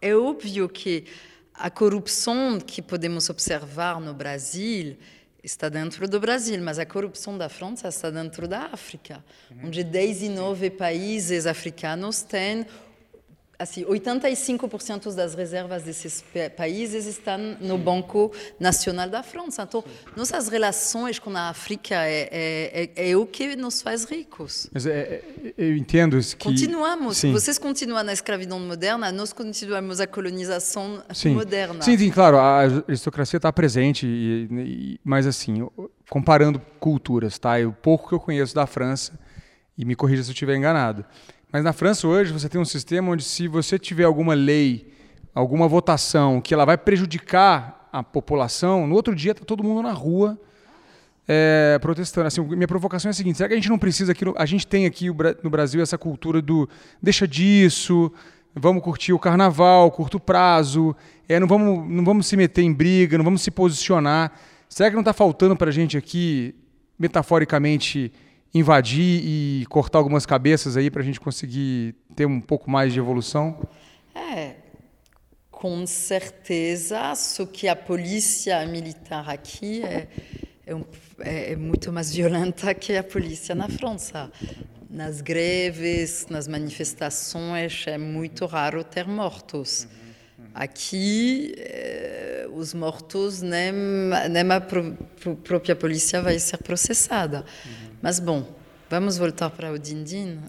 é 0.00 0.16
óbvio 0.16 0.68
que 0.68 1.06
a 1.52 1.68
corrupção 1.68 2.60
que 2.60 2.80
podemos 2.80 3.28
observar 3.28 4.00
no 4.00 4.14
Brasil 4.14 4.96
está 5.42 5.68
dentro 5.68 6.06
do 6.08 6.20
Brasil, 6.20 6.62
mas 6.62 6.78
a 6.78 6.86
corrupção 6.86 7.36
da 7.36 7.48
França 7.48 7.88
está 7.88 8.10
dentro 8.10 8.46
da 8.46 8.70
África, 8.72 9.24
uhum. 9.50 9.66
onde 9.66 9.82
19 9.82 10.70
países 10.70 11.46
africanos 11.46 12.22
têm 12.22 12.64
assim, 13.60 13.84
85% 13.84 15.14
das 15.14 15.34
reservas 15.34 15.82
desses 15.82 16.24
países 16.56 17.06
estão 17.06 17.38
no 17.60 17.76
Banco 17.76 18.32
Nacional 18.58 19.08
da 19.08 19.22
França. 19.22 19.62
Então, 19.62 19.84
nossas 20.16 20.48
relações 20.48 21.18
com 21.18 21.30
a 21.36 21.50
África 21.50 21.94
é, 21.94 22.28
é, 22.32 22.90
é, 22.96 23.10
é 23.10 23.16
o 23.16 23.26
que 23.26 23.54
nos 23.56 23.82
faz 23.82 24.04
ricos. 24.04 24.68
Mas 24.72 24.86
é, 24.86 25.22
é 25.44 25.52
eu 25.58 25.76
entendo 25.76 26.18
que... 26.18 26.36
Continuamos. 26.36 27.18
Sim. 27.18 27.32
Vocês 27.32 27.58
continuam 27.58 28.02
na 28.02 28.14
escravidão 28.14 28.58
moderna, 28.58 29.12
nós 29.12 29.32
continuamos 29.32 30.00
a 30.00 30.06
colonização 30.06 31.02
sim. 31.12 31.34
moderna. 31.34 31.82
Sim, 31.82 31.98
sim, 31.98 32.10
claro. 32.10 32.38
A 32.38 32.60
aristocracia 32.60 33.36
está 33.36 33.52
presente, 33.52 34.06
e, 34.06 34.48
e, 34.50 35.00
mas 35.04 35.26
assim, 35.26 35.68
comparando 36.08 36.60
culturas, 36.78 37.38
tá? 37.38 37.58
O 37.58 37.72
pouco 37.72 38.08
que 38.08 38.14
eu 38.14 38.20
conheço 38.20 38.54
da 38.54 38.66
França 38.66 39.18
E 39.76 39.84
me 39.84 39.94
corrija 39.94 40.22
se 40.22 40.30
eu 40.30 40.32
estiver 40.32 40.56
enganado. 40.56 41.04
Mas 41.52 41.64
na 41.64 41.72
França 41.72 42.06
hoje 42.06 42.32
você 42.32 42.48
tem 42.48 42.60
um 42.60 42.64
sistema 42.64 43.10
onde 43.10 43.24
se 43.24 43.48
você 43.48 43.78
tiver 43.78 44.04
alguma 44.04 44.34
lei, 44.34 44.92
alguma 45.34 45.66
votação 45.66 46.40
que 46.40 46.54
ela 46.54 46.64
vai 46.64 46.78
prejudicar 46.78 47.88
a 47.92 48.04
população, 48.04 48.86
no 48.86 48.94
outro 48.94 49.16
dia 49.16 49.32
está 49.32 49.44
todo 49.44 49.64
mundo 49.64 49.82
na 49.82 49.92
rua 49.92 50.40
é, 51.26 51.76
protestando. 51.80 52.28
Assim, 52.28 52.40
minha 52.40 52.68
provocação 52.68 53.08
é 53.08 53.10
a 53.10 53.14
seguinte: 53.14 53.36
será 53.36 53.48
que 53.48 53.54
a 53.54 53.56
gente 53.56 53.68
não 53.68 53.78
precisa 53.78 54.12
aqui? 54.12 54.24
A 54.36 54.46
gente 54.46 54.64
tem 54.64 54.86
aqui 54.86 55.08
no 55.42 55.50
Brasil 55.50 55.82
essa 55.82 55.98
cultura 55.98 56.40
do 56.40 56.68
deixa 57.02 57.26
disso, 57.26 58.12
vamos 58.54 58.82
curtir 58.82 59.12
o 59.12 59.18
carnaval, 59.18 59.90
curto 59.90 60.20
prazo, 60.20 60.94
é, 61.28 61.40
não, 61.40 61.48
vamos, 61.48 61.90
não 61.90 62.04
vamos 62.04 62.26
se 62.28 62.36
meter 62.36 62.62
em 62.62 62.72
briga, 62.72 63.18
não 63.18 63.24
vamos 63.24 63.42
se 63.42 63.50
posicionar. 63.50 64.32
Será 64.68 64.88
que 64.88 64.94
não 64.94 65.02
está 65.02 65.12
faltando 65.12 65.56
para 65.56 65.70
a 65.70 65.72
gente 65.72 65.96
aqui, 65.98 66.54
metaforicamente, 66.96 68.12
invadir 68.52 69.22
e 69.24 69.66
cortar 69.68 69.98
algumas 69.98 70.26
cabeças 70.26 70.76
aí 70.76 70.90
para 70.90 71.02
a 71.02 71.04
gente 71.04 71.20
conseguir 71.20 71.94
ter 72.14 72.26
um 72.26 72.40
pouco 72.40 72.70
mais 72.70 72.92
de 72.92 72.98
evolução? 72.98 73.58
É, 74.14 74.56
com 75.50 75.86
certeza, 75.86 77.14
só 77.14 77.46
que 77.46 77.68
a 77.68 77.76
polícia 77.76 78.64
militar 78.66 79.28
aqui 79.28 79.82
é, 79.82 80.08
é, 80.66 80.74
um, 80.74 80.84
é, 81.20 81.52
é 81.52 81.56
muito 81.56 81.92
mais 81.92 82.14
violenta 82.14 82.72
que 82.74 82.96
a 82.96 83.04
polícia 83.04 83.54
na 83.54 83.68
França. 83.68 84.30
Nas 84.88 85.20
greves, 85.20 86.26
nas 86.28 86.48
manifestações, 86.48 87.84
é 87.86 87.96
muito 87.96 88.44
raro 88.46 88.82
ter 88.82 89.06
mortos. 89.06 89.86
Aqui, 90.52 91.54
eh, 91.58 92.48
os 92.52 92.74
mortos, 92.74 93.40
nem, 93.40 93.72
nem 93.72 94.50
a 94.50 94.60
própria 94.60 95.76
polícia 95.76 96.20
vai 96.20 96.40
ser 96.40 96.56
processada. 96.56 97.44
Mas, 98.02 98.18
bom, 98.18 98.46
vamos 98.88 99.18
voltar 99.18 99.50
para 99.50 99.70
o 99.70 99.78
Dindin. 99.78 100.38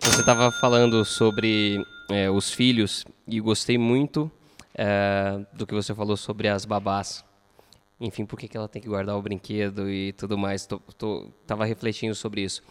Você 0.00 0.20
estava 0.20 0.52
falando 0.52 1.04
sobre 1.04 1.84
é, 2.08 2.30
os 2.30 2.52
filhos 2.52 3.04
e 3.26 3.40
gostei 3.40 3.76
muito 3.76 4.30
é, 4.72 5.44
do 5.52 5.66
que 5.66 5.74
você 5.74 5.92
falou 5.92 6.16
sobre 6.16 6.46
as 6.46 6.64
babás. 6.64 7.24
Enfim, 8.00 8.24
por 8.24 8.38
que, 8.38 8.46
que 8.46 8.56
ela 8.56 8.68
tem 8.68 8.80
que 8.80 8.88
guardar 8.88 9.16
o 9.16 9.22
brinquedo 9.22 9.90
e 9.90 10.12
tudo 10.12 10.38
mais. 10.38 10.66
Tô, 10.66 11.28
tava 11.46 11.64
refletindo 11.64 12.14
sobre 12.14 12.42
isso. 12.42 12.62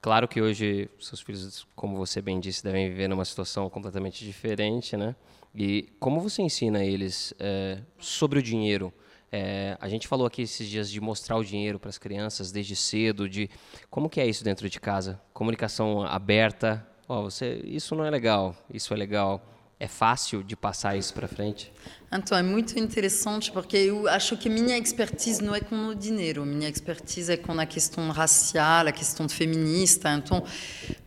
Claro 0.00 0.28
que 0.28 0.40
hoje 0.40 0.88
seus 1.00 1.20
filhos, 1.20 1.66
como 1.74 1.96
você 1.96 2.22
bem 2.22 2.38
disse, 2.38 2.62
devem 2.62 2.88
viver 2.88 3.08
numa 3.08 3.24
situação 3.24 3.68
completamente 3.68 4.24
diferente, 4.24 4.96
né? 4.96 5.16
E 5.52 5.88
como 5.98 6.20
você 6.20 6.42
ensina 6.42 6.84
eles 6.84 7.34
é, 7.40 7.80
sobre 7.98 8.38
o 8.38 8.42
dinheiro? 8.42 8.92
É, 9.32 9.76
a 9.80 9.88
gente 9.88 10.08
falou 10.08 10.26
aqui 10.26 10.42
esses 10.42 10.68
dias 10.68 10.90
de 10.90 11.00
mostrar 11.00 11.36
o 11.36 11.44
dinheiro 11.44 11.78
para 11.78 11.88
as 11.88 11.98
crianças 11.98 12.50
desde 12.50 12.74
cedo, 12.74 13.28
de 13.28 13.48
como 13.88 14.08
que 14.08 14.20
é 14.20 14.26
isso 14.26 14.42
dentro 14.42 14.68
de 14.68 14.80
casa, 14.80 15.20
comunicação 15.32 16.02
aberta. 16.02 16.84
Oh, 17.06 17.22
você, 17.22 17.60
isso 17.64 17.94
não 17.94 18.04
é 18.04 18.10
legal, 18.10 18.56
isso 18.72 18.92
é 18.92 18.96
legal. 18.96 19.46
É 19.78 19.88
fácil 19.88 20.44
de 20.44 20.54
passar 20.54 20.94
isso 20.94 21.14
para 21.14 21.26
frente? 21.26 21.72
Então, 22.12 22.36
é 22.36 22.42
muito 22.42 22.78
interessante 22.78 23.50
porque 23.50 23.78
eu 23.78 24.06
acho 24.08 24.36
que 24.36 24.50
minha 24.50 24.76
expertise 24.76 25.42
não 25.42 25.54
é 25.54 25.60
com 25.60 25.86
o 25.86 25.94
dinheiro, 25.94 26.44
minha 26.44 26.68
expertise 26.68 27.32
é 27.32 27.36
com 27.38 27.58
a 27.58 27.64
questão 27.64 28.10
racial, 28.10 28.88
a 28.88 28.92
questão 28.92 29.26
feminista. 29.26 30.12
Então, 30.12 30.44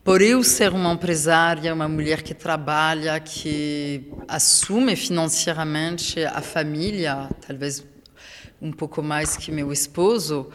por 0.04 0.24
eu 0.24 0.44
ser 0.44 0.74
uma 0.74 0.92
empresária, 0.92 1.72
uma 1.72 1.88
mulher 1.88 2.24
que 2.24 2.34
trabalha, 2.34 3.20
que 3.20 4.12
assume 4.28 4.96
financeiramente 4.96 6.26
a 6.26 6.42
família, 6.42 7.30
talvez 7.46 7.93
um 8.64 8.72
pouco 8.72 9.04
mais 9.04 9.36
que 9.36 9.52
meu 9.52 9.72
esposo, 9.74 10.48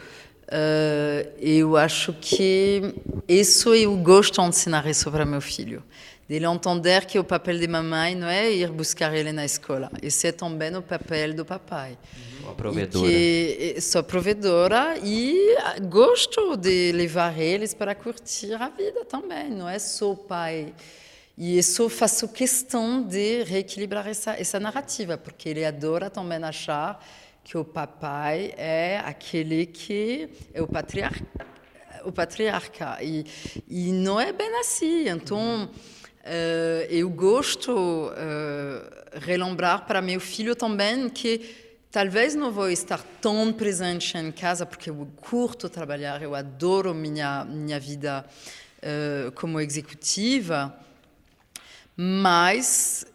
uh, 0.47 1.29
eu 1.39 1.77
acho 1.77 2.11
que 2.19 2.95
isso 3.27 3.73
eu 3.75 3.95
gosto 3.97 4.41
de 4.41 4.47
ensinar 4.49 4.85
isso 4.87 5.11
para 5.11 5.25
meu 5.25 5.39
filho. 5.39 5.83
Dele 6.27 6.45
entender 6.45 7.05
que 7.05 7.17
o 7.17 7.23
papel 7.23 7.57
de 7.57 7.67
mamãe 7.67 8.13
não 8.13 8.27
é 8.27 8.51
ir 8.51 8.69
buscar 8.69 9.15
ele 9.15 9.31
na 9.31 9.45
escola, 9.45 9.91
esse 10.01 10.27
é 10.27 10.31
também 10.31 10.75
o 10.75 10.81
papel 10.81 11.33
do 11.33 11.43
papai. 11.43 11.97
Uma 12.41 12.53
provedora. 12.53 13.11
E 13.11 13.73
que 13.75 13.81
sou 13.81 14.03
provedora 14.03 14.97
e 15.03 15.55
gosto 15.87 16.55
de 16.55 16.91
levar 16.91 17.39
eles 17.39 17.73
para 17.73 17.95
curtir 17.95 18.53
a 18.53 18.69
vida 18.69 19.05
também, 19.05 19.49
não 19.49 19.67
é 19.67 19.79
só 19.79 20.11
o 20.11 20.17
pai. 20.17 20.73
E 21.35 21.57
isso 21.57 21.87
faço 21.89 22.27
questão 22.27 23.01
de 23.01 23.43
reequilibrar 23.43 24.07
essa, 24.07 24.33
essa 24.33 24.59
narrativa, 24.59 25.17
porque 25.17 25.49
ele 25.49 25.65
adora 25.65 26.09
também 26.09 26.43
achar 26.43 27.03
que 27.49 27.57
o 27.57 27.65
papai 27.65 28.53
é 28.57 29.01
aquele 29.03 29.65
que 29.65 30.29
é 30.53 30.61
o 30.61 30.67
patriarca, 30.67 31.47
o 32.05 32.11
patriarca 32.11 32.99
e, 33.01 33.25
e 33.67 33.91
não 33.91 34.19
é 34.19 34.31
bem 34.31 34.59
assim. 34.59 35.09
Então 35.09 35.65
uh, 35.65 36.85
eu 36.91 37.09
gosto 37.09 37.71
uh, 37.71 39.19
relembrar 39.19 39.87
para 39.87 39.99
meu 39.99 40.19
filho 40.19 40.55
também 40.55 41.09
que 41.09 41.73
talvez 41.89 42.35
não 42.35 42.51
vou 42.51 42.69
estar 42.69 43.03
tão 43.19 43.51
presente 43.51 44.15
em 44.15 44.31
casa 44.31 44.63
porque 44.63 44.91
eu 44.91 45.07
curto 45.15 45.67
trabalhar, 45.67 46.21
eu 46.21 46.35
adoro 46.35 46.93
minha 46.93 47.45
minha 47.45 47.79
vida 47.79 48.27
uh, 48.77 49.31
como 49.31 49.59
executiva, 49.59 50.71
mas 51.97 53.07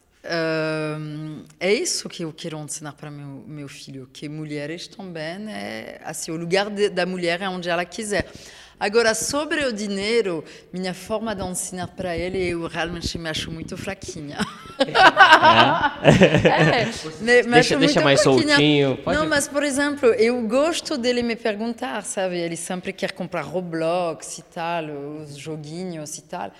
é 1.60 1.72
isso 1.74 2.08
que 2.08 2.24
eu 2.24 2.32
quero 2.32 2.58
ensinar 2.58 2.92
para 2.92 3.10
meu 3.10 3.44
meu 3.46 3.68
filho, 3.68 4.08
que 4.12 4.28
mulheres 4.28 4.88
também 4.88 5.50
é 5.50 6.00
assim 6.04 6.30
o 6.30 6.36
lugar 6.36 6.70
de, 6.70 6.88
da 6.88 7.04
mulher 7.04 7.42
é 7.42 7.48
onde 7.48 7.68
ela 7.68 7.84
quiser. 7.84 8.26
Agora, 8.78 9.14
sobre 9.14 9.64
o 9.64 9.72
dinheiro, 9.72 10.44
minha 10.72 10.92
forma 10.92 11.34
de 11.34 11.42
ensinar 11.42 11.88
para 11.88 12.16
ele, 12.16 12.38
eu 12.48 12.66
realmente 12.66 13.16
me 13.16 13.28
acho 13.28 13.50
muito 13.50 13.76
fraquinha. 13.76 14.36
É? 14.80 14.84
é 17.38 17.42
deixa, 17.44 17.78
deixa 17.78 18.00
mais 18.00 18.20
fraquinha. 18.20 18.56
soltinho. 18.56 18.96
Pode... 18.98 19.16
Não, 19.16 19.28
mas, 19.28 19.46
por 19.46 19.62
exemplo, 19.62 20.08
eu 20.14 20.42
gosto 20.48 20.98
dele 20.98 21.22
me 21.22 21.36
perguntar, 21.36 22.02
sabe? 22.02 22.36
Ele 22.36 22.56
sempre 22.56 22.92
quer 22.92 23.12
comprar 23.12 23.42
Roblox 23.42 24.38
e 24.38 24.42
tal, 24.42 24.84
os 25.22 25.36
joguinhos 25.36 26.18
e 26.18 26.22
tal 26.22 26.52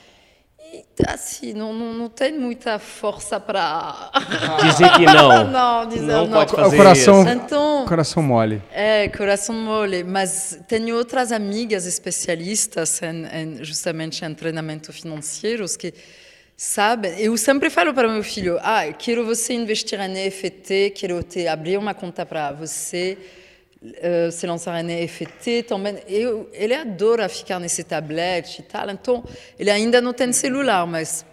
assim, 1.07 1.53
não, 1.53 1.73
não, 1.73 1.93
não 1.95 2.09
tem 2.09 2.39
muita 2.39 2.79
força 2.79 3.39
para 3.41 4.11
dizer 4.63 4.91
que 4.93 5.05
não. 5.05 5.51
não, 5.51 5.87
dizer 5.89 6.07
não, 6.07 6.27
não. 6.27 6.39
pode 6.39 6.53
fazer 6.53 6.75
o 6.75 6.79
coração, 6.79 7.23
isso. 7.23 7.31
Então, 7.31 7.85
coração 7.87 8.23
mole. 8.23 8.63
É, 8.73 9.09
coração 9.09 9.55
mole. 9.55 10.05
Mas 10.05 10.61
tenho 10.69 10.97
outras 10.97 11.33
amigas 11.33 11.87
especialistas 11.87 13.01
em, 13.03 13.27
em 13.27 13.65
justamente 13.65 14.25
em 14.25 14.35
treinamento 14.35 14.93
financeiro 14.93 15.65
que 15.79 15.93
sabem. 16.57 17.19
Eu 17.19 17.37
sempre 17.37 17.71
falo 17.71 17.93
para 17.93 18.09
meu 18.09 18.23
filho: 18.23 18.59
ah, 18.63 18.85
quero 18.93 19.25
você 19.25 19.55
investir 19.55 20.01
em 20.01 20.27
EFT, 20.27 20.93
quero 20.95 21.23
te 21.23 21.47
abrir 21.47 21.77
uma 21.77 21.95
conta 21.95 22.25
para 22.25 22.53
você 22.53 23.19
se 24.31 24.47
lançar 24.47 24.83
em 24.83 25.05
NFT 25.05 25.65
também. 25.65 25.99
Eu, 26.09 26.49
ele 26.53 26.75
adora 26.75 27.29
ficar 27.29 27.59
nesse 27.59 27.85
tablet 27.85 28.59
e 28.59 28.63
tal, 28.63 28.91
então 28.91 29.25
ele 29.59 29.71
ainda 29.71 30.01
não 30.01 30.13
tem 30.13 30.33
celular, 30.33 30.87
mas 30.87 31.25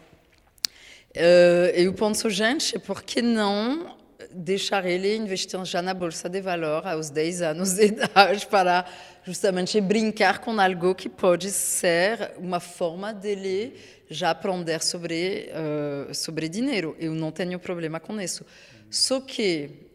uh, 1.15 1.69
eu 1.73 1.93
penso, 1.93 2.29
gente, 2.29 2.77
por 2.79 3.03
que 3.03 3.21
não 3.21 3.95
deixar 4.33 4.85
ele 4.85 5.15
investir 5.15 5.63
já 5.65 5.81
na 5.81 5.93
bolsa 5.93 6.29
de 6.29 6.41
valor 6.41 6.87
aos 6.87 7.09
10 7.09 7.41
anos 7.41 7.73
de 7.73 7.85
idade 7.85 8.45
para 8.47 8.85
justamente 9.23 9.79
brincar 9.81 10.39
com 10.39 10.59
algo 10.59 10.95
que 10.95 11.09
pode 11.09 11.51
ser 11.51 12.33
uma 12.37 12.59
forma 12.59 13.13
dele 13.13 13.75
já 14.09 14.31
aprender 14.31 14.81
sobre 14.81 15.49
uh, 15.51 16.13
sobre 16.13 16.49
dinheiro. 16.49 16.95
Eu 16.99 17.13
não 17.13 17.31
tenho 17.31 17.59
problema 17.59 17.99
com 17.99 18.19
isso. 18.19 18.45
Só 18.89 19.21
que 19.21 19.90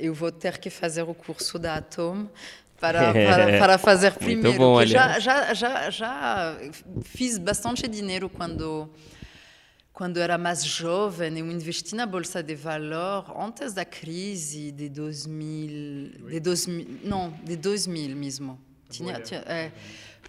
eu 0.00 0.14
vou 0.14 0.30
ter 0.30 0.58
que 0.58 0.70
fazer 0.70 1.02
o 1.02 1.14
curso 1.14 1.58
da 1.58 1.76
Atom 1.76 2.28
para, 2.80 3.12
para, 3.12 3.58
para 3.58 3.78
fazer 3.78 4.12
primeiro. 4.12 4.48
Muito 4.48 4.58
bom, 4.58 4.84
já, 4.84 5.18
já, 5.18 5.54
já, 5.54 5.90
já 5.90 6.56
fiz 7.02 7.38
bastante 7.38 7.86
dinheiro 7.88 8.28
quando 8.28 8.90
quando 9.98 10.18
era 10.18 10.38
mais 10.38 10.64
jovem, 10.64 11.40
eu 11.40 11.50
investi 11.50 11.96
na 11.96 12.06
bolsa 12.06 12.40
de 12.40 12.54
valor 12.54 13.34
antes 13.36 13.74
da 13.74 13.84
crise 13.84 14.70
de 14.70 14.88
2000, 14.88 16.28
de 16.30 16.38
2000 16.38 17.00
não, 17.02 17.32
de 17.42 17.56
2000 17.56 18.14
mesmo. 18.14 18.60
Tinha, 18.88 19.20
tinha, 19.20 19.40
é, 19.40 19.72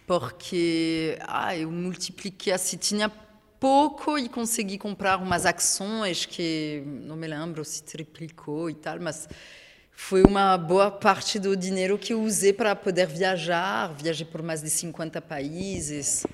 porque 0.07 1.20
ah, 1.22 1.55
eu 1.55 1.70
multipliquei 1.70 2.51
assim, 2.51 2.78
tinha 2.78 3.11
pouco 3.60 4.18
e 4.18 4.30
consegui 4.30 4.78
comprar 4.78 5.18
umas 5.18 5.45
ações 5.45 6.26
que 6.26 6.82
não 6.86 7.16
me 7.16 7.28
lembro 7.28 7.66
se 7.66 7.84
triplicou 7.84 8.70
e 8.70 8.74
tal, 8.74 8.99
mas 8.99 9.28
foi 9.91 10.24
uma 10.24 10.57
boa 10.57 10.89
parte 10.89 11.38
do 11.38 11.57
dinheiro 11.57 11.97
que 11.97 12.14
eu 12.14 12.22
usei 12.22 12.53
para 12.53 12.74
poder 12.76 13.05
viajar, 13.05 13.93
viajei 13.93 14.26
por 14.26 14.41
mais 14.41 14.62
de 14.62 14.70
50 14.70 15.22
países, 15.22 16.26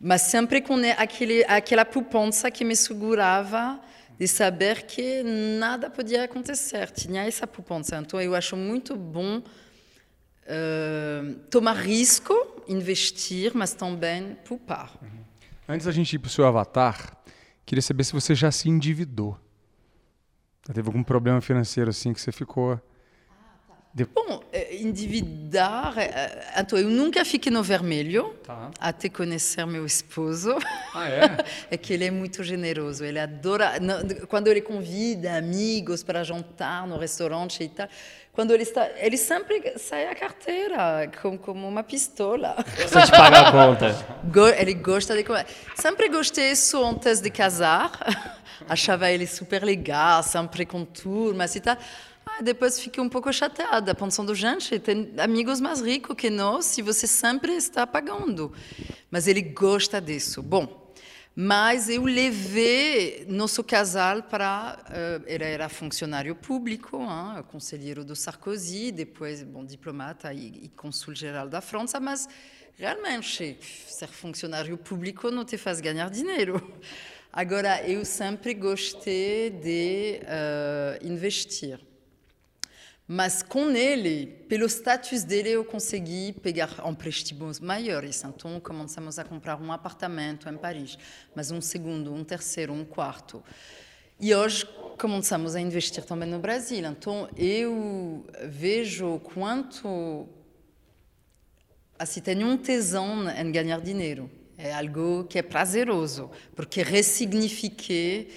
mas 0.00 0.22
sempre 0.22 0.62
com 0.62 0.76
aquele 0.96 1.44
aquela 1.44 1.84
poupança 1.84 2.50
que 2.50 2.64
me 2.64 2.74
segurava 2.74 3.78
de 4.18 4.26
saber 4.26 4.84
que 4.84 5.22
nada 5.58 5.90
podia 5.90 6.24
acontecer, 6.24 6.90
tinha 6.90 7.26
essa 7.26 7.46
poupança. 7.46 7.98
Então 7.98 8.18
eu 8.18 8.34
acho 8.34 8.56
muito 8.56 8.96
bom 8.96 9.42
uh, 10.46 11.34
tomar 11.50 11.74
risco 11.74 12.34
investir, 12.66 13.52
mas 13.54 13.74
também 13.74 14.36
poupar. 14.44 14.96
Uhum. 15.02 15.26
Antes 15.68 15.86
da 15.86 15.92
gente 15.92 16.12
ir 16.14 16.18
para 16.18 16.28
o 16.28 16.30
seu 16.30 16.46
avatar, 16.46 17.16
queria 17.64 17.82
saber 17.82 18.04
se 18.04 18.12
você 18.12 18.34
já 18.34 18.52
se 18.52 18.68
endividou. 18.68 19.38
Já 20.66 20.74
teve 20.74 20.88
algum 20.88 21.02
problema 21.02 21.40
financeiro 21.40 21.90
assim 21.90 22.12
que 22.12 22.20
você 22.20 22.30
ficou. 22.30 22.80
Bom, 24.04 24.42
eh, 24.52 24.76
endividar. 24.76 25.94
Então, 26.56 26.78
eu 26.78 26.90
nunca 26.90 27.24
fiquei 27.24 27.50
no 27.50 27.62
vermelho, 27.62 28.34
tá. 28.44 28.70
até 28.78 29.08
conhecer 29.08 29.66
meu 29.66 29.86
esposo. 29.86 30.54
Ah, 30.94 31.08
é? 31.08 31.36
é 31.72 31.76
que 31.76 31.94
ele 31.94 32.04
é 32.04 32.10
muito 32.10 32.42
generoso. 32.44 33.04
Ele 33.04 33.18
adora. 33.18 33.72
Quando 34.28 34.48
ele 34.48 34.60
convida 34.60 35.36
amigos 35.36 36.02
para 36.02 36.22
jantar 36.22 36.86
no 36.86 36.98
restaurante 36.98 37.62
e 37.62 37.68
tal, 37.68 37.88
quando 38.36 38.52
ele 38.52 38.64
está. 38.64 38.86
Ele 38.98 39.16
sempre 39.16 39.78
sai 39.78 40.08
a 40.08 40.14
carteira, 40.14 41.10
como, 41.22 41.38
como 41.38 41.66
uma 41.66 41.82
pistola. 41.82 42.54
Gosta 42.76 43.00
de 43.00 43.10
pagar 43.10 43.46
a 43.46 43.52
conta. 43.52 44.16
Ele 44.60 44.74
gosta 44.74 45.16
de. 45.16 45.24
Sempre 45.74 46.10
gostei 46.10 46.50
isso 46.50 46.84
antes 46.84 47.20
de 47.20 47.30
casar. 47.30 47.92
Achava 48.68 49.10
ele 49.10 49.26
super 49.26 49.62
legal, 49.62 50.22
sempre 50.22 50.66
com 50.66 50.84
turmas 50.84 51.54
e 51.54 51.60
tal. 51.60 51.76
Ah, 52.28 52.42
depois 52.42 52.78
fiquei 52.80 53.02
um 53.02 53.08
pouco 53.08 53.32
chateada, 53.32 53.94
pensando, 53.94 54.34
gente, 54.34 54.78
tem 54.80 55.14
amigos 55.16 55.60
mais 55.60 55.80
ricos 55.80 56.16
que 56.16 56.28
nós 56.28 56.66
se 56.66 56.82
você 56.82 57.06
sempre 57.06 57.52
está 57.54 57.86
pagando. 57.86 58.52
Mas 59.10 59.26
ele 59.28 59.40
gosta 59.40 60.00
disso. 60.00 60.42
Bom, 60.42 60.92
mas 61.34 61.88
eu 61.88 62.02
levei 62.04 63.24
nosso 63.28 63.62
casal 63.62 64.24
para. 64.24 65.22
Ele 65.26 65.44
era 65.44 65.68
funcionário 65.68 66.34
público, 66.34 66.98
hein, 66.98 67.42
conselheiro 67.48 68.04
do 68.04 68.16
Sarkozy, 68.16 68.90
depois 68.90 69.42
bom, 69.42 69.64
diplomata 69.64 70.34
e, 70.34 70.64
e 70.64 70.68
consul 70.70 71.14
geral 71.14 71.48
da 71.48 71.60
França, 71.60 72.00
mas 72.00 72.28
realmente 72.76 73.58
ser 73.86 74.08
funcionário 74.08 74.76
público 74.76 75.30
não 75.30 75.44
te 75.44 75.56
faz 75.56 75.80
ganhar 75.80 76.10
dinheiro. 76.10 76.60
Agora, 77.32 77.86
eu 77.88 78.04
sempre 78.04 78.52
gostei 78.52 79.50
de 79.50 80.20
uh, 80.22 81.06
investir. 81.06 81.78
Mas 83.08 83.40
com 83.40 83.70
ele, 83.70 84.26
pelo 84.48 84.66
status 84.66 85.22
dele, 85.22 85.50
eu 85.50 85.64
consegui 85.64 86.32
pegar 86.32 86.70
empréstimos 86.84 87.60
maiores. 87.60 88.24
Então, 88.24 88.58
começamos 88.58 89.18
a 89.18 89.24
comprar 89.24 89.60
um 89.60 89.70
apartamento 89.70 90.48
em 90.48 90.56
Paris, 90.56 90.98
mas 91.34 91.52
um 91.52 91.60
segundo, 91.60 92.12
um 92.12 92.24
terceiro, 92.24 92.72
um 92.72 92.84
quarto. 92.84 93.44
E 94.18 94.34
hoje 94.34 94.66
começamos 94.98 95.54
a 95.54 95.60
investir 95.60 96.04
também 96.04 96.28
no 96.28 96.40
Brasil. 96.40 96.84
Então, 96.84 97.28
eu 97.36 98.26
vejo 98.48 99.20
quanto 99.20 100.28
assim, 101.98 102.20
tenho 102.20 102.46
um 102.46 102.56
tesão 102.56 103.28
em 103.30 103.52
ganhar 103.52 103.80
dinheiro. 103.80 104.30
É 104.58 104.72
algo 104.72 105.24
que 105.24 105.38
é 105.38 105.42
prazeroso, 105.42 106.30
porque 106.54 106.82
ressignifiquei 106.82 108.32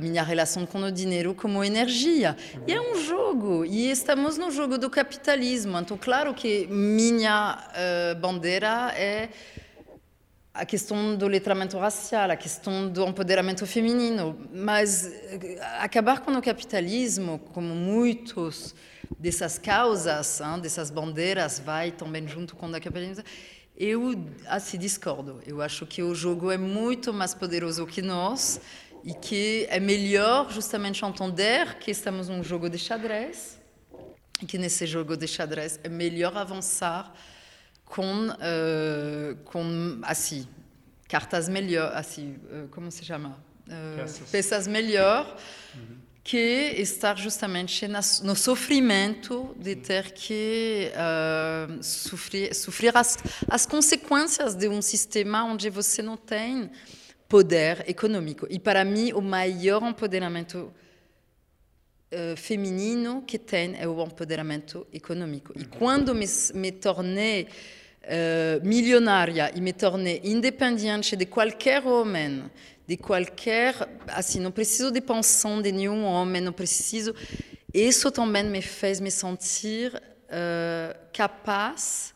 minha 0.00 0.22
relação 0.22 0.66
com 0.66 0.80
o 0.82 0.92
dinheiro 0.92 1.34
como 1.34 1.64
energia. 1.64 2.36
E 2.66 2.72
é 2.72 2.80
um 2.80 3.02
jogo, 3.02 3.64
e 3.64 3.90
estamos 3.90 4.36
no 4.36 4.50
jogo 4.50 4.76
do 4.78 4.90
capitalismo. 4.90 5.78
Então, 5.78 5.96
claro 5.96 6.34
que 6.34 6.66
minha 6.66 7.58
uh, 7.58 8.20
bandeira 8.20 8.92
é 8.96 9.30
a 10.58 10.66
questão 10.66 11.16
do 11.16 11.28
letramento 11.28 11.78
racial, 11.78 12.30
a 12.30 12.36
questão 12.36 12.88
do 12.88 13.06
empoderamento 13.06 13.64
feminino, 13.64 14.36
mas 14.52 15.06
eh, 15.06 15.56
acabar 15.78 16.20
com 16.20 16.32
o 16.32 16.42
capitalismo, 16.42 17.38
como 17.52 17.76
muitos 17.76 18.74
dessas 19.20 19.56
causas, 19.56 20.40
hein, 20.40 20.58
dessas 20.60 20.90
bandeiras, 20.90 21.60
vai 21.60 21.92
também 21.92 22.26
junto 22.26 22.56
com 22.56 22.66
o 22.66 22.72
capitalismo, 22.72 23.22
eu 23.76 24.20
assim 24.46 24.76
discordo. 24.76 25.40
Eu 25.46 25.62
acho 25.62 25.86
que 25.86 26.02
o 26.02 26.12
jogo 26.12 26.50
é 26.50 26.58
muito 26.58 27.12
mais 27.12 27.32
poderoso 27.32 27.86
que 27.86 28.02
nós 28.02 28.60
e 29.04 29.14
que 29.14 29.66
é 29.70 29.80
melhor 29.80 30.50
justamente 30.50 31.04
entender 31.04 31.78
que 31.78 31.90
estamos 31.90 32.28
num 32.28 32.42
jogo 32.42 32.68
de 32.68 32.78
xadrez 32.78 33.58
e 34.42 34.46
que 34.46 34.58
nesse 34.58 34.86
jogo 34.86 35.16
de 35.16 35.26
xadrez 35.26 35.78
é 35.82 35.88
melhor 35.88 36.36
avançar 36.36 37.12
com 37.84 38.28
uh, 38.28 39.36
com 39.44 39.98
assim 40.02 40.46
cartas 41.08 41.48
melhor 41.48 41.92
assim 41.94 42.38
uh, 42.50 42.68
como 42.68 42.90
se 42.90 43.04
chama 43.04 43.38
uh, 43.66 44.24
peças 44.30 44.66
melhor 44.66 45.36
uhum. 45.74 45.96
que 46.22 46.74
estar 46.76 47.16
justamente 47.16 47.88
no 48.22 48.36
sofrimento 48.36 49.54
de 49.58 49.74
ter 49.74 50.12
que 50.12 50.92
uh, 50.92 51.82
sofrer, 51.82 52.54
sofrer 52.54 52.96
as, 52.96 53.16
as 53.48 53.64
consequências 53.64 54.54
de 54.54 54.68
um 54.68 54.82
sistema 54.82 55.44
onde 55.44 55.70
você 55.70 56.02
não 56.02 56.16
tem 56.16 56.70
poder 57.28 57.84
econômico. 57.86 58.46
E 58.48 58.58
para 58.58 58.84
mim, 58.84 59.12
o 59.12 59.20
maior 59.20 59.82
empoderamento 59.82 60.72
uh, 62.12 62.36
feminino 62.36 63.22
que 63.26 63.38
tem 63.38 63.76
é 63.78 63.86
o 63.86 64.02
empoderamento 64.02 64.86
econômico. 64.92 65.52
E 65.56 65.64
quando 65.64 66.14
me, 66.14 66.26
me 66.54 66.72
tornei 66.72 67.42
uh, 67.44 68.66
milionária 68.66 69.52
e 69.54 69.60
me 69.60 69.74
tornei 69.74 70.22
independente 70.24 71.14
de 71.14 71.26
qualquer 71.26 71.86
homem, 71.86 72.50
de 72.86 72.96
qualquer. 72.96 73.74
Assim, 74.08 74.40
não 74.40 74.50
preciso 74.50 74.90
de 74.90 75.02
pensão 75.02 75.60
de 75.60 75.70
nenhum 75.70 76.04
homem, 76.04 76.40
não 76.40 76.52
preciso. 76.52 77.14
Isso 77.74 78.10
também 78.10 78.44
me 78.44 78.62
fez 78.62 78.98
me 79.00 79.10
sentir 79.10 79.94
uh, 79.94 80.98
capaz 81.12 82.14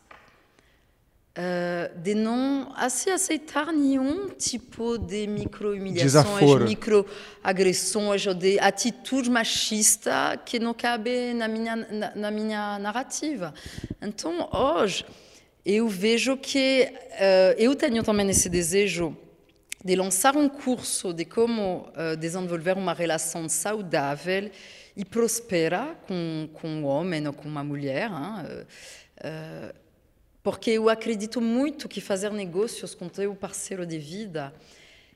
Uh, 1.35 1.97
de 1.97 2.13
não 2.13 2.71
assim, 2.75 3.09
aceitar 3.09 3.73
nenhum 3.73 4.29
tipo 4.29 4.99
de 4.99 5.25
micro-humilhações, 5.25 6.61
micro-agressões 6.61 8.27
ou 8.27 8.35
de 8.35 8.59
atitude 8.59 9.31
machista 9.31 10.39
que 10.45 10.59
não 10.59 10.75
cabe 10.75 11.33
na 11.33 11.47
minha, 11.47 11.75
na, 11.75 12.15
na, 12.15 12.29
minha 12.29 12.77
narrativa. 12.77 13.51
Então, 13.99 14.47
hoje, 14.53 15.03
eu 15.65 15.89
vejo 15.89 16.37
que 16.37 16.93
uh, 16.93 17.55
eu 17.57 17.75
tenho 17.75 18.03
também 18.03 18.29
esse 18.29 18.47
desejo 18.47 19.17
de 19.83 19.95
lançar 19.95 20.37
um 20.37 20.47
curso 20.47 21.11
de 21.11 21.25
como 21.25 21.91
uh, 21.97 22.15
desenvolver 22.15 22.77
uma 22.77 22.93
relação 22.93 23.49
saudável 23.49 24.51
e 24.95 25.03
próspera 25.03 25.97
com, 26.07 26.47
com 26.53 26.67
um 26.67 26.85
homem 26.85 27.25
ou 27.25 27.33
com 27.33 27.49
uma 27.49 27.63
mulher. 27.63 28.11
Hein? 28.11 29.73
Porque 30.43 30.71
eu 30.71 30.89
acredito 30.89 31.39
muito 31.39 31.87
que 31.87 32.01
fazer 32.01 32.31
negócios 32.31 32.93
com 32.93 33.07
teu 33.07 33.33
parceiro 33.33 33.85
de 33.85 33.97
vida 33.97 34.53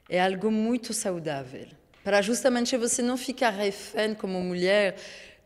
é 0.10 0.22
algo 0.22 0.50
muito 0.50 0.94
saudável. 0.94 1.68
Para 2.02 2.22
justamente 2.22 2.78
você 2.78 3.02
não 3.02 3.18
ficar 3.18 3.50
refém 3.50 4.16
como 4.16 4.42
mulher 4.42 4.96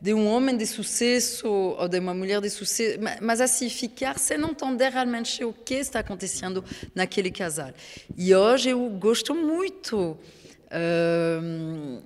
de 0.00 0.14
um 0.14 0.28
homem 0.28 0.56
de 0.56 0.66
sucesso 0.66 1.48
ou 1.48 1.88
de 1.88 1.98
uma 1.98 2.14
mulher 2.14 2.40
de 2.40 2.50
sucesso, 2.50 2.98
mas 3.20 3.40
assim 3.40 3.68
ficar 3.68 4.18
sem 4.18 4.40
entender 4.40 4.88
realmente 4.90 5.44
o 5.44 5.52
que 5.52 5.74
está 5.74 5.98
acontecendo 5.98 6.64
naquele 6.94 7.30
casal. 7.30 7.72
E 8.16 8.34
hoje 8.34 8.70
eu 8.70 8.88
gosto 8.90 9.34
muito 9.34 10.18
uh, 10.70 12.02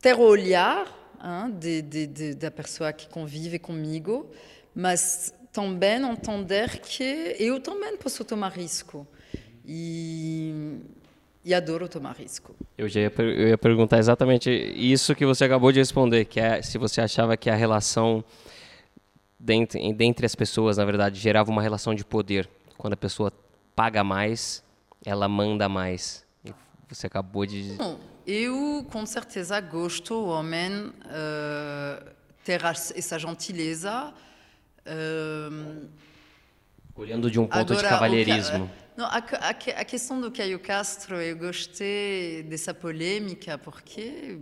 ter 0.00 0.14
o 0.14 0.20
olhar 0.20 0.86
hein, 1.20 1.52
de, 1.58 1.82
de, 1.82 2.06
de, 2.06 2.34
da 2.34 2.50
pessoa 2.50 2.92
que 2.92 3.08
convive 3.08 3.58
comigo, 3.58 4.30
mas 4.74 5.32
também 5.52 6.02
entender 6.02 6.80
que 6.80 7.36
eu 7.38 7.60
também 7.60 7.96
posso 7.96 8.24
tomar 8.24 8.50
risco. 8.50 9.06
E, 9.64 10.80
e 11.44 11.52
adoro 11.52 11.88
tomar 11.88 12.12
risco. 12.16 12.54
Eu 12.76 12.88
já 12.88 13.00
ia, 13.00 13.12
eu 13.18 13.48
ia 13.48 13.58
perguntar 13.58 13.98
exatamente 13.98 14.50
isso 14.50 15.14
que 15.14 15.26
você 15.26 15.44
acabou 15.44 15.70
de 15.70 15.78
responder, 15.78 16.24
que 16.24 16.40
é 16.40 16.62
se 16.62 16.78
você 16.78 17.00
achava 17.00 17.36
que 17.36 17.50
a 17.50 17.54
relação 17.54 18.24
dentre, 19.38 19.92
dentre 19.92 20.26
as 20.26 20.34
pessoas, 20.34 20.76
na 20.76 20.84
verdade, 20.84 21.20
gerava 21.20 21.50
uma 21.50 21.62
relação 21.62 21.94
de 21.94 22.04
poder. 22.04 22.48
Quando 22.76 22.94
a 22.94 22.96
pessoa 22.96 23.32
paga 23.74 24.02
mais, 24.02 24.62
ela 25.04 25.28
manda 25.28 25.68
mais. 25.68 26.24
E 26.44 26.52
você 26.88 27.06
acabou 27.06 27.46
de... 27.46 27.74
Bom, 27.76 27.98
eu, 28.26 28.86
com 28.90 29.06
certeza, 29.06 29.60
gosto, 29.60 30.14
homem, 30.26 30.88
uh, 30.88 32.10
ter 32.44 32.62
essa 32.64 33.18
gentileza, 33.18 34.12
Olhando 36.94 37.30
de 37.30 37.38
um 37.38 37.46
ponto 37.46 37.72
Agora, 37.72 37.76
de 37.76 37.88
cavalheirismo. 37.88 38.70
não, 38.96 39.06
a, 39.06 39.18
a, 39.18 39.50
a, 39.50 39.84
questão 39.84 40.20
do 40.20 40.32
Caio 40.32 40.58
Castro, 40.58 41.16
eu 41.16 41.36
gostei 41.36 42.42
dessa 42.42 42.74
polêmica, 42.74 43.56
porque, 43.56 44.38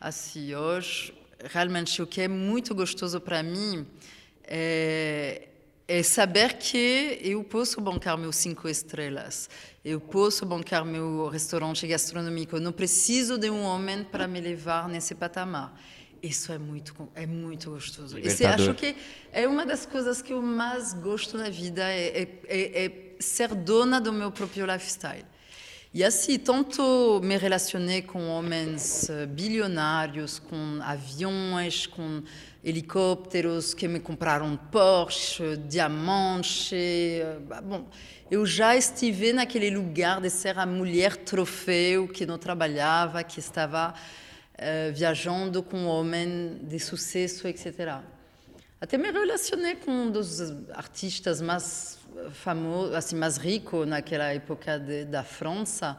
assim, 0.00 0.52
hoje, 0.54 1.14
realmente 1.44 2.02
o 2.02 2.06
que 2.06 2.22
é 2.22 2.28
muito 2.28 2.74
gostoso 2.74 3.20
para 3.20 3.40
mim 3.42 3.86
é, 4.42 5.48
é 5.86 6.02
saber 6.02 6.54
que 6.54 7.20
eu 7.22 7.44
posso 7.44 7.80
bancar 7.80 8.18
meus 8.18 8.34
cinco 8.34 8.68
estrelas, 8.68 9.48
eu 9.84 10.00
posso 10.00 10.44
bancar 10.44 10.84
meu 10.84 11.28
restaurante 11.28 11.86
gastronômico, 11.86 12.58
não 12.58 12.72
preciso 12.72 13.38
de 13.38 13.48
um 13.48 13.62
homem 13.62 14.02
para 14.02 14.26
me 14.26 14.40
levar 14.40 14.88
nesse 14.88 15.14
patamar. 15.14 15.72
Isso 16.26 16.52
é 16.52 16.58
muito, 16.58 17.08
é 17.14 17.26
muito 17.26 17.70
gostoso. 17.70 18.18
E 18.18 18.28
acho 18.46 18.74
que 18.74 18.96
é 19.32 19.46
uma 19.46 19.64
das 19.64 19.86
coisas 19.86 20.20
que 20.20 20.32
eu 20.32 20.42
mais 20.42 20.92
gosto 20.92 21.38
na 21.38 21.48
vida, 21.48 21.82
é, 21.82 22.22
é, 22.22 22.28
é, 22.48 22.84
é 22.84 22.92
ser 23.20 23.54
dona 23.54 24.00
do 24.00 24.12
meu 24.12 24.30
próprio 24.32 24.66
lifestyle. 24.66 25.24
E 25.94 26.04
assim, 26.04 26.38
tanto 26.38 27.20
me 27.24 27.38
relacionei 27.38 28.02
com 28.02 28.28
homens 28.28 29.08
uh, 29.08 29.26
bilionários, 29.26 30.38
com 30.38 30.78
aviões, 30.82 31.86
com 31.86 32.22
helicópteros 32.62 33.72
que 33.72 33.88
me 33.88 33.98
compraram 33.98 34.56
Porsche, 34.70 35.56
diamantes. 35.56 36.70
Uh, 36.72 37.62
bom, 37.62 37.88
eu 38.30 38.44
já 38.44 38.76
estive 38.76 39.32
naquele 39.32 39.70
lugar 39.70 40.20
de 40.20 40.28
ser 40.28 40.58
a 40.58 40.66
mulher 40.66 41.16
troféu 41.16 42.06
que 42.08 42.26
não 42.26 42.36
trabalhava, 42.36 43.24
que 43.24 43.40
estava 43.40 43.94
uh, 44.58 44.92
viajando 44.92 45.62
com 45.62 45.86
homem 45.86 46.58
de 46.62 46.78
sucesso, 46.78 47.46
etc. 47.46 48.00
Até 48.80 48.98
me 48.98 49.10
relacionei 49.10 49.76
com 49.76 49.90
um 49.90 50.10
dos 50.10 50.40
artistas 50.74 51.40
mais 51.40 51.98
famoso, 52.32 52.94
assim, 52.94 53.16
mais 53.16 53.36
rico 53.36 53.84
naquela 53.84 54.32
época 54.32 54.78
de, 54.78 55.04
da 55.04 55.22
França. 55.22 55.98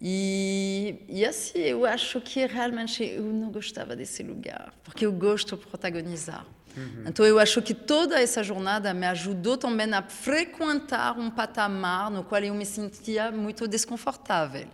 E, 0.00 1.04
e 1.08 1.24
assim, 1.26 1.58
eu 1.58 1.84
acho 1.84 2.20
que 2.20 2.46
realmente 2.46 3.04
eu 3.04 3.24
não 3.24 3.50
gostava 3.50 3.94
desse 3.94 4.22
lugar, 4.22 4.72
porque 4.82 5.04
eu 5.04 5.12
gosto 5.12 5.56
de 5.56 5.66
protagonizar. 5.66 6.46
Uhum. 6.76 7.04
Então, 7.06 7.26
eu 7.26 7.38
acho 7.38 7.60
que 7.60 7.74
toda 7.74 8.20
essa 8.20 8.42
jornada 8.42 8.94
me 8.94 9.06
ajudou 9.06 9.58
também 9.58 9.92
a 9.92 10.02
frequentar 10.02 11.18
um 11.18 11.30
patamar 11.30 12.10
no 12.10 12.24
qual 12.24 12.42
eu 12.42 12.54
me 12.54 12.64
sentia 12.64 13.30
muito 13.30 13.66
desconfortável. 13.66 14.66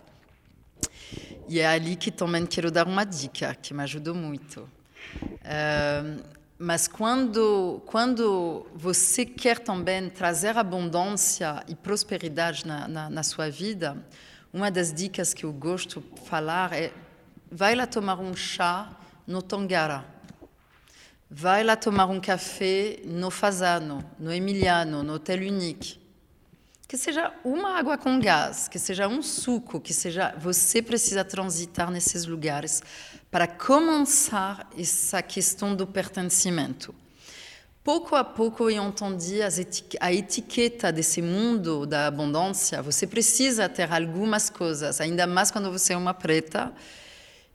E 1.47 1.59
é 1.59 1.67
ali 1.67 1.95
que 1.95 2.11
também 2.11 2.45
quero 2.45 2.69
dar 2.69 2.85
uma 2.85 3.05
dica, 3.05 3.55
que 3.55 3.73
me 3.73 3.81
ajudou 3.83 4.13
muito. 4.13 4.69
Uh, 5.21 6.21
mas 6.59 6.87
quando, 6.87 7.81
quando 7.85 8.65
você 8.73 9.25
quer 9.25 9.59
também 9.59 10.09
trazer 10.09 10.57
abundância 10.57 11.63
e 11.67 11.75
prosperidade 11.75 12.65
na, 12.65 12.87
na, 12.87 13.09
na, 13.09 13.23
sua 13.23 13.49
vida, 13.49 13.95
uma 14.51 14.71
das 14.71 14.91
dicas 14.91 15.33
que 15.33 15.45
eu 15.45 15.53
gosto 15.53 16.01
de 16.01 16.21
falar 16.21 16.73
é: 16.73 16.91
vai 17.51 17.75
lá 17.75 17.85
tomar 17.85 18.19
um 18.19 18.35
chá 18.35 18.89
no 19.25 19.41
Tongara, 19.41 20.03
vai 21.29 21.63
lá 21.63 21.75
tomar 21.75 22.07
um 22.07 22.19
café 22.19 23.01
no 23.05 23.29
Fasano, 23.29 24.03
no 24.19 24.33
Emiliano, 24.33 25.03
no 25.03 25.13
Hotel 25.13 25.41
Unique. 25.41 25.99
Que 26.87 26.97
seja 26.97 27.33
uma 27.43 27.77
água 27.77 27.97
com 27.97 28.17
gás, 28.17 28.69
que 28.69 28.79
seja 28.79 29.09
um 29.09 29.21
suco, 29.21 29.79
que 29.79 29.93
seja. 29.93 30.33
Você 30.39 30.81
precisa 30.81 31.25
transitar 31.25 31.91
nesses 31.91 32.25
lugares 32.25 32.81
para 33.29 33.45
começar 33.45 34.69
essa 34.77 35.21
questão 35.21 35.75
do 35.75 35.85
pertencimento. 35.85 36.95
Pouco 37.83 38.15
a 38.15 38.23
pouco 38.23 38.69
eu 38.69 38.83
entendi 38.83 39.39
a 39.99 40.13
etiqueta 40.13 40.91
desse 40.91 41.21
mundo 41.21 41.85
da 41.85 42.07
abundância. 42.07 42.81
Você 42.81 43.05
precisa 43.05 43.67
ter 43.67 43.91
algumas 43.91 44.49
coisas, 44.49 45.01
ainda 45.01 45.27
mais 45.27 45.51
quando 45.51 45.71
você 45.71 45.93
é 45.93 45.97
uma 45.97 46.13
preta. 46.13 46.73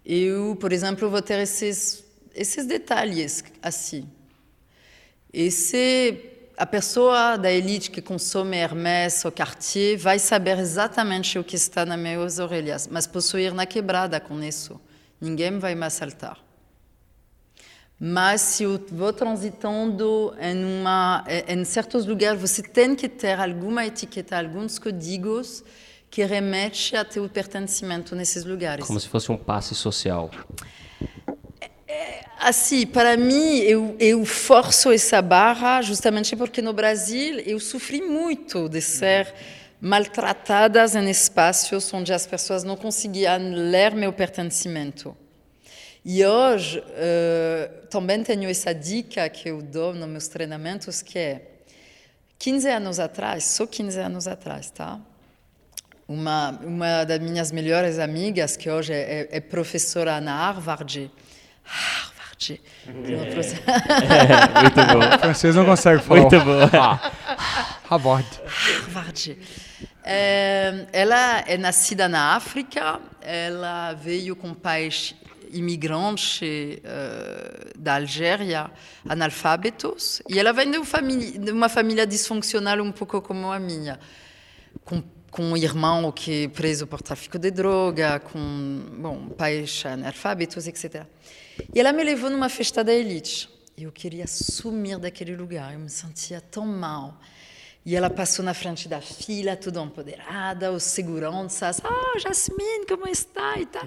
Eu, 0.04 0.56
por 0.60 0.72
exemplo, 0.72 1.08
vou 1.08 1.22
ter 1.22 1.38
esses, 1.38 2.04
esses 2.34 2.66
detalhes 2.66 3.44
assim. 3.62 4.08
E 5.32 5.50
se 5.50 6.31
a 6.62 6.66
pessoa 6.66 7.36
da 7.36 7.50
elite 7.50 7.90
que 7.90 8.00
consome 8.00 8.56
Hermès 8.56 9.24
ou 9.24 9.32
Cartier 9.32 9.98
vai 9.98 10.20
saber 10.20 10.56
exatamente 10.60 11.36
o 11.36 11.42
que 11.42 11.56
está 11.56 11.84
nas 11.84 11.98
minhas 11.98 12.38
orelhas, 12.38 12.86
mas 12.86 13.04
posso 13.04 13.36
ir 13.36 13.52
na 13.52 13.66
quebrada 13.66 14.20
com 14.20 14.40
isso. 14.40 14.80
Ninguém 15.20 15.58
vai 15.58 15.74
me 15.74 15.84
assaltar. 15.84 16.38
Mas 17.98 18.42
se 18.42 18.62
eu 18.62 18.80
vou 18.92 19.12
transitando 19.12 20.32
em, 20.40 20.64
uma, 20.64 21.24
em 21.48 21.64
certos 21.64 22.06
lugares, 22.06 22.40
você 22.40 22.62
tem 22.62 22.94
que 22.94 23.08
ter 23.08 23.40
alguma 23.40 23.84
etiqueta, 23.84 24.38
alguns 24.38 24.78
códigos 24.78 25.64
que 26.08 26.24
remete 26.24 26.94
a 26.94 27.04
teu 27.04 27.28
pertencimento 27.28 28.14
nesses 28.14 28.44
lugares. 28.44 28.86
Como 28.86 29.00
se 29.00 29.08
fosse 29.08 29.32
um 29.32 29.36
passe 29.36 29.74
social. 29.74 30.30
É, 31.92 32.24
assim, 32.38 32.86
para 32.86 33.18
mim, 33.18 33.58
eu, 33.58 33.94
eu 34.00 34.24
forço 34.24 34.90
essa 34.90 35.20
barra 35.20 35.82
justamente 35.82 36.34
porque 36.34 36.62
no 36.62 36.72
Brasil 36.72 37.38
eu 37.40 37.60
sofri 37.60 38.00
muito 38.00 38.66
de 38.66 38.80
ser 38.80 39.34
maltratadas 39.78 40.94
em 40.94 41.10
espaços 41.10 41.92
onde 41.92 42.10
as 42.10 42.26
pessoas 42.26 42.64
não 42.64 42.76
conseguiam 42.76 43.36
ler 43.52 43.94
meu 43.94 44.10
pertencimento. 44.10 45.14
E 46.02 46.24
hoje 46.24 46.78
uh, 46.78 47.86
também 47.88 48.22
tenho 48.22 48.48
essa 48.48 48.74
dica 48.74 49.28
que 49.28 49.50
eu 49.50 49.60
dou 49.60 49.92
nos 49.92 50.08
meus 50.08 50.28
treinamentos, 50.28 51.02
que 51.02 51.18
é 51.18 51.42
15 52.38 52.68
anos 52.70 52.98
atrás, 52.98 53.44
só 53.44 53.66
15 53.66 54.00
anos 54.00 54.26
atrás, 54.26 54.70
tá? 54.70 54.98
Uma, 56.08 56.58
uma 56.64 57.04
das 57.04 57.20
minhas 57.20 57.52
melhores 57.52 57.98
amigas, 57.98 58.56
que 58.56 58.70
hoje 58.70 58.94
é, 58.94 59.28
é 59.30 59.40
professora 59.40 60.20
na 60.20 60.34
Harvard, 60.34 61.10
Harvard, 61.64 62.60
muito 64.62 64.76
bom. 64.92 65.16
O 65.16 65.18
francês 65.18 65.54
não 65.54 65.64
consegue 65.64 66.02
falar. 66.02 66.20
Muito 66.20 66.40
bom. 66.40 66.58
Harvard. 67.88 68.28
Harvard. 68.46 69.38
É, 70.04 70.86
ela 70.92 71.40
é 71.46 71.56
nascida 71.56 72.08
na 72.08 72.34
África, 72.34 73.00
ela 73.20 73.92
veio 73.92 74.34
com 74.34 74.52
pais 74.52 75.14
imigrantes 75.52 76.40
uh, 76.40 77.78
da 77.78 77.96
Algéria, 77.96 78.70
analfabetos, 79.08 80.22
e 80.28 80.38
ela 80.38 80.52
vem 80.52 80.70
de 80.70 80.78
uma, 80.78 80.86
família, 80.86 81.38
de 81.38 81.52
uma 81.52 81.68
família 81.68 82.06
disfuncional 82.06 82.80
um 82.80 82.90
pouco 82.90 83.20
como 83.20 83.52
a 83.52 83.60
minha, 83.60 84.00
com, 84.84 85.02
com 85.30 85.42
um 85.44 85.56
irmão 85.56 86.10
que 86.10 86.44
é 86.44 86.48
preso 86.48 86.86
por 86.86 87.00
tráfico 87.02 87.38
de 87.38 87.50
droga, 87.50 88.18
com 88.18 88.82
bom, 88.98 89.28
pais 89.28 89.84
analfabetos, 89.86 90.66
etc. 90.66 91.06
E 91.74 91.80
ela 91.80 91.92
me 91.92 92.02
levou 92.02 92.30
numa 92.30 92.48
festa 92.48 92.82
da 92.82 92.92
elite. 92.92 93.48
Eu 93.76 93.90
queria 93.90 94.26
sumir 94.26 94.98
daquele 94.98 95.34
lugar, 95.34 95.74
eu 95.74 95.80
me 95.80 95.88
sentia 95.88 96.40
tão 96.40 96.66
mal. 96.66 97.20
E 97.84 97.96
ela 97.96 98.08
passou 98.08 98.44
na 98.44 98.54
frente 98.54 98.88
da 98.88 99.00
fila, 99.00 99.56
toda 99.56 99.82
empoderada, 99.82 100.70
os 100.70 100.84
seguranças, 100.84 101.80
oh, 101.84 102.18
Jasmine, 102.18 102.86
como 102.86 103.08
está? 103.08 103.58
E, 103.58 103.66
tal. 103.66 103.82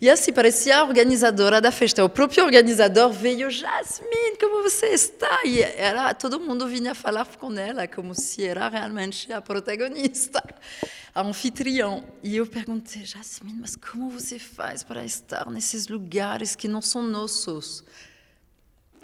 e 0.00 0.10
assim, 0.10 0.32
parecia 0.32 0.78
a 0.78 0.84
organizadora 0.84 1.60
da 1.60 1.70
festa. 1.70 2.04
O 2.04 2.08
próprio 2.08 2.44
organizador 2.44 3.12
veio, 3.12 3.48
Jasmine, 3.48 4.36
como 4.36 4.64
você 4.64 4.86
está? 4.86 5.44
E 5.44 5.62
era, 5.62 6.12
todo 6.12 6.40
mundo 6.40 6.66
vinha 6.66 6.92
falar 6.92 7.24
com 7.36 7.56
ela, 7.56 7.86
como 7.86 8.16
se 8.16 8.44
era 8.44 8.68
realmente 8.68 9.32
a 9.32 9.40
protagonista, 9.40 10.42
a 11.14 11.20
anfitrião. 11.20 12.02
E 12.24 12.36
eu 12.36 12.46
perguntei, 12.48 13.04
Jasmine, 13.04 13.60
mas 13.60 13.76
como 13.76 14.10
você 14.10 14.40
faz 14.40 14.82
para 14.82 15.04
estar 15.04 15.48
nesses 15.48 15.86
lugares 15.86 16.56
que 16.56 16.66
não 16.66 16.82
são 16.82 17.00
nossos? 17.00 17.84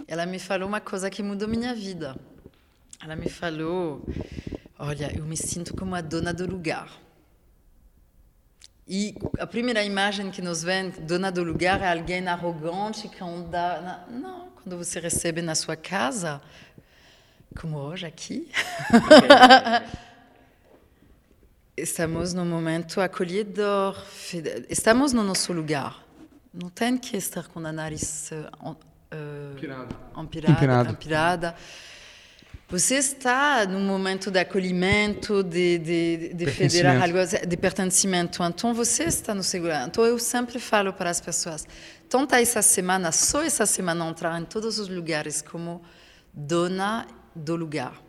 Ela 0.09 0.27
me 0.27 0.41
falou 0.41 0.67
uma 0.67 0.81
coisa 0.81 1.09
que 1.09 1.23
mudou 1.23 1.47
minha 1.47 1.73
vida. 1.73 2.17
Ela 3.03 3.17
me 3.17 3.29
falou: 3.29 4.05
Olha, 4.79 5.13
eu 5.17 5.25
me 5.25 5.37
sinto 5.37 5.75
como 5.75 5.95
a 5.95 6.01
dona 6.01 6.33
do 6.33 6.47
lugar. 6.47 6.91
E 8.89 9.15
a 9.39 9.47
primeira 9.47 9.83
imagem 9.83 10.31
que 10.31 10.41
nos 10.41 10.63
vem, 10.63 10.91
dona 10.91 11.33
do 11.33 11.43
lugar, 11.43 11.81
é 11.81 11.91
alguém 11.91 12.27
arrogante 12.29 13.09
que 13.09 13.23
anda. 13.23 13.81
Na... 13.81 14.07
Não, 14.09 14.49
quando 14.63 14.77
você 14.77 15.01
recebe 15.01 15.43
na 15.43 15.55
sua 15.55 15.77
casa, 15.77 16.41
como 17.61 17.79
hoje 17.79 18.07
aqui. 18.07 18.51
Estamos 21.77 22.33
num 22.33 22.47
momento 22.47 23.03
acolhedor, 23.03 24.03
estamos 24.71 25.13
no 25.13 25.23
nosso 25.23 25.53
lugar. 25.53 26.03
Não 26.51 26.71
tem 26.71 26.97
que 26.97 27.19
estar 27.19 27.47
com 27.49 27.59
a 27.59 27.71
nariz 27.71 28.31
uh, 28.33 29.53
empirada. 29.53 29.95
empirada. 30.17 30.91
empirada. 30.91 31.55
Você 32.69 32.97
está 32.97 33.65
num 33.65 33.79
momento 33.79 34.29
de 34.29 34.41
acolhimento, 34.41 35.41
de, 35.45 35.79
de, 35.79 36.35
de 36.35 36.47
federar 36.47 37.01
algo, 37.01 37.19
de 37.47 37.57
pertencimento. 37.57 38.43
Então, 38.43 38.75
você 38.75 39.05
está 39.05 39.33
no 39.33 39.45
segurança. 39.45 39.87
Então, 39.87 40.05
eu 40.05 40.19
sempre 40.19 40.59
falo 40.59 40.93
para 40.93 41.09
as 41.09 41.21
pessoas, 41.21 41.65
tenta 42.09 42.41
essa 42.41 42.63
semana, 42.63 43.13
só 43.13 43.41
essa 43.41 43.65
semana, 43.67 44.05
entrar 44.09 44.41
em 44.41 44.45
todos 44.45 44.81
os 44.81 44.89
lugares 44.89 45.41
como 45.41 45.81
dona 46.35 47.07
do 47.37 47.55
lugar. 47.55 48.03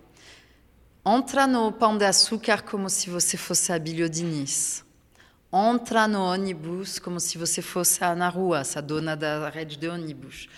Entra 1.06 1.46
no 1.46 1.72
Pão 1.72 1.96
de 1.96 2.06
Açúcar 2.06 2.64
como 2.64 2.90
se 2.90 3.12
você 3.12 3.38
fosse 3.38 3.72
a 3.72 3.78
Bilho 3.78 4.10
Diniz. 4.10 4.84
Entra 5.54 6.08
no 6.08 6.24
ônibus 6.24 6.98
como 6.98 7.20
se 7.20 7.38
você 7.38 7.62
fosse 7.62 8.04
a 8.04 8.08
Ana 8.08 8.28
Rua, 8.28 8.64
a 8.76 8.82
dona 8.82 9.16
da 9.16 9.50
rede 9.50 9.78
de 9.78 9.88
ônibus 9.88 10.50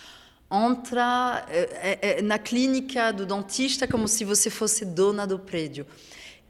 entra 0.52 1.46
é, 1.48 1.98
é, 2.18 2.22
na 2.22 2.38
clínica 2.38 3.12
do 3.12 3.24
dentista 3.24 3.86
como 3.86 4.08
se 4.08 4.24
você 4.24 4.50
fosse 4.50 4.84
dona 4.84 5.26
do 5.26 5.38
prédio. 5.38 5.86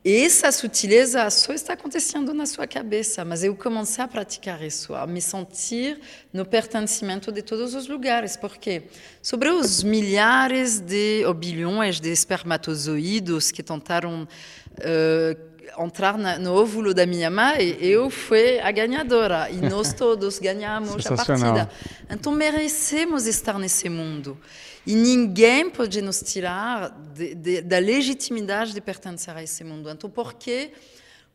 essa 0.03 0.51
sutileza 0.51 1.29
só 1.29 1.53
está 1.53 1.75
acontecendo 1.75 2.33
na 2.33 2.47
sua 2.47 2.67
cabeça, 2.67 3.23
mas 3.23 3.45
eu 3.45 3.55
comecei 3.55 4.03
a 4.03 4.09
praticar 4.09 4.63
isso, 4.63 4.95
a 4.95 5.07
me 5.07 5.21
sentir 5.21 6.01
no 6.33 6.47
pertencimento 6.47 7.31
de 7.31 7.43
todos 7.43 7.75
os 7.75 7.87
lugares, 7.87 8.37
porque 8.37 8.85
sobre 9.23 9.51
os 9.51 9.83
milhares 9.83 10.81
de 10.81 11.23
bilhões 11.37 12.01
de 12.01 12.09
espermatozoides 12.09 13.51
que 13.51 13.63
tentaram 13.63 14.23
uh, 14.23 15.50
entrar 15.79 16.17
na, 16.17 16.39
no 16.39 16.55
óvulo 16.55 16.93
da 16.93 17.07
minha 17.07 17.31
mãe, 17.31 17.77
eu 17.81 18.11
fui 18.11 18.59
a 18.61 18.71
ganhadora 18.71 19.51
e 19.51 19.57
nós 19.57 19.93
todos 19.95 20.39
ganhamos 20.39 21.07
a 21.07 21.17
partida. 21.17 21.71
Então 22.09 22.33
merecemos 22.33 23.27
estar 23.27 23.59
nesse 23.59 23.89
mundo. 23.89 24.39
E 24.87 24.95
ninguém 24.95 25.69
pode 25.69 26.01
nos 26.01 26.21
tirar 26.21 26.91
de, 27.15 27.35
de, 27.35 27.61
da 27.61 27.79
legitimidade 27.79 28.73
de 28.73 28.81
pertencer 28.81 29.37
a 29.37 29.43
esse 29.43 29.63
mundo. 29.63 29.91
Então, 29.91 30.09
por 30.09 30.35
que 30.35 30.73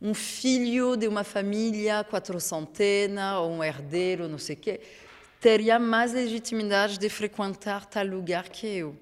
um 0.00 0.12
filho 0.12 0.96
de 0.96 1.06
uma 1.06 1.24
família 1.24 2.04
quatrocentena 2.04 3.38
ou 3.38 3.50
um 3.50 3.64
herdeiro, 3.64 4.28
não 4.28 4.38
sei 4.38 4.56
o 4.56 4.58
quê, 4.58 4.80
teria 5.40 5.78
mais 5.78 6.12
legitimidade 6.12 6.98
de 6.98 7.08
frequentar 7.08 7.86
tal 7.86 8.04
lugar 8.04 8.48
que 8.48 8.66
eu? 8.66 8.96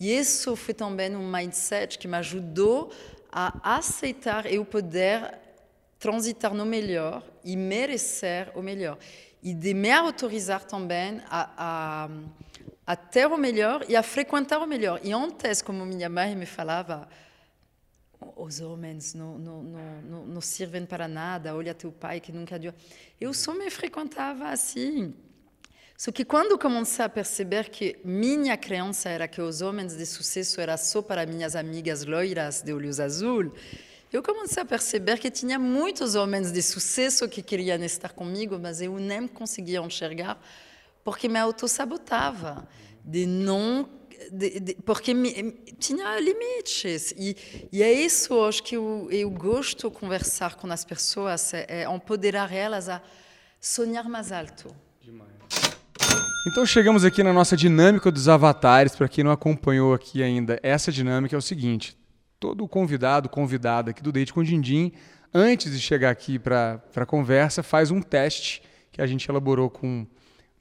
E 0.00 0.18
isso 0.18 0.56
foi 0.56 0.74
também 0.74 1.14
um 1.14 1.30
mindset 1.30 1.98
que 1.98 2.08
me 2.08 2.16
ajudou 2.16 2.90
a 3.32 3.76
aceitar 3.76 4.46
eu 4.46 4.64
poder 4.64 5.38
transitar 5.98 6.52
no 6.52 6.66
melhor 6.66 7.22
e 7.42 7.56
merecer 7.56 8.52
o 8.54 8.62
melhor. 8.62 8.98
E 9.42 9.54
de 9.54 9.74
me 9.74 9.90
autorizar 9.90 10.62
também 10.64 11.20
a, 11.28 11.50
a 11.56 12.08
a 12.86 12.96
ter 12.96 13.26
o 13.26 13.36
melhor 13.36 13.84
e 13.88 13.96
a 13.96 14.02
frequentar 14.02 14.58
o 14.58 14.66
melhor. 14.66 15.00
E 15.02 15.12
antes, 15.12 15.62
como 15.62 15.86
minha 15.86 16.08
mãe 16.08 16.34
me 16.34 16.46
falava, 16.46 17.08
os 18.36 18.60
homens 18.60 19.14
não, 19.14 19.38
não, 19.38 19.62
não, 19.62 20.26
não, 20.26 20.40
servem 20.40 20.84
para 20.84 21.08
nada, 21.08 21.54
olha 21.54 21.74
teu 21.74 21.92
pai 21.92 22.20
que 22.20 22.32
nunca 22.32 22.58
deu. 22.58 22.74
Eu 23.20 23.32
só 23.32 23.54
me 23.54 23.70
frequentava 23.70 24.48
assim. 24.48 25.14
Só 26.02 26.10
que 26.10 26.24
quando 26.24 26.58
comecei 26.58 27.04
a 27.04 27.08
perceber 27.08 27.68
que 27.68 27.96
minha 28.04 28.56
crença 28.56 29.08
era 29.08 29.28
que 29.28 29.40
os 29.40 29.62
homens 29.62 29.96
de 29.96 30.04
sucesso 30.04 30.60
eram 30.60 30.76
só 30.76 31.00
para 31.00 31.24
minhas 31.24 31.54
amigas 31.54 32.04
loiras 32.04 32.60
de 32.60 32.72
olhos 32.72 32.98
azul, 32.98 33.52
eu 34.12 34.20
comecei 34.20 34.60
a 34.60 34.66
perceber 34.66 35.20
que 35.20 35.30
tinha 35.30 35.60
muitos 35.60 36.16
homens 36.16 36.50
de 36.50 36.60
sucesso 36.60 37.28
que 37.28 37.40
queriam 37.40 37.80
estar 37.84 38.14
comigo, 38.14 38.58
mas 38.58 38.80
eu 38.80 38.98
nem 38.98 39.28
conseguia 39.28 39.78
enxergar 39.78 40.44
porque 41.04 41.28
me 41.28 41.38
autossabotava, 41.38 42.68
de 43.04 43.24
não 43.24 43.88
de, 44.32 44.58
de, 44.58 44.74
porque 44.84 45.14
me, 45.14 45.52
tinha 45.78 46.18
limites. 46.18 47.14
E, 47.16 47.68
e, 47.70 47.80
é 47.80 47.92
isso 47.92 48.34
hoje 48.34 48.60
que 48.60 48.76
eu, 48.76 49.06
eu 49.08 49.30
gosto 49.30 49.88
de 49.88 49.96
conversar 49.96 50.56
com 50.56 50.66
as 50.66 50.84
pessoas 50.84 51.54
é, 51.54 51.64
é 51.68 51.84
empoderar 51.84 52.52
elas 52.52 52.88
a 52.88 53.00
sonhar 53.60 54.08
mais 54.08 54.32
alto 54.32 54.74
então 56.46 56.66
chegamos 56.66 57.04
aqui 57.04 57.22
na 57.22 57.32
nossa 57.32 57.56
dinâmica 57.56 58.10
dos 58.10 58.28
avatares 58.28 58.94
para 58.96 59.08
quem 59.08 59.24
não 59.24 59.30
acompanhou 59.30 59.94
aqui 59.94 60.22
ainda 60.22 60.58
essa 60.62 60.90
dinâmica 60.90 61.34
é 61.34 61.38
o 61.38 61.42
seguinte 61.42 61.96
todo 62.40 62.66
convidado 62.66 63.28
convidada 63.28 63.90
aqui 63.90 64.02
do 64.02 64.12
Date 64.12 64.32
com 64.32 64.42
Dindim 64.42 64.92
antes 65.32 65.72
de 65.72 65.80
chegar 65.80 66.10
aqui 66.10 66.38
para 66.38 66.82
a 66.96 67.06
conversa 67.06 67.62
faz 67.62 67.90
um 67.90 68.00
teste 68.00 68.62
que 68.90 69.00
a 69.00 69.06
gente 69.06 69.28
elaborou 69.28 69.70
com 69.70 70.06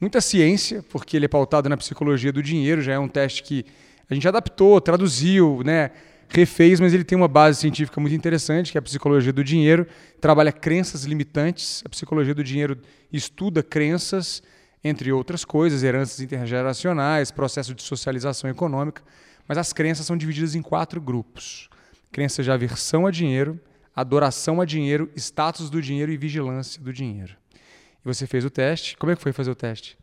muita 0.02 0.20
ciência, 0.20 0.84
porque 0.90 1.16
ele 1.16 1.26
é 1.26 1.28
pautado 1.28 1.70
na 1.70 1.78
psicologia 1.78 2.32
do 2.32 2.42
dinheiro, 2.42 2.82
já 2.82 2.94
é 2.94 3.00
um 3.00 3.08
teste 3.08 3.44
que 3.44 3.64
a 4.10 4.14
gente 4.16 4.28
adaptou, 4.28 4.82
traduziu, 4.82 5.62
né, 5.64 5.92
refez, 6.28 6.80
mas 6.80 6.94
ele 6.94 7.04
tem 7.04 7.16
uma 7.16 7.28
base 7.28 7.60
científica 7.60 8.02
muito 8.02 8.16
interessante, 8.16 8.72
que 8.72 8.78
é 8.78 8.80
a 8.80 8.82
psicologia 8.82 9.32
do 9.32 9.44
dinheiro, 9.44 9.86
trabalha 10.20 10.52
crenças 10.52 11.04
limitantes. 11.04 11.84
A 11.86 11.90
psicologia 11.90 12.34
do 12.34 12.44
dinheiro 12.44 12.80
estuda 13.14 13.62
crenças, 13.62 14.42
entre 14.84 15.12
outras 15.12 15.46
coisas, 15.46 15.84
heranças 15.84 16.20
intergeracionais, 16.20 17.32
processo 17.32 17.74
de 17.76 17.84
socialização 17.84 18.50
econômica, 18.50 19.04
mas 19.48 19.58
as 19.58 19.74
crenças 19.74 20.06
são 20.06 20.18
divididas 20.18 20.56
em 20.56 20.62
quatro 20.62 21.00
grupos: 21.00 21.70
crenças 22.12 22.46
de 22.46 22.52
aversão 22.52 23.06
a 23.06 23.12
dinheiro, 23.12 23.60
adoração 23.96 24.62
a 24.62 24.66
dinheiro, 24.66 25.12
status 25.16 25.70
do 25.70 25.82
dinheiro 25.82 26.12
e 26.12 26.18
vigilância 26.18 26.82
do 26.82 26.92
dinheiro. 26.92 27.36
E 27.54 28.08
você 28.08 28.26
fez 28.26 28.44
o 28.44 28.50
teste. 28.50 28.98
Como 28.98 29.12
é 29.12 29.16
que 29.16 29.22
foi 29.22 29.32
fazer 29.32 29.52
o 29.52 29.56
teste? 29.56 29.98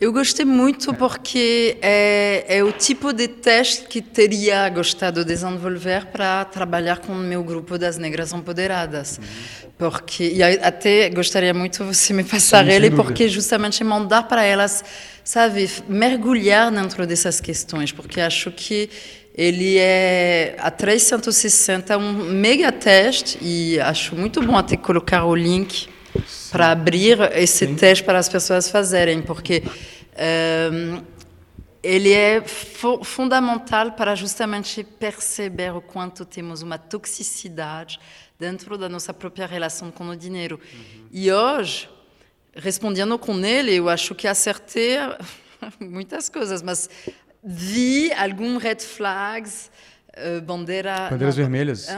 Eu 0.00 0.12
gostei 0.12 0.44
muito 0.44 0.92
porque 0.92 1.78
é, 1.80 2.44
é, 2.48 2.64
o 2.64 2.72
tipo 2.72 3.12
de 3.12 3.28
teste 3.28 3.86
que 3.86 4.02
teria 4.02 4.68
gostado 4.68 5.20
de 5.20 5.32
desenvolver 5.32 6.06
para 6.06 6.44
trabalhar 6.46 6.98
com 6.98 7.12
o 7.12 7.16
meu 7.16 7.44
grupo 7.44 7.78
das 7.78 7.96
negras 7.96 8.32
empoderadas. 8.32 9.20
Porque 9.78 10.32
e 10.34 10.42
até 10.42 11.08
gostaria 11.10 11.54
muito 11.54 11.84
você 11.84 12.12
me 12.12 12.24
passar 12.24 12.64
Sim, 12.64 12.72
ele, 12.72 12.90
porque 12.90 13.28
justamente 13.28 13.84
mandar 13.84 14.24
para 14.24 14.42
elas, 14.42 14.84
sabe, 15.22 15.70
mergulhar 15.88 16.72
dentro 16.72 17.06
dessas 17.06 17.40
questões, 17.40 17.92
porque 17.92 18.20
acho 18.20 18.50
que 18.50 18.90
ele 19.32 19.78
é 19.78 20.56
a 20.58 20.72
360 20.72 21.96
um 21.98 22.12
mega 22.32 22.72
teste 22.72 23.38
e 23.40 23.78
acho 23.78 24.16
muito 24.16 24.42
bom 24.42 24.56
até 24.56 24.76
colocar 24.76 25.24
o 25.24 25.36
link 25.36 25.93
para 26.50 26.70
abrir 26.70 27.20
esse 27.32 27.66
Sim. 27.66 27.74
teste 27.74 28.04
para 28.04 28.18
as 28.18 28.28
pessoas 28.28 28.68
fazerem, 28.68 29.22
porque 29.22 29.62
um, 30.72 31.02
ele 31.82 32.12
é 32.12 32.40
fu 32.40 33.04
fundamental 33.04 33.92
para 33.92 34.14
justamente 34.14 34.82
perceber 34.82 35.74
o 35.74 35.82
quanto 35.82 36.24
temos 36.24 36.62
uma 36.62 36.78
toxicidade 36.78 38.00
dentro 38.38 38.78
da 38.78 38.88
nossa 38.88 39.12
própria 39.12 39.46
relação 39.46 39.90
com 39.90 40.08
o 40.08 40.16
dinheiro. 40.16 40.58
Uhum. 40.72 41.08
E 41.12 41.30
hoje, 41.30 41.88
respondendo 42.54 43.18
com 43.18 43.38
ele, 43.44 43.74
eu 43.74 43.88
acho 43.88 44.14
que 44.14 44.26
acertei 44.26 44.96
muitas 45.78 46.28
coisas, 46.28 46.62
mas 46.62 46.88
vi 47.42 48.12
alguns 48.12 48.62
red 48.62 48.80
flags 48.80 49.70
eh, 50.16 50.40
bandeira, 50.40 51.10
bandeiras 51.10 51.36
não, 51.36 51.42
vermelhas. 51.42 51.88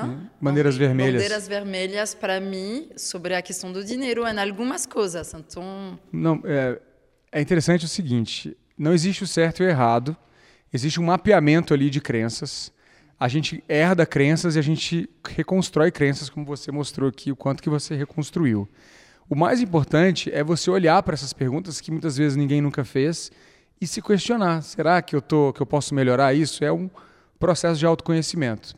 Bandeiras 0.41 0.77
vermelhas. 0.77 1.23
Bandeiras 1.23 1.49
vermelhas 1.49 2.15
para 2.15 2.41
mim 2.41 2.89
sobre 2.97 3.35
a 3.35 3.43
questão 3.43 3.71
do 3.71 3.85
dinheiro 3.85 4.27
em 4.27 4.39
algumas 4.39 4.87
coisas. 4.87 5.35
Então. 5.35 5.99
Não, 6.11 6.41
é, 6.45 6.81
é 7.31 7.41
interessante 7.41 7.85
o 7.85 7.89
seguinte: 7.89 8.57
não 8.79 8.93
existe 8.93 9.23
o 9.23 9.27
certo 9.27 9.63
e 9.63 9.67
o 9.67 9.69
errado. 9.69 10.17
Existe 10.73 11.01
um 11.01 11.05
mapeamento 11.05 11.73
ali 11.73 11.91
de 11.91 12.01
crenças. 12.01 12.73
A 13.19 13.29
gente 13.29 13.65
herda 13.69 14.05
crenças 14.05 14.57
e 14.57 14.59
a 14.59 14.63
gente 14.63 15.09
reconstrói 15.27 15.91
crenças, 15.91 16.29
como 16.29 16.45
você 16.45 16.71
mostrou 16.71 17.09
aqui, 17.09 17.33
o 17.33 17.37
quanto 17.37 17.63
que 17.63 17.71
você 17.71 17.95
reconstruiu. 17.95 18.69
O 19.29 19.35
mais 19.35 19.61
importante 19.61 20.31
é 20.33 20.45
você 20.45 20.71
olhar 20.71 21.03
para 21.03 21.15
essas 21.15 21.33
perguntas 21.33 21.81
que 21.81 21.91
muitas 21.91 22.17
vezes 22.17 22.37
ninguém 22.37 22.61
nunca 22.61 22.85
fez 22.85 23.31
e 23.81 23.87
se 23.87 24.01
questionar: 24.01 24.63
será 24.63 25.03
que 25.03 25.15
eu 25.15 25.23
tô, 25.23 25.53
que 25.53 25.61
eu 25.61 25.67
posso 25.67 25.95
melhorar 25.95 26.35
isso? 26.35 26.65
É 26.65 26.73
um 26.73 26.89
processo 27.39 27.79
de 27.79 27.87
autoconhecimento. 27.87 28.77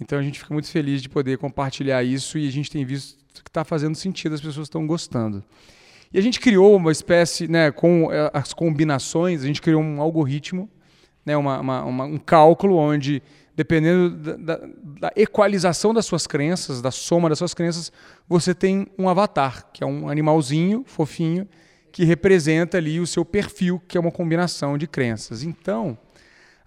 Então 0.00 0.18
a 0.18 0.22
gente 0.22 0.38
fica 0.38 0.52
muito 0.52 0.68
feliz 0.68 1.00
de 1.00 1.08
poder 1.08 1.38
compartilhar 1.38 2.02
isso 2.02 2.38
e 2.38 2.48
a 2.48 2.52
gente 2.52 2.70
tem 2.70 2.84
visto 2.84 3.22
que 3.40 3.48
está 3.48 3.64
fazendo 3.64 3.94
sentido, 3.94 4.34
as 4.34 4.40
pessoas 4.40 4.66
estão 4.66 4.86
gostando. 4.86 5.42
E 6.12 6.18
a 6.18 6.20
gente 6.20 6.38
criou 6.38 6.76
uma 6.76 6.92
espécie, 6.92 7.48
né, 7.48 7.70
com 7.70 8.12
eh, 8.12 8.30
as 8.34 8.52
combinações, 8.52 9.42
a 9.42 9.46
gente 9.46 9.62
criou 9.62 9.80
um 9.80 10.00
algoritmo, 10.00 10.68
né, 11.24 11.36
uma, 11.36 11.60
uma, 11.60 11.84
uma 11.84 12.04
um 12.04 12.18
cálculo 12.18 12.76
onde, 12.76 13.22
dependendo 13.56 14.10
da, 14.10 14.36
da, 14.36 14.66
da, 15.00 15.12
equalização 15.16 15.94
das 15.94 16.04
suas 16.04 16.26
crenças, 16.26 16.82
da 16.82 16.90
soma 16.90 17.30
das 17.30 17.38
suas 17.38 17.54
crenças, 17.54 17.90
você 18.28 18.54
tem 18.54 18.86
um 18.98 19.08
avatar, 19.08 19.66
que 19.72 19.82
é 19.82 19.86
um 19.86 20.08
animalzinho 20.08 20.84
fofinho, 20.86 21.48
que 21.90 22.04
representa 22.04 22.76
ali 22.76 23.00
o 23.00 23.06
seu 23.06 23.24
perfil, 23.24 23.80
que 23.88 23.96
é 23.96 24.00
uma 24.00 24.10
combinação 24.10 24.76
de 24.76 24.86
crenças. 24.86 25.42
Então, 25.42 25.96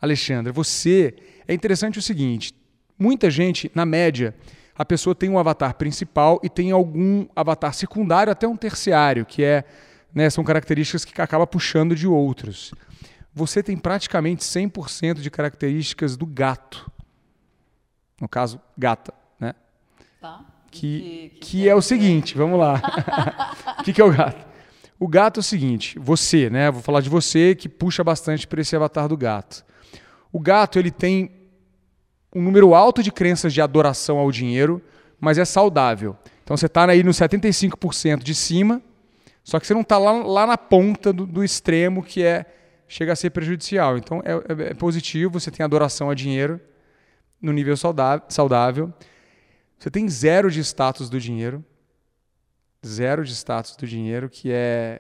Alexandre, 0.06 0.52
você. 0.52 1.16
É 1.48 1.54
interessante 1.54 2.00
o 2.00 2.02
seguinte: 2.02 2.54
muita 2.98 3.30
gente, 3.30 3.72
na 3.76 3.86
média, 3.86 4.34
a 4.78 4.84
pessoa 4.84 5.16
tem 5.16 5.30
um 5.30 5.40
avatar 5.40 5.76
principal 5.76 6.40
e 6.44 6.50
tem 6.50 6.72
algum 6.72 7.28
avatar 7.36 7.74
secundário, 7.74 8.32
até 8.32 8.48
um 8.48 8.58
terciário, 8.58 9.26
que 9.26 9.44
é, 9.44 9.64
né, 10.14 10.30
são 10.30 10.44
características 10.44 11.06
que 11.06 11.22
acaba 11.22 11.48
puxando 11.48 11.96
de 11.96 12.08
outros. 12.08 12.74
Você 13.34 13.62
tem 13.62 13.78
praticamente 13.78 14.44
100% 14.44 15.16
de 15.16 15.30
características 15.30 16.16
do 16.16 16.26
gato. 16.26 16.90
No 18.20 18.30
caso, 18.30 18.62
gata, 18.78 19.14
né? 19.40 19.54
Tá. 20.22 20.46
Que, 20.72 21.00
que, 21.00 21.30
que, 21.30 21.40
que 21.40 21.70
é 21.70 21.76
o 21.76 21.82
seguinte, 21.82 22.36
vamos 22.36 22.60
lá. 22.60 22.82
O 23.80 23.84
que, 23.86 23.94
que 23.94 24.02
é 24.02 24.04
o 24.04 24.12
gato? 24.12 24.48
O 25.00 25.08
gato 25.08 25.40
é 25.40 25.42
o 25.42 25.44
seguinte, 25.44 26.00
você, 26.00 26.50
né? 26.50 26.72
Vou 26.72 26.82
falar 26.82 27.02
de 27.02 27.10
você 27.10 27.54
que 27.54 27.70
puxa 27.70 28.04
bastante 28.04 28.48
para 28.48 28.62
esse 28.62 28.76
avatar 28.76 29.08
do 29.08 29.16
gato. 29.16 29.64
O 30.36 30.40
gato 30.42 30.78
ele 30.78 30.92
tem 30.92 31.32
um 32.36 32.42
número 32.42 32.76
alto 32.76 33.02
de 33.02 33.10
crenças 33.10 33.54
de 33.54 33.62
adoração 33.62 34.18
ao 34.18 34.30
dinheiro, 34.30 34.82
mas 35.18 35.38
é 35.38 35.46
saudável. 35.46 36.18
Então 36.44 36.58
você 36.58 36.66
está 36.66 36.86
aí 36.90 37.04
no 37.04 37.12
75% 37.12 38.22
de 38.22 38.36
cima, 38.36 38.82
só 39.46 39.62
que 39.62 39.66
você 39.66 39.74
não 39.74 39.80
está 39.80 39.98
lá, 39.98 40.12
lá 40.12 40.46
na 40.46 40.58
ponta 40.58 41.14
do, 41.14 41.26
do, 41.26 41.42
extremo 41.42 42.04
que 42.04 42.22
é 42.22 42.46
chega 42.86 43.14
a 43.14 43.16
ser 43.16 43.30
prejudicial. 43.30 43.98
Então 43.98 44.22
é, 44.26 44.34
é, 44.34 44.72
é 44.72 44.74
positivo, 44.74 45.40
você 45.40 45.50
tem 45.50 45.64
adoração 45.64 46.10
a 46.10 46.14
dinheiro 46.14 46.60
no 47.42 47.54
nível 47.54 47.78
saudável. 47.78 48.94
Você 49.80 49.90
tem 49.90 50.10
zero 50.10 50.52
de 50.52 50.60
status 50.60 51.10
do 51.10 51.18
dinheiro. 51.18 51.64
Zero 52.86 53.24
de 53.24 53.34
status 53.34 53.74
do 53.78 53.88
dinheiro, 53.88 54.30
que 54.30 54.52
é 54.52 55.00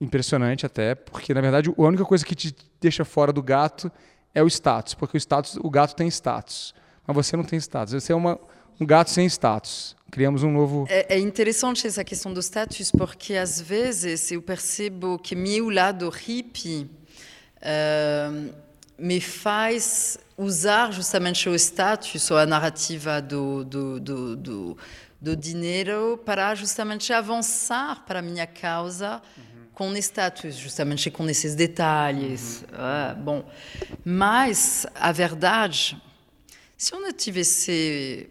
impressionante 0.00 0.64
até, 0.64 0.94
porque 0.94 1.34
na 1.34 1.40
verdade 1.40 1.68
a 1.68 1.82
única 1.82 2.04
coisa 2.04 2.24
que 2.24 2.34
te 2.34 2.54
deixa 2.80 3.04
fora 3.04 3.32
do 3.32 3.42
gato 3.42 3.90
é 4.34 4.42
o 4.42 4.48
status, 4.48 4.94
porque 4.94 5.16
o 5.16 5.20
status, 5.20 5.56
o 5.62 5.70
gato 5.70 5.94
tem 5.94 6.08
status, 6.08 6.74
mas 7.06 7.14
você 7.14 7.36
não 7.36 7.44
tem 7.44 7.58
status. 7.58 7.94
Você 7.94 8.12
é 8.12 8.16
uma, 8.16 8.38
um 8.80 8.84
gato 8.84 9.10
sem 9.10 9.26
status. 9.26 9.94
Criamos 10.10 10.42
um 10.42 10.50
novo. 10.50 10.86
É, 10.88 11.14
é, 11.14 11.18
interessante 11.18 11.86
essa 11.86 12.04
questão 12.04 12.32
do 12.32 12.40
status, 12.40 12.90
porque 12.90 13.34
às 13.34 13.60
vezes 13.60 14.30
eu 14.30 14.42
percebo 14.42 15.18
que 15.18 15.34
meu 15.34 15.70
lado 15.70 16.08
hippie 16.08 16.90
uh, 17.58 18.54
me 18.98 19.20
faz 19.20 20.18
usar 20.36 20.92
justamente 20.92 21.48
o 21.48 21.54
status 21.54 22.30
ou 22.30 22.38
a 22.38 22.46
narrativa 22.46 23.20
do, 23.20 23.64
do, 23.64 24.00
do, 24.00 24.36
do, 24.36 24.78
do 25.20 25.36
dinheiro 25.36 26.20
para 26.24 26.54
justamente 26.54 27.12
avançar 27.12 28.04
para 28.04 28.18
a 28.18 28.22
minha 28.22 28.46
causa. 28.46 29.20
Uhum 29.36 29.53
com 29.74 29.94
status, 29.96 30.54
justamente 30.56 31.10
com 31.10 31.28
esses 31.28 31.54
detalhes. 31.54 32.62
Uhum. 32.62 32.68
Ah, 32.74 33.16
bom, 33.18 33.44
mas 34.04 34.86
a 34.94 35.12
verdade, 35.12 36.00
se 36.76 36.94
eu 36.94 37.00
não 37.00 37.12
tivesse 37.12 38.30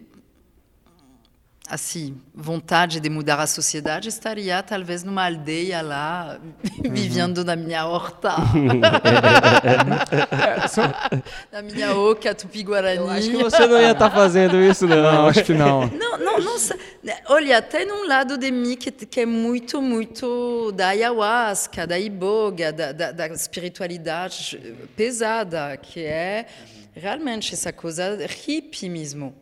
assim, 1.68 2.20
vontade 2.34 3.00
de 3.00 3.08
mudar 3.08 3.40
a 3.40 3.46
sociedade, 3.46 4.08
estaria 4.08 4.62
talvez 4.62 5.02
numa 5.02 5.24
aldeia 5.24 5.80
lá, 5.80 6.38
uhum. 6.84 6.92
vivendo 6.92 7.42
na 7.42 7.56
minha 7.56 7.86
horta. 7.86 8.34
na 11.50 11.62
minha 11.62 11.96
oca 11.96 12.34
tupi-guarani. 12.34 12.98
Eu 12.98 13.08
acho 13.08 13.30
que 13.30 13.36
você 13.42 13.66
não 13.66 13.80
ia 13.80 13.92
estar 13.92 14.10
tá 14.10 14.14
fazendo 14.14 14.60
isso, 14.60 14.86
não. 14.86 15.02
não. 15.02 15.26
acho 15.28 15.42
que 15.42 15.54
não. 15.54 15.86
Não, 15.86 16.18
não, 16.18 16.38
não. 16.38 16.54
Olha, 17.28 17.62
tem 17.62 17.90
um 17.90 18.06
lado 18.06 18.36
de 18.36 18.50
mim 18.50 18.76
que, 18.76 18.90
que 18.92 19.20
é 19.20 19.26
muito, 19.26 19.80
muito 19.80 20.70
da 20.72 20.88
ayahuasca, 20.88 21.86
da 21.86 21.98
iboga, 21.98 22.72
da, 22.72 22.92
da, 22.92 23.10
da 23.10 23.26
espiritualidade 23.28 24.76
pesada, 24.94 25.78
que 25.78 26.00
é 26.00 26.44
realmente 26.94 27.54
essa 27.54 27.72
coisa 27.72 28.18
hippie 28.46 28.90
mesmo. 28.90 29.34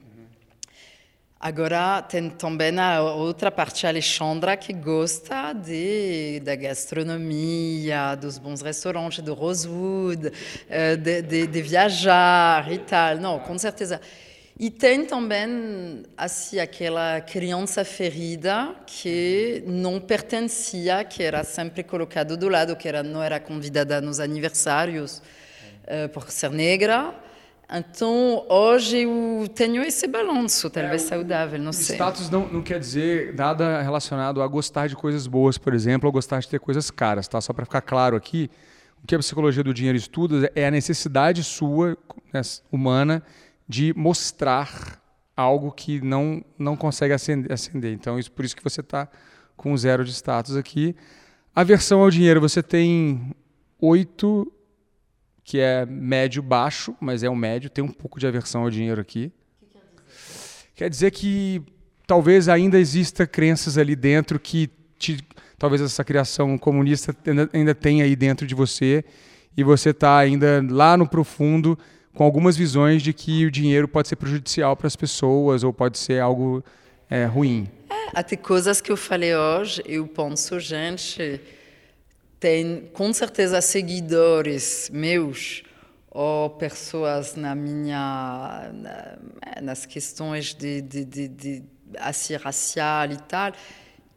Agora 1.45 2.01
tem 2.03 2.31
também 2.31 2.79
a 2.79 3.03
outra 3.03 3.51
parte, 3.51 3.85
a 3.85 3.89
Alexandra, 3.89 4.57
que 4.57 4.73
gosta 4.73 5.53
de, 5.53 6.39
da 6.39 6.55
gastronomia, 6.55 8.15
dos 8.15 8.39
bons 8.39 8.63
restaurantes, 8.63 9.25
do 9.25 9.35
Rosewood, 9.35 10.31
eh, 10.71 10.95
de, 10.95 11.21
de, 11.21 11.47
de 11.49 11.63
viajar 11.63 12.71
e 12.71 12.79
tal. 12.79 13.17
Não, 13.17 13.41
com 13.41 13.59
certeza. 13.59 14.01
E 14.57 14.71
tem 14.71 15.05
também 15.05 16.05
assim 16.17 16.61
aquela 16.61 17.21
criança 17.21 17.85
ferida 17.85 18.77
que 18.87 19.65
não 19.67 19.99
pertencia, 19.99 21.03
que 21.03 21.25
era 21.25 21.43
sempre 21.43 21.83
colocada 21.83 22.37
do 22.37 22.49
lado, 22.49 22.77
que 22.77 22.87
era, 22.87 23.03
não 23.03 23.21
era 23.21 23.41
convidada 23.41 24.01
nos 24.01 24.21
aniversários 24.21 25.21
uh, 25.89 26.09
por 26.11 26.31
ser 26.31 26.51
negra. 26.51 27.13
Então, 27.75 28.45
hoje 28.51 28.99
eu 28.99 29.49
tenho 29.55 29.83
esse 29.83 30.07
balanço, 30.07 30.69
talvez 30.69 31.05
é, 31.05 31.07
saudável, 31.07 31.59
não 31.59 31.73
sei. 31.73 31.97
Status 31.97 32.29
não, 32.29 32.47
não 32.47 32.63
quer 32.63 32.79
dizer 32.79 33.35
nada 33.35 33.81
relacionado 33.81 34.43
a 34.43 34.47
gostar 34.47 34.89
de 34.89 34.95
coisas 34.95 35.27
boas, 35.27 35.57
por 35.57 35.73
exemplo, 35.73 36.07
ou 36.07 36.13
gostar 36.13 36.41
de 36.41 36.49
ter 36.49 36.61
coisas 36.61 36.91
caras, 36.91 37.27
tá? 37.27 37.41
Só 37.41 37.55
para 37.55 37.65
ficar 37.65 37.81
claro 37.81 38.15
aqui, 38.15 38.51
o 39.03 39.07
que 39.07 39.15
a 39.15 39.19
psicologia 39.19 39.65
do 39.65 39.73
dinheiro 39.73 39.97
estuda 39.97 40.53
é 40.55 40.67
a 40.67 40.71
necessidade 40.71 41.43
sua, 41.43 41.97
né, 42.31 42.43
humana, 42.71 43.23
de 43.67 43.95
mostrar 43.97 45.01
algo 45.35 45.73
que 45.73 45.99
não, 46.03 46.45
não 46.59 46.77
consegue 46.77 47.15
acender. 47.15 47.93
Então, 47.95 48.19
isso, 48.19 48.31
por 48.31 48.45
isso 48.45 48.55
que 48.55 48.63
você 48.63 48.83
está 48.83 49.09
com 49.57 49.75
zero 49.79 50.05
de 50.05 50.13
status 50.13 50.57
aqui. 50.57 50.95
Aversão 51.55 52.03
ao 52.03 52.11
dinheiro, 52.11 52.39
você 52.39 52.63
tem 52.63 53.35
oito 53.81 54.53
que 55.53 55.61
é 55.61 55.85
médio-baixo, 55.85 56.97
mas 56.99 57.23
é 57.23 57.29
um 57.29 57.35
médio, 57.35 57.69
tem 57.69 57.85
um 57.85 57.89
pouco 57.89 58.19
de 58.19 58.27
aversão 58.27 58.63
ao 58.63 58.71
dinheiro 58.71 59.03
aqui. 59.03 59.31
Que 59.61 59.79
quer, 60.75 60.89
dizer? 60.89 61.11
que 61.11 61.63
talvez 62.07 62.49
ainda 62.49 62.79
exista 62.79 63.27
crenças 63.27 63.77
ali 63.77 63.95
dentro 63.95 64.41
que 64.41 64.71
te, 64.99 65.23
talvez 65.59 65.83
essa 65.83 66.03
criação 66.03 66.57
comunista 66.57 67.15
ainda, 67.27 67.51
ainda 67.53 67.75
tenha 67.75 68.03
aí 68.03 68.17
dentro 68.17 68.47
de 68.47 68.55
você 68.55 69.05
e 69.55 69.63
você 69.63 69.91
está 69.91 70.17
ainda 70.17 70.65
lá 70.71 70.97
no 70.97 71.07
profundo 71.07 71.79
com 72.15 72.25
algumas 72.25 72.57
visões 72.57 73.03
de 73.03 73.13
que 73.13 73.45
o 73.45 73.51
dinheiro 73.51 73.87
pode 73.87 74.09
ser 74.09 74.17
prejudicial 74.17 74.75
para 74.75 74.87
as 74.87 74.97
pessoas 74.97 75.63
ou 75.63 75.71
pode 75.71 75.99
ser 75.99 76.19
algo 76.19 76.65
é, 77.11 77.27
ruim. 77.27 77.69
É, 77.91 78.19
até 78.19 78.37
coisas 78.37 78.81
que 78.81 78.91
eu 78.91 78.97
falei 78.97 79.37
hoje, 79.37 79.83
eu 79.85 80.07
penso, 80.07 80.59
gente, 80.59 81.39
tem 82.43 82.91
com 82.93 83.13
certeza 83.13 83.61
seguidores 83.61 84.91
meus 84.93 85.63
ou 86.11 86.51
pessoas 86.51 87.37
na 87.37 87.55
minha 87.55 88.69
na, 88.75 89.63
nas 89.63 89.87
questões 89.87 90.53
de, 90.53 90.83
de, 90.83 91.05
de, 91.05 91.29
de 91.29 91.63
assim, 91.97 92.35
racial 92.35 93.13
e 93.13 93.17
tal 93.17 93.53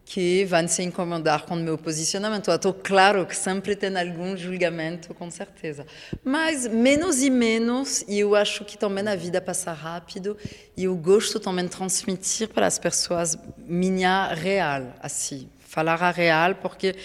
que 0.03 0.43
vão 0.45 0.67
se 0.67 0.83
incomodar 0.83 1.45
com 1.45 1.55
o 1.55 1.57
meu 1.57 1.77
posicionamento. 1.77 2.51
Estou 2.51 2.73
claro 2.73 3.25
que 3.25 3.35
sempre 3.35 3.75
tem 3.75 3.95
algum 3.97 4.37
julgamento, 4.37 5.15
com 5.15 5.31
certeza. 5.31 5.85
Mas 6.23 6.67
menos 6.67 7.23
e 7.23 7.29
menos, 7.31 8.05
e 8.07 8.19
eu 8.19 8.35
acho 8.35 8.63
que 8.63 8.77
também 8.77 9.07
a 9.07 9.15
vida 9.15 9.41
passa 9.41 9.73
rápido, 9.73 10.37
e 10.77 10.83
eu 10.83 10.95
gosto 10.95 11.39
também 11.39 11.65
de 11.65 11.71
transmitir 11.71 12.49
para 12.49 12.67
as 12.67 12.77
pessoas 12.77 13.35
minha 13.57 14.31
real, 14.35 14.93
assim, 14.99 15.49
falar 15.75 16.01
a 16.01 16.09
real, 16.09 16.55
porque 16.55 16.95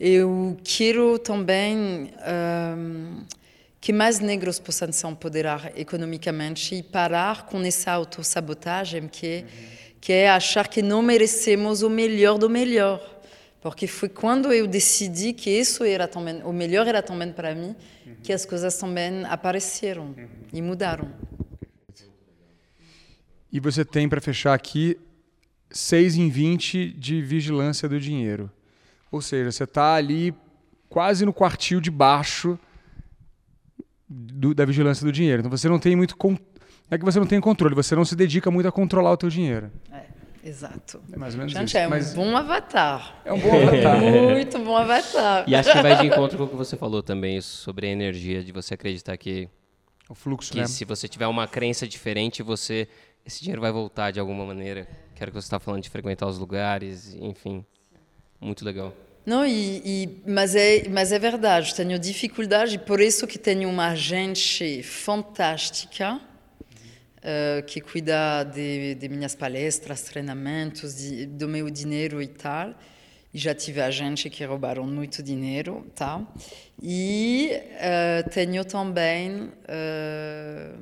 eu 0.00 0.56
quero 0.64 1.16
também 1.16 2.10
um, 2.76 3.24
que 3.80 3.92
mais 3.92 4.18
negros 4.18 4.58
possam 4.58 4.90
se 4.90 5.06
empoderar 5.06 5.70
economicamente 5.78 6.74
e 6.74 6.82
parar 6.82 7.46
com 7.46 7.62
essa 7.62 7.92
autossabotagem 7.92 9.06
que, 9.06 9.26
é, 9.28 9.44
que 10.00 10.12
é 10.12 10.28
achar 10.28 10.66
que 10.66 10.82
não 10.82 11.02
merecemos 11.02 11.82
o 11.82 11.88
melhor 11.88 12.36
do 12.36 12.50
melhor. 12.50 13.00
Porque 13.60 13.86
foi 13.86 14.08
quando 14.08 14.52
eu 14.52 14.66
decidi 14.66 15.32
que 15.32 15.48
isso 15.48 15.84
era 15.84 16.08
também, 16.08 16.42
o 16.42 16.52
melhor 16.52 16.88
era 16.88 17.02
também 17.02 17.32
para 17.32 17.54
mim, 17.54 17.76
que 18.24 18.32
as 18.32 18.44
coisas 18.44 18.76
também 18.76 19.24
apareceram 19.26 20.16
e 20.52 20.60
mudaram. 20.60 21.12
E 23.52 23.60
você 23.60 23.84
tem, 23.84 24.08
para 24.08 24.20
fechar 24.20 24.52
aqui, 24.52 24.98
6 25.70 26.16
em 26.16 26.28
20 26.28 26.92
de 26.92 27.22
vigilância 27.22 27.88
do 27.88 28.00
dinheiro. 28.00 28.50
Ou 29.10 29.20
seja, 29.20 29.50
você 29.50 29.64
está 29.64 29.94
ali 29.94 30.34
quase 30.88 31.24
no 31.24 31.32
quartil 31.32 31.80
de 31.80 31.90
baixo 31.90 32.58
do, 34.08 34.54
da 34.54 34.64
vigilância 34.64 35.04
do 35.04 35.12
dinheiro. 35.12 35.40
Então 35.40 35.50
você 35.50 35.68
não 35.68 35.78
tem 35.78 35.96
muito. 35.96 36.16
Não 36.22 36.38
é 36.90 36.98
que 36.98 37.04
você 37.04 37.18
não 37.18 37.26
tem 37.26 37.40
controle, 37.40 37.74
você 37.74 37.94
não 37.96 38.04
se 38.04 38.14
dedica 38.14 38.50
muito 38.50 38.68
a 38.68 38.72
controlar 38.72 39.12
o 39.12 39.16
teu 39.16 39.28
dinheiro. 39.28 39.70
É, 39.92 40.04
exato. 40.44 41.00
É 41.12 41.16
mais 41.16 41.34
ou 41.34 41.38
menos 41.38 41.52
Gente, 41.52 41.68
isso. 41.68 41.78
é 41.78 41.86
um 41.86 41.90
Mas... 41.90 42.14
bom 42.14 42.36
avatar. 42.36 43.20
É 43.24 43.32
um 43.32 43.40
bom 43.40 43.62
avatar. 43.62 44.00
muito 44.32 44.58
bom 44.60 44.76
avatar. 44.76 45.44
E 45.48 45.54
acho 45.54 45.72
que 45.72 45.82
vai 45.82 45.96
de 45.96 46.06
encontro 46.06 46.38
com 46.38 46.44
o 46.44 46.48
que 46.48 46.56
você 46.56 46.76
falou 46.76 47.02
também 47.02 47.40
sobre 47.40 47.88
a 47.88 47.90
energia, 47.90 48.42
de 48.42 48.52
você 48.52 48.74
acreditar 48.74 49.16
que. 49.16 49.48
O 50.08 50.14
fluxo, 50.14 50.52
que 50.52 50.60
né? 50.60 50.68
se 50.68 50.84
você 50.84 51.08
tiver 51.08 51.26
uma 51.26 51.48
crença 51.48 51.86
diferente, 51.88 52.40
você 52.40 52.88
esse 53.26 53.40
dinheiro 53.40 53.60
vai 53.60 53.72
voltar 53.72 54.12
de 54.12 54.20
alguma 54.20 54.46
maneira. 54.46 54.86
Quero 55.16 55.30
que 55.30 55.40
você 55.40 55.46
está 55.46 55.58
falando 55.58 55.82
de 55.82 55.88
frequentar 55.88 56.26
os 56.26 56.38
lugares, 56.38 57.14
enfim, 57.14 57.64
muito 58.38 58.62
legal. 58.64 58.92
Não, 59.24 59.46
e, 59.46 59.82
e, 59.82 60.22
mas, 60.26 60.54
é, 60.54 60.86
mas 60.90 61.10
é 61.10 61.18
verdade, 61.18 61.74
tenho 61.74 61.98
dificuldade, 61.98 62.78
por 62.78 63.00
isso 63.00 63.26
que 63.26 63.38
tenho 63.38 63.68
uma 63.68 63.88
agente 63.88 64.82
fantástica 64.82 66.20
uh, 67.26 67.62
que 67.66 67.80
cuida 67.80 68.44
de, 68.44 68.94
de, 68.94 69.08
minhas 69.08 69.34
palestras, 69.34 70.02
treinamentos, 70.02 70.96
de, 70.96 71.24
do 71.24 71.48
meu 71.48 71.70
dinheiro 71.70 72.22
e 72.22 72.28
tal. 72.28 72.74
E 73.32 73.38
já 73.38 73.54
tive 73.54 73.80
agentes 73.80 74.30
que 74.30 74.44
roubaram 74.44 74.86
muito 74.86 75.22
dinheiro, 75.22 75.86
tá? 75.94 76.20
E 76.80 77.50
uh, 77.54 78.30
tenho 78.30 78.64
também 78.66 79.44
uh, 79.44 80.78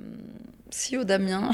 sim, 0.71 0.97
o 0.97 1.05
Damien, 1.05 1.51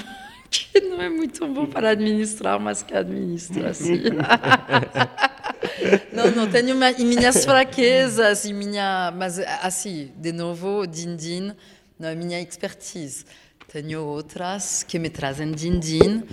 que 0.50 0.80
não 0.80 1.00
é 1.00 1.08
muito 1.08 1.46
bom 1.46 1.66
para 1.66 1.90
administrar, 1.90 2.58
mas 2.58 2.82
que 2.82 2.94
administra 2.94 3.70
assim. 3.70 4.02
não, 6.12 6.30
não, 6.32 6.50
tenho 6.50 6.76
minhas 6.76 7.44
fraquezas 7.44 8.44
e 8.44 8.52
minha, 8.52 9.12
mas 9.16 9.38
assim, 9.38 10.12
de 10.16 10.32
novo, 10.32 10.86
din-din 10.86 11.54
não 11.98 12.08
é 12.08 12.14
minha 12.14 12.40
expertise. 12.40 13.24
Tenho 13.68 14.02
outras 14.02 14.82
que 14.82 14.98
me 14.98 15.08
trazem 15.08 15.52
din-din, 15.52 16.24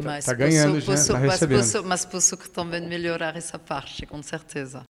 mas, 0.00 0.26
tá 0.26 0.32
ganhando, 0.32 0.74
posso, 0.74 0.86
posso, 0.86 1.12
tá 1.12 1.18
mas, 1.18 1.40
posso, 1.40 1.84
mas 1.84 2.04
posso 2.04 2.36
também 2.50 2.82
melhorar 2.82 3.36
essa 3.36 3.58
parte, 3.58 4.06
com 4.06 4.22
certeza. 4.22 4.84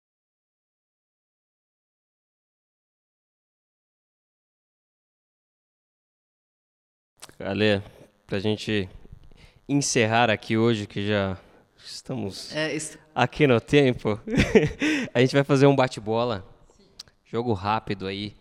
Ale, 7.41 7.83
para 8.29 8.37
a 8.37 8.41
gente 8.41 8.87
encerrar 9.67 10.29
aqui 10.31 10.59
hoje, 10.59 10.87
que 10.87 11.09
já 11.09 11.39
estamos 11.83 12.55
É, 12.55 12.75
isso- 12.75 12.99
aqui 13.15 13.47
no 13.47 13.59
tempo, 13.59 14.21
a 15.15 15.21
gente 15.21 15.35
vai 15.35 15.43
fazer 15.43 15.67
um 15.67 15.75
bate-bola. 15.75 16.47
Jogo 17.25 17.55
rápido 17.55 18.07
aí, 18.07 18.35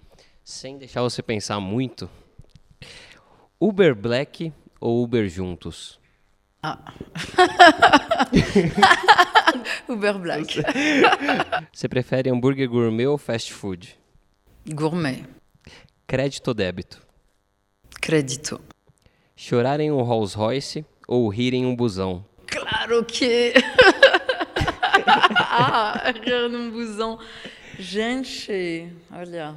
sem 0.44 0.78
deixar 0.78 1.02
você 1.02 1.22
pensar 1.24 1.62
muito. 1.62 2.10
Uber 3.60 3.96
Black 3.96 4.52
ou 4.80 5.02
Uber 5.04 5.28
juntos? 5.30 5.98
Ah. 6.62 6.94
Uber 9.88 10.18
Black. 10.20 10.60
Você 11.72 11.88
prefere 11.88 12.30
hambúrguer 12.30 12.68
gourmet 12.68 13.08
ou 13.08 13.18
fast 13.18 13.54
food? 13.54 13.98
Gourmet. 14.68 15.24
Crédito 16.06 16.50
ou 16.50 16.54
débito? 16.54 17.02
Crédito. 18.02 18.60
Chorar 19.40 19.80
em 19.80 19.92
um 19.92 20.02
Rolls 20.02 20.36
Royce 20.36 20.84
ou 21.08 21.30
rir 21.30 21.54
em 21.54 21.64
um 21.64 21.76
busão? 21.76 22.26
Claro 22.48 23.06
que. 23.06 23.54
ah, 25.06 26.12
rir 26.26 26.50
num 26.50 26.72
busão. 26.72 27.20
Gente, 27.78 28.92
olha. 29.12 29.54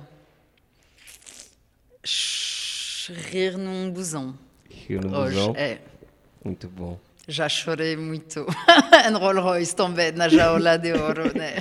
Rir 3.30 3.56
num 3.56 3.90
busão. 3.90 4.38
Rir 4.68 5.02
no 5.02 5.18
Hoje, 5.18 5.36
busão? 5.36 5.54
é. 5.56 5.78
Muito 6.44 6.68
bom. 6.68 6.98
Já 7.26 7.48
chorei 7.48 7.96
muito. 7.96 8.46
em 9.08 9.12
Rolls 9.14 9.40
Royce 9.40 9.74
também, 9.74 10.12
na 10.12 10.28
jaula 10.28 10.78
de 10.78 10.92
ouro, 10.92 11.32
né? 11.34 11.54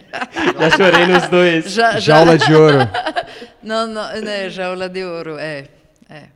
Já 0.59 0.69
chorei 0.71 1.07
nos 1.07 1.27
dois. 1.29 1.71
Já, 1.71 1.91
já... 1.93 1.99
Jaula 1.99 2.37
de 2.37 2.53
ouro. 2.53 2.79
Não, 3.63 3.87
não, 3.87 4.21
né? 4.21 4.49
Jaula 4.49 4.89
de 4.89 5.03
ouro, 5.03 5.37
é. 5.37 5.67
é. 6.09 6.29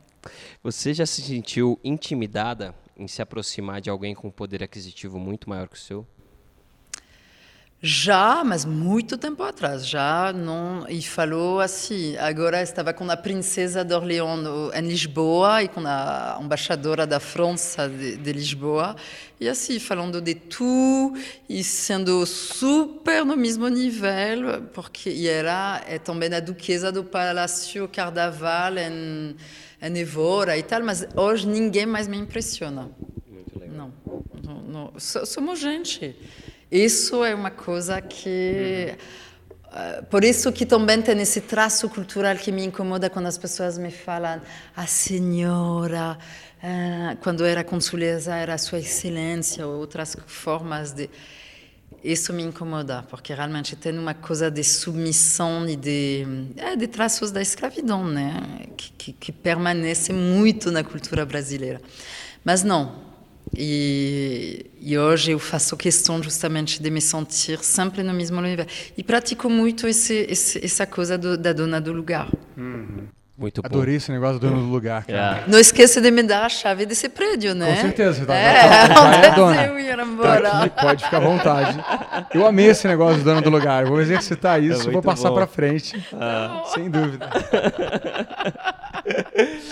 Você 0.62 0.94
já 0.94 1.06
se 1.06 1.22
sentiu 1.22 1.78
intimidada 1.82 2.74
em 2.96 3.08
se 3.08 3.20
aproximar 3.20 3.80
de 3.80 3.90
alguém 3.90 4.14
com 4.14 4.30
poder 4.30 4.62
aquisitivo 4.62 5.18
muito 5.18 5.48
maior 5.48 5.68
que 5.68 5.76
o 5.76 5.80
seu? 5.80 6.06
Já, 7.86 8.42
mas 8.42 8.64
muito 8.64 9.18
tempo 9.18 9.42
atrás, 9.42 9.86
já 9.86 10.32
não. 10.32 10.88
E 10.88 11.02
falou 11.02 11.60
assim. 11.60 12.16
Agora 12.16 12.62
estava 12.62 12.94
com 12.94 13.10
a 13.10 13.16
princesa 13.16 13.84
de 13.84 13.92
Orleans 13.92 14.72
em 14.74 14.88
Lisboa 14.88 15.62
e 15.62 15.68
com 15.68 15.82
a 15.84 16.38
embaixadora 16.40 17.06
da 17.06 17.20
França 17.20 17.86
de, 17.86 18.16
de 18.16 18.32
Lisboa. 18.32 18.96
E 19.38 19.46
assim, 19.46 19.78
falando 19.78 20.18
de 20.18 20.34
tudo 20.34 21.20
e 21.46 21.62
sendo 21.62 22.24
super 22.24 23.22
no 23.22 23.36
mesmo 23.36 23.68
nível, 23.68 24.62
porque 24.72 25.10
e 25.10 25.28
era 25.28 25.82
é 25.86 25.98
também 25.98 26.32
a 26.32 26.40
duquesa 26.40 26.90
do 26.90 27.04
Palácio 27.04 27.86
Cardaval 27.88 28.78
em, 28.78 29.36
em 29.82 29.96
Evora 29.98 30.56
e 30.56 30.62
tal, 30.62 30.82
mas 30.82 31.06
hoje 31.16 31.46
ninguém 31.46 31.86
mais 31.86 32.06
me 32.08 32.16
impressiona. 32.16 32.90
Não, 33.68 33.92
não, 34.42 34.62
não. 34.62 34.92
So- 34.98 35.26
somos 35.26 35.58
gente. 35.58 36.16
Isso 36.70 37.24
é 37.24 37.34
uma 37.34 37.50
coisa 37.50 38.00
que. 38.00 38.94
eh, 39.72 40.02
por 40.10 40.24
isso 40.24 40.50
que 40.52 40.64
também 40.64 41.02
tem 41.02 41.20
esse 41.20 41.40
traço 41.40 41.88
cultural 41.88 42.36
que 42.36 42.50
me 42.52 42.64
incomoda 42.64 43.10
quando 43.10 43.26
as 43.26 43.36
pessoas 43.38 43.76
me 43.78 43.90
falam 43.90 44.40
a 44.76 44.86
senhora, 44.86 46.16
eh, 46.62 47.16
quando 47.22 47.44
era 47.44 47.62
consuleza 47.64 48.34
era 48.34 48.56
sua 48.58 48.78
excelência 48.78 49.66
ou 49.66 49.78
outras 49.78 50.16
formas 50.26 50.92
de 50.92 51.10
isso 52.02 52.32
me 52.32 52.42
incomoda 52.42 53.02
porque 53.08 53.32
realmente 53.32 53.76
tem 53.76 53.98
uma 53.98 54.14
coisa 54.14 54.50
de 54.50 54.64
submissão 54.64 55.68
e 55.68 55.76
de 55.76 56.26
é, 56.56 56.76
de 56.76 56.86
traços 56.86 57.30
da 57.30 57.40
escravidão 57.40 58.04
né 58.04 58.66
que, 58.76 58.92
que, 58.92 59.12
que 59.12 59.32
permanece 59.32 60.12
muito 60.12 60.70
na 60.70 60.82
cultura 60.82 61.24
brasileira 61.24 61.80
mas 62.44 62.62
não 62.62 63.14
e, 63.56 64.66
e 64.80 64.98
hoje 64.98 65.32
eu 65.32 65.38
faço 65.38 65.76
questão 65.76 66.22
justamente 66.22 66.82
de 66.82 66.90
me 66.90 67.00
sentir 67.00 67.58
sempre 67.62 68.02
no 68.02 68.12
mesmo 68.12 68.40
lugar. 68.40 68.66
E 68.96 69.02
pratico 69.02 69.48
muito 69.48 69.86
esse, 69.86 70.26
esse, 70.28 70.64
essa 70.64 70.86
coisa 70.86 71.16
do, 71.16 71.36
da 71.36 71.52
dona 71.52 71.80
do 71.80 71.92
lugar. 71.92 72.28
Muito 73.36 73.60
bom. 73.62 73.66
Adorei 73.66 73.96
esse 73.96 74.12
negócio 74.12 74.38
do 74.38 74.48
dono 74.48 74.60
do 74.62 74.68
lugar, 74.70 75.04
cara. 75.04 75.40
É. 75.44 75.50
Não 75.50 75.58
esqueça 75.58 76.00
de 76.00 76.08
me 76.10 76.22
dar 76.22 76.44
a 76.44 76.48
chave 76.48 76.86
desse 76.86 77.08
prédio, 77.08 77.52
né? 77.52 77.74
Com 77.74 77.80
certeza, 77.82 78.24
tá- 78.24 78.32
é, 78.34 78.68
já- 78.68 78.86
já 78.94 79.16
é 79.16 79.26
a 79.26 79.34
dona. 79.34 79.62
Eu 79.66 79.80
ir 79.80 79.96
Tá 79.96 80.02
embora. 80.04 80.48
aqui, 80.64 80.70
pode 80.80 81.04
ficar 81.04 81.16
à 81.16 81.20
vontade. 81.20 81.84
Eu 82.32 82.46
amei 82.46 82.66
esse 82.66 82.86
negócio 82.86 83.18
do 83.18 83.24
dono 83.24 83.40
do 83.42 83.50
lugar. 83.50 83.86
Vou 83.86 84.00
exercitar 84.00 84.62
isso, 84.62 84.82
muito 84.84 84.92
vou 84.92 85.02
passar 85.02 85.32
pra 85.32 85.46
frente. 85.48 85.92
Sem 86.74 86.88
dúvida. 86.88 87.28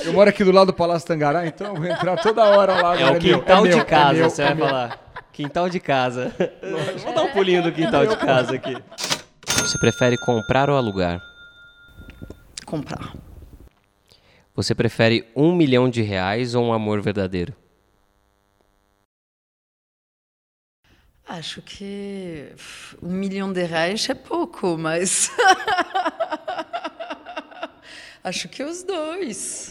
Eu 0.05 0.13
moro 0.13 0.29
aqui 0.29 0.43
do 0.45 0.51
lado 0.53 0.67
do 0.69 0.73
Palácio 0.75 1.07
Tangará, 1.07 1.47
então 1.47 1.69
eu 1.69 1.75
vou 1.77 1.87
entrar 1.87 2.17
toda 2.17 2.43
hora 2.45 2.83
lá. 2.83 3.01
É 3.01 3.11
o 3.11 3.19
quintal 3.19 3.63
meu, 3.63 3.79
de 3.79 3.85
casa, 3.85 4.13
meu, 4.15 4.31
você 4.31 4.43
é 4.43 4.55
vai 4.55 4.69
falar. 4.69 4.99
Quintal 5.33 5.69
de 5.69 5.81
casa. 5.81 6.33
Vou 7.05 7.15
dar 7.15 7.23
um 7.23 7.29
pulinho 7.33 7.63
do 7.63 7.71
quintal 7.73 8.07
de 8.07 8.17
casa 8.17 8.55
aqui. 8.57 8.77
Você 9.47 9.79
prefere 9.79 10.17
comprar 10.19 10.69
ou 10.69 10.77
alugar? 10.77 11.21
Comprar. 12.67 13.13
Você 14.55 14.75
prefere 14.75 15.27
um 15.35 15.55
milhão 15.55 15.89
de 15.89 16.03
reais 16.03 16.55
ou 16.55 16.65
um 16.65 16.73
amor 16.73 17.01
verdadeiro? 17.01 17.55
Acho 21.27 21.63
que 21.63 22.53
um 23.03 23.11
milhão 23.11 23.51
de 23.53 23.65
reais 23.65 24.07
é 24.11 24.15
pouco, 24.15 24.77
mas. 24.77 25.31
Acho 28.25 28.49
que 28.49 28.63
os 28.63 28.85
dois. 28.85 29.69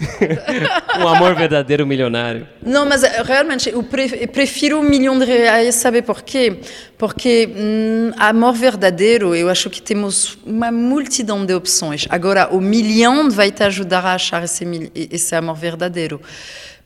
Um 0.99 1.08
amor 1.08 1.36
verdadeiro 1.36 1.88
milionário. 1.88 2.45
Não, 2.62 2.86
mas 2.86 3.02
eh, 3.02 3.24
realmente 3.24 3.70
eu 3.70 3.82
pre- 3.82 4.18
eu 4.20 4.28
prefiro 4.28 4.78
um 4.78 4.84
milhão 4.84 5.18
de 5.18 5.24
reais, 5.24 5.76
sabe 5.76 6.02
por 6.02 6.22
quê? 6.22 6.60
Porque 6.97 7.49
hum, 7.56 8.12
amor 8.18 8.54
verdadeiro, 8.54 9.34
eu 9.34 9.49
acho 9.49 9.70
que 9.70 9.82
temos 9.82 10.38
uma 10.45 10.70
multidão 10.70 11.45
de 11.45 11.54
opções. 11.54 12.06
Agora, 12.10 12.49
o 12.52 12.60
milhão 12.60 13.30
vai 13.32 13.52
te 13.52 13.64
ajudar 13.64 14.06
a 14.06 14.16
achar 14.16 14.43
esse, 14.43 14.91
esse 14.93 15.34
amor 15.34 15.56
verdadeiro. 15.56 16.20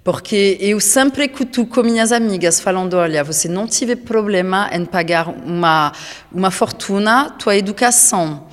Porque 0.04 0.58
eu 0.62 0.80
sempre 0.80 1.26
escuto 1.26 1.66
com 1.66 1.82
minhas 1.82 2.12
amigas 2.12 2.60
falando, 2.60 2.94
olha, 2.94 3.24
você 3.24 3.48
não 3.48 3.66
tive 3.66 3.96
problema 3.96 4.70
em 4.72 4.86
pagar 4.86 5.28
uma, 5.30 5.92
uma 6.32 6.52
fortuna, 6.52 7.32
tua 7.32 7.56
educação. 7.56 8.46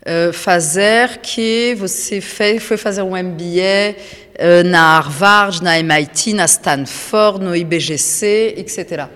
Uh, 0.00 0.32
fazer 0.32 1.18
que 1.18 1.74
você 1.78 2.20
fez, 2.20 2.62
foi 2.62 2.76
fazer 2.76 3.02
um 3.02 3.10
MBA 3.10 3.96
na 4.64 4.98
Harvard, 4.98 5.62
na 5.62 5.78
MIT, 5.78 6.32
na 6.32 6.46
Stanford, 6.46 7.44
no 7.44 7.54
IBGC, 7.54 8.54
etc. 8.56 9.06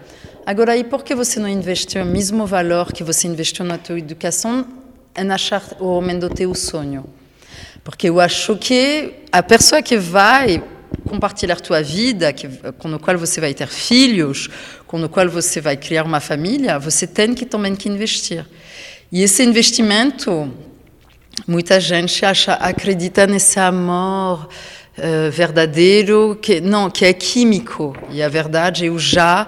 Agora, 0.44 0.76
e 0.76 0.84
por 0.84 1.02
que 1.02 1.14
você 1.14 1.40
não 1.40 1.48
investiu 1.48 2.02
o 2.02 2.04
mesmo 2.04 2.46
valor 2.46 2.92
que 2.92 3.02
você 3.02 3.26
investiu 3.26 3.64
na 3.64 3.78
tua 3.78 3.98
educação 3.98 4.66
em 5.16 5.30
achar 5.30 5.62
o 5.80 5.86
homem 5.86 6.18
do 6.18 6.28
teu 6.28 6.54
sonho? 6.54 7.06
Porque 7.82 8.10
eu 8.10 8.20
acho 8.20 8.54
que 8.56 9.14
a 9.32 9.42
pessoa 9.42 9.80
que 9.80 9.96
vai 9.96 10.62
compartilhar 11.08 11.60
tua 11.60 11.82
vida, 11.82 12.30
que, 12.32 12.46
com 12.78 12.92
o 12.92 12.98
qual 12.98 13.16
você 13.16 13.40
vai 13.40 13.54
ter 13.54 13.68
filhos, 13.68 14.50
com 14.86 15.02
o 15.02 15.08
qual 15.08 15.28
você 15.30 15.60
vai 15.60 15.78
criar 15.78 16.04
uma 16.04 16.20
família, 16.20 16.78
você 16.78 17.06
tem 17.06 17.32
que 17.32 17.46
também 17.46 17.74
que 17.74 17.88
investir. 17.88 18.44
E 19.10 19.22
esse 19.22 19.42
investimento, 19.42 20.52
muita 21.46 21.80
gente 21.80 22.24
acha, 22.24 22.54
acredita 22.54 23.26
nesse 23.26 23.58
amor 23.58 24.48
uh, 24.98 25.30
verdadeiro 25.30 26.38
que 26.40 26.60
não, 26.60 26.90
que 26.90 27.04
é 27.04 27.12
químico. 27.12 27.96
E 28.10 28.22
a 28.22 28.28
verdade, 28.28 28.86
eu 28.86 28.98
já 28.98 29.46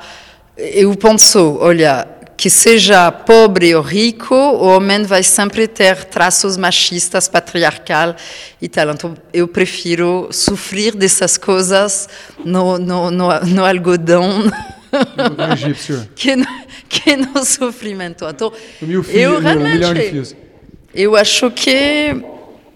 eu 0.57 0.95
penso, 0.97 1.59
olha, 1.61 2.09
que 2.37 2.49
seja 2.49 3.11
pobre 3.13 3.75
ou 3.75 3.83
rico, 3.83 4.35
o 4.35 4.67
homem 4.69 5.03
vai 5.05 5.23
sempre 5.23 5.67
ter 5.69 6.05
traços 6.05 6.57
machistas, 6.57 7.29
patriarcal 7.29 8.15
e 8.61 8.69
tal. 8.69 8.91
Então, 8.91 9.15
eu 9.33 9.47
prefiro 9.47 10.29
sofrer 10.31 10.95
dessas 10.95 11.37
coisas 11.37 12.09
no, 12.45 12.79
no, 12.79 13.11
no, 13.11 13.41
no 13.41 13.65
algodão 13.65 14.45
No 15.37 15.53
egípcio. 15.53 16.09
que, 16.17 16.37
no, 16.37 16.47
que 16.89 17.17
no 17.17 17.45
sofrimento. 17.45 18.25
Então, 18.25 18.53
eu 19.09 19.41
realmente. 19.41 20.37
Eu 20.97 21.15
acho 21.17 21.51
que 21.51 22.11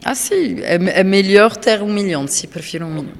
assim, 0.05 0.61
é, 0.63 0.75
é 1.01 1.05
melhor 1.05 1.57
ter 1.57 1.83
um 1.83 1.93
milhão, 1.93 2.27
se 2.27 2.47
prefiro 2.47 2.87
um 2.87 2.91
milhão. 2.95 3.15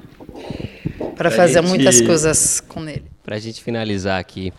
Para 1.15 1.29
Pra 1.29 1.31
fazer 1.31 1.61
gente- 1.61 1.67
muitas 1.67 2.01
coisas 2.01 2.59
com 2.61 2.87
ele. 2.87 3.05
Pra 3.23 3.37
gente 3.39 3.61
finalizar 3.61 4.19
aqui, 4.19 4.51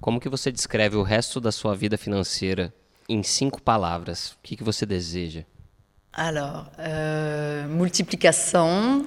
como 0.00 0.20
que 0.20 0.28
você 0.28 0.52
descreve 0.52 0.96
o 0.96 1.02
resto 1.02 1.40
da 1.40 1.50
sua 1.50 1.74
vida 1.74 1.96
financeira 1.98 2.72
em 3.08 3.22
cinco 3.22 3.60
palavras? 3.60 4.30
O 4.32 4.36
que, 4.42 4.56
que 4.56 4.62
você 4.64 4.86
deseja? 4.86 5.42
Alors, 6.12 6.66
euh, 6.78 7.66
multiplicação, 7.68 9.06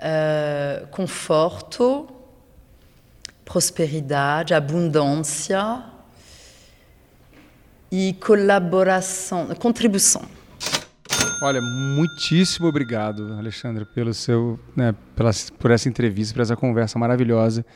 euh, 0.00 0.86
conforto, 0.90 2.08
prosperidade, 3.44 4.54
abundância 4.54 5.82
e 7.92 8.14
colaboração, 8.14 9.48
contribuição. 9.56 10.22
Olha, 11.42 11.60
muitíssimo 11.60 12.66
obrigado, 12.66 13.34
Alexandre, 13.34 13.84
pelo 13.84 14.14
seu, 14.14 14.58
né, 14.74 14.94
pela, 15.14 15.30
por 15.58 15.70
essa 15.70 15.90
entrevista, 15.90 16.32
por 16.32 16.40
essa 16.40 16.56
conversa 16.56 16.98
maravilhosa. 16.98 17.66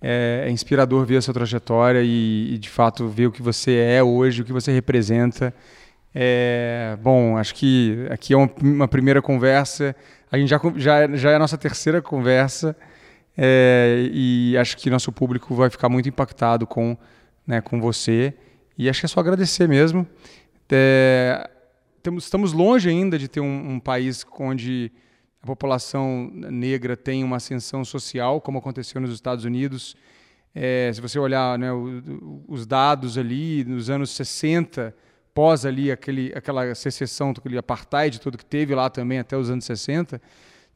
é, 0.00 0.46
é 0.48 0.50
inspirador 0.50 1.06
ver 1.06 1.18
a 1.18 1.22
sua 1.22 1.32
trajetória 1.32 2.02
e, 2.02 2.54
e, 2.54 2.58
de 2.58 2.68
fato, 2.68 3.06
ver 3.08 3.28
o 3.28 3.30
que 3.30 3.40
você 3.40 3.76
é 3.76 4.02
hoje, 4.02 4.42
o 4.42 4.44
que 4.44 4.52
você 4.52 4.72
representa. 4.72 5.54
É, 6.12 6.98
bom, 7.00 7.38
acho 7.38 7.54
que 7.54 8.06
aqui 8.10 8.34
é 8.34 8.36
uma, 8.36 8.50
uma, 8.60 8.88
primeira 8.88 9.22
conversa. 9.22 9.94
A 10.30 10.36
gente 10.36 10.48
já, 10.48 10.60
já, 10.76 11.16
já 11.16 11.30
é 11.30 11.36
a 11.36 11.38
nossa 11.38 11.56
terceira 11.56 12.02
conversa 12.02 12.76
é, 13.38 14.08
e 14.12 14.56
acho 14.58 14.76
que 14.76 14.90
nosso 14.90 15.12
público 15.12 15.54
vai 15.54 15.70
ficar 15.70 15.88
muito 15.88 16.08
impactado 16.08 16.66
com, 16.66 16.96
né, 17.46 17.60
com 17.60 17.80
você. 17.80 18.34
E 18.76 18.88
acho 18.88 19.00
que 19.00 19.06
é 19.06 19.08
só 19.08 19.20
agradecer 19.20 19.68
mesmo. 19.68 20.06
É, 20.70 21.50
temos, 22.02 22.24
estamos 22.24 22.52
longe 22.52 22.88
ainda 22.88 23.18
de 23.18 23.28
ter 23.28 23.40
um, 23.40 23.74
um 23.74 23.80
país 23.80 24.24
onde 24.38 24.90
a 25.42 25.46
população 25.46 26.30
negra 26.32 26.96
tem 26.96 27.22
uma 27.22 27.36
ascensão 27.36 27.84
social, 27.84 28.40
como 28.40 28.58
aconteceu 28.58 29.00
nos 29.00 29.12
Estados 29.12 29.44
Unidos. 29.44 29.94
É, 30.54 30.90
se 30.94 31.00
você 31.00 31.18
olhar 31.18 31.58
né, 31.58 31.72
o, 31.72 32.42
os 32.48 32.66
dados 32.66 33.18
ali, 33.18 33.64
nos 33.64 33.90
anos 33.90 34.10
60, 34.10 34.94
pós 35.34 35.66
ali 35.66 35.90
aquele, 35.90 36.32
aquela 36.34 36.74
secessão, 36.74 37.30
aquele 37.30 37.58
apartheid 37.58 38.20
todo 38.20 38.38
que 38.38 38.44
teve 38.44 38.74
lá 38.74 38.88
também 38.88 39.18
até 39.18 39.36
os 39.36 39.50
anos 39.50 39.64
60, 39.64 40.20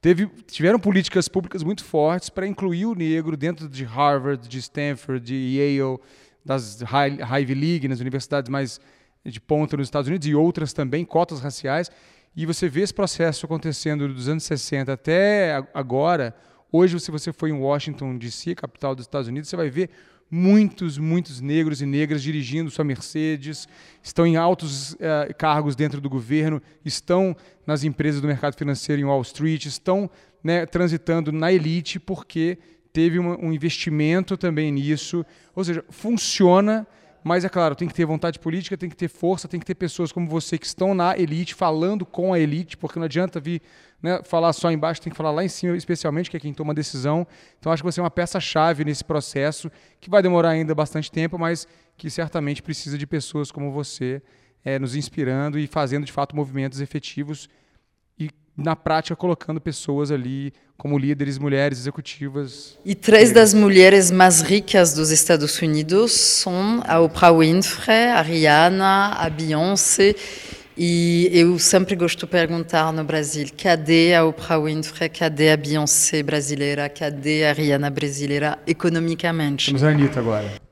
teve, 0.01 0.27
tiveram 0.47 0.79
políticas 0.79 1.29
públicas 1.29 1.63
muito 1.63 1.85
fortes 1.85 2.29
para 2.29 2.47
incluir 2.47 2.87
o 2.87 2.95
negro 2.95 3.37
dentro 3.37 3.69
de 3.69 3.85
Harvard, 3.85 4.49
de 4.49 4.59
Stanford, 4.59 5.25
de 5.25 5.35
Yale, 5.35 5.99
das 6.47 6.79
Ivy 6.81 7.55
League, 7.55 7.89
nas 7.89 8.01
universidades 8.01 8.49
mais 8.49 8.81
de 9.25 9.41
ponta 9.41 9.77
nos 9.77 9.89
Estados 9.89 10.09
Unidos 10.09 10.27
e 10.29 10.35
outras 10.35 10.73
também, 10.73 11.05
cotas 11.05 11.41
raciais. 11.41 11.91
E 12.37 12.47
você 12.47 12.69
vê 12.69 12.83
esse 12.83 12.95
processo 12.95 13.45
acontecendo 13.47 14.13
dos 14.13 14.29
anos 14.29 14.45
60 14.45 14.93
até 14.93 15.63
agora. 15.75 16.35
Hoje, 16.71 16.99
se 17.01 17.11
você 17.11 17.33
for 17.33 17.49
em 17.49 17.53
Washington, 17.53 18.17
D.C., 18.17 18.55
capital 18.55 18.95
dos 18.95 19.05
Estados 19.05 19.27
Unidos, 19.27 19.51
você 19.51 19.57
vai 19.57 19.69
ver 19.69 19.91
muitos, 20.31 20.99
muitos 20.99 21.41
negros 21.41 21.81
e 21.81 21.87
negras 21.87 22.23
dirigindo 22.23 22.71
sua 22.71 22.85
Mercedes, 22.85 23.69
estão 24.03 24.27
em 24.27 24.37
altos 24.37 24.93
uh, 24.95 25.35
cargos 25.39 25.75
dentro 25.75 26.01
do 26.01 26.11
governo, 26.11 26.61
estão 26.85 27.37
nas 27.67 27.85
empresas 27.85 28.21
do 28.21 28.27
mercado 28.27 28.57
financeiro 28.57 29.01
em 29.01 29.05
Wall 29.05 29.23
Street, 29.23 29.67
estão 29.67 30.11
né, 30.43 30.67
transitando 30.67 31.33
na 31.33 31.53
elite 31.53 31.99
porque 31.99 32.59
teve 32.97 33.19
uma, 33.19 33.39
um 33.39 33.53
investimento 33.53 34.39
também 34.39 34.73
nisso. 34.73 35.23
Ou 35.55 35.63
seja, 35.63 35.85
funciona 35.91 36.87
mas 37.23 37.45
é 37.45 37.49
claro, 37.49 37.75
tem 37.75 37.89
que 37.89 37.95
ter 37.95 38.05
vontade 38.05 38.39
política, 38.39 38.77
tem 38.77 38.89
que 38.89 38.95
ter 38.95 39.09
força, 39.09 39.49
tem 39.49 39.59
que 39.59 39.67
ter 39.67 39.75
pessoas 39.75 40.13
como 40.13 40.29
você 40.29 40.57
que 40.57 40.65
estão 40.65 40.95
na 40.95 41.19
elite, 41.19 41.57
falando 41.57 42.07
com 42.07 42.33
a 42.33 42.39
elite, 42.39 42.77
porque 42.77 43.01
não 43.01 43.07
adianta 43.07 43.41
vir 43.41 43.61
né, 44.01 44.21
falar 44.23 44.53
só 44.53 44.71
embaixo, 44.71 45.03
tem 45.03 45.11
que 45.11 45.17
falar 45.17 45.33
lá 45.33 45.45
em 45.45 45.49
cima, 45.49 45.77
especialmente, 45.77 46.31
que 46.31 46.37
é 46.37 46.41
quem 46.41 46.55
toma 46.55 46.73
a 46.73 46.75
decisão. 46.75 47.27
Então 47.59 47.73
acho 47.73 47.83
que 47.83 47.91
você 47.91 47.99
é 47.99 48.03
uma 48.05 48.13
peça-chave 48.13 48.85
nesse 48.85 49.03
processo, 49.03 49.69
que 50.01 50.09
vai 50.09 50.23
demorar 50.23 50.51
ainda 50.51 50.73
bastante 50.73 51.11
tempo, 51.11 51.37
mas 51.37 51.67
que 51.97 52.09
certamente 52.09 52.63
precisa 52.63 52.97
de 52.97 53.09
pessoas 53.09 53.51
como 53.51 53.73
você 53.73 54.23
é, 54.65 54.79
nos 54.79 54.95
inspirando 54.95 55.59
e 55.59 55.67
fazendo 55.67 56.05
de 56.05 56.13
fato 56.13 56.37
movimentos 56.37 56.81
efetivos 56.81 57.49
na 58.57 58.75
prática 58.75 59.15
colocando 59.15 59.61
pessoas 59.61 60.11
ali 60.11 60.53
como 60.77 60.99
líderes, 60.99 61.39
mulheres 61.39 61.79
executivas. 61.79 62.79
E 62.85 62.95
três 62.95 63.33
das 63.33 63.53
mulheres 63.55 64.11
mais 64.11 64.43
ricas 64.43 64.93
dos 64.93 65.11
Estados 65.11 65.61
Unidos 65.61 66.13
são 66.13 66.83
a 66.87 67.01
Oprah 67.01 67.33
Winfrey, 67.33 68.11
a 68.11 68.23
Rihanna, 68.23 69.13
a 69.15 69.29
Beyoncé. 69.29 70.15
E 70.79 71.31
eu 71.33 71.59
sempre 71.59 71.97
gosto 71.97 72.27
de 72.27 72.27
perguntar 72.27 72.93
no 72.93 73.03
Brasil: 73.03 73.49
cadê 73.57 74.15
a 74.15 74.25
Oprah 74.25 74.59
Winfrey, 74.59 75.09
cadê 75.09 75.51
a 75.51 75.57
Beyoncé 75.57 76.23
brasileira, 76.23 76.89
cadê 76.89 77.47
a 77.47 77.53
Rihanna 77.53 77.89
brasileira 77.89 78.59
economicamente? 78.67 79.67
Temos 79.67 79.83
a 79.83 79.89
Anitta 79.89 80.21
agora. 80.21 80.66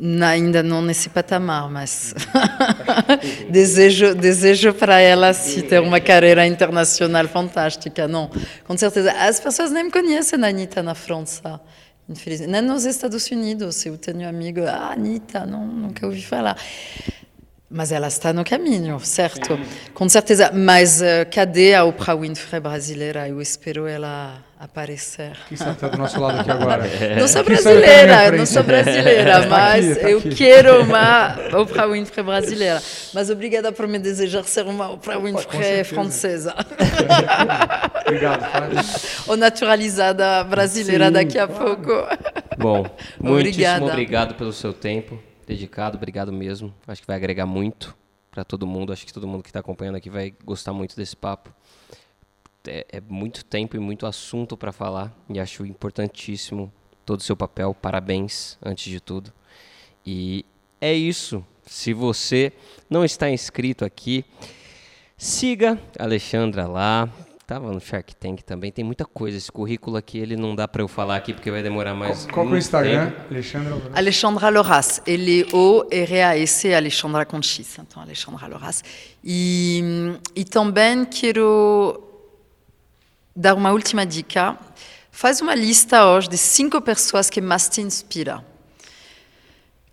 Ainda 0.00 0.62
não 0.62 0.82
nesse 0.82 1.08
patamar, 1.08 1.70
mas 1.70 2.14
desejo, 3.50 4.14
desejo 4.14 4.72
para 4.72 4.98
ela 5.00 5.32
se 5.32 5.62
ter 5.62 5.80
uma 5.80 6.00
carreira 6.00 6.46
internacional 6.46 7.28
fantástica. 7.28 8.08
Não, 8.08 8.30
com 8.64 8.76
certeza. 8.76 9.12
As 9.12 9.38
pessoas 9.38 9.70
nem 9.70 9.90
conhecem 9.90 10.42
a 10.42 10.48
Anitta 10.48 10.82
na 10.82 10.94
França, 10.94 11.60
infelizmente. 12.08 12.50
Nem 12.50 12.62
nos 12.62 12.84
Estados 12.84 13.30
Unidos. 13.30 13.84
Eu 13.84 13.98
tenho 13.98 14.28
amigo, 14.28 14.60
ah, 14.66 14.92
Anitta, 14.92 15.44
não, 15.44 15.66
nunca 15.66 16.06
ouvi 16.06 16.22
falar. 16.22 16.56
Mas 17.70 17.90
ela 17.92 18.08
está 18.08 18.32
no 18.32 18.44
caminho, 18.44 18.98
certo? 19.00 19.58
Com 19.94 20.08
certeza. 20.08 20.50
Mas 20.52 21.00
uh, 21.00 21.26
cadê 21.32 21.74
a 21.74 21.84
Oprah 21.84 22.14
Winfrey 22.14 22.60
brasileira? 22.60 23.28
Eu 23.28 23.40
espero 23.40 23.86
ela 23.86 24.42
aparecer. 24.64 25.36
Quem 25.48 25.54
está 25.54 25.72
do 25.88 25.98
nosso 25.98 26.20
lado 26.20 26.40
aqui 26.40 26.50
agora? 26.50 26.82
É. 27.02 27.18
Não 27.18 27.26
sou 27.26 27.42
brasileira, 27.42 28.36
não 28.36 28.46
sou 28.46 28.62
brasileira, 28.62 29.46
mas 29.46 29.86
tá 29.86 29.92
aqui, 29.92 30.00
tá 30.00 30.10
eu 30.10 30.18
aqui. 30.18 30.34
quero 30.34 30.82
uma 30.82 31.36
Oprah 31.60 31.86
Winfrey 31.86 32.24
brasileira. 32.24 32.82
Mas 33.12 33.30
obrigada 33.30 33.72
por 33.72 33.88
me 33.88 33.98
desejar 33.98 34.44
ser 34.44 34.66
uma 34.66 34.90
Oprah 34.90 35.18
Winfrey 35.18 35.84
francesa. 35.84 36.54
Obrigado. 38.06 38.44
Ou 39.26 39.36
naturalizada 39.36 40.44
brasileira 40.44 41.06
Sim. 41.06 41.12
daqui 41.12 41.38
a 41.38 41.48
pouco. 41.48 41.90
Bom, 42.58 42.82
muitíssimo 43.18 43.32
obrigada. 43.32 43.84
obrigado 43.86 44.34
pelo 44.34 44.52
seu 44.52 44.72
tempo 44.72 45.18
dedicado, 45.46 45.96
obrigado 45.96 46.32
mesmo. 46.32 46.72
Acho 46.86 47.00
que 47.00 47.06
vai 47.06 47.16
agregar 47.16 47.46
muito 47.46 47.94
para 48.30 48.44
todo 48.44 48.66
mundo. 48.66 48.92
Acho 48.92 49.04
que 49.06 49.12
todo 49.12 49.26
mundo 49.26 49.42
que 49.42 49.48
está 49.48 49.60
acompanhando 49.60 49.96
aqui 49.96 50.10
vai 50.10 50.34
gostar 50.44 50.72
muito 50.72 50.94
desse 50.96 51.16
papo. 51.16 51.50
É, 52.66 52.86
é 52.90 53.00
muito 53.00 53.44
tempo 53.44 53.76
e 53.76 53.78
muito 53.78 54.06
assunto 54.06 54.56
para 54.56 54.72
falar 54.72 55.12
e 55.28 55.40
acho 55.40 55.66
importantíssimo 55.66 56.72
todo 57.04 57.20
o 57.20 57.22
seu 57.22 57.36
papel. 57.36 57.74
Parabéns, 57.74 58.56
antes 58.62 58.90
de 58.90 59.00
tudo. 59.00 59.32
E 60.04 60.44
é 60.80 60.92
isso. 60.92 61.44
Se 61.66 61.92
você 61.92 62.52
não 62.88 63.04
está 63.04 63.30
inscrito 63.30 63.84
aqui, 63.84 64.24
siga 65.16 65.78
a 65.98 66.04
Alexandra 66.04 66.66
lá, 66.66 67.08
Tava 67.52 67.70
no 67.70 67.80
Shark 67.80 68.16
Tank 68.16 68.40
também, 68.42 68.72
tem 68.72 68.82
muita 68.82 69.04
coisa. 69.04 69.36
Esse 69.36 69.52
currículo 69.52 69.98
aqui, 69.98 70.16
ele 70.16 70.36
não 70.36 70.54
dá 70.54 70.66
para 70.66 70.80
eu 70.80 70.88
falar 70.88 71.16
aqui 71.16 71.34
porque 71.34 71.50
vai 71.50 71.62
demorar 71.62 71.92
mais. 71.92 72.24
Qual, 72.24 72.46
qual 72.46 72.48
é 72.48 72.50
o 72.52 72.56
Instagram? 72.56 73.12
Alexandra 73.28 73.82
Alexandra 73.92 74.48
Loras. 74.48 75.02
L-O-R-A-S, 75.04 76.72
Alexandra 76.72 77.26
com 77.26 77.42
X. 77.42 77.78
Então, 77.78 78.00
Alexandra 78.00 78.46
Loras. 78.46 78.82
E, 79.22 79.82
e 80.34 80.44
também 80.44 81.04
quero 81.04 82.11
dar 83.34 83.54
uma 83.54 83.72
última 83.72 84.04
dica. 84.04 84.58
Faz 85.10 85.40
uma 85.40 85.54
lista 85.54 86.06
hoje 86.06 86.28
de 86.28 86.38
cinco 86.38 86.80
pessoas 86.80 87.28
que 87.28 87.40
mais 87.40 87.68
te 87.68 87.80
inspiram 87.80 88.52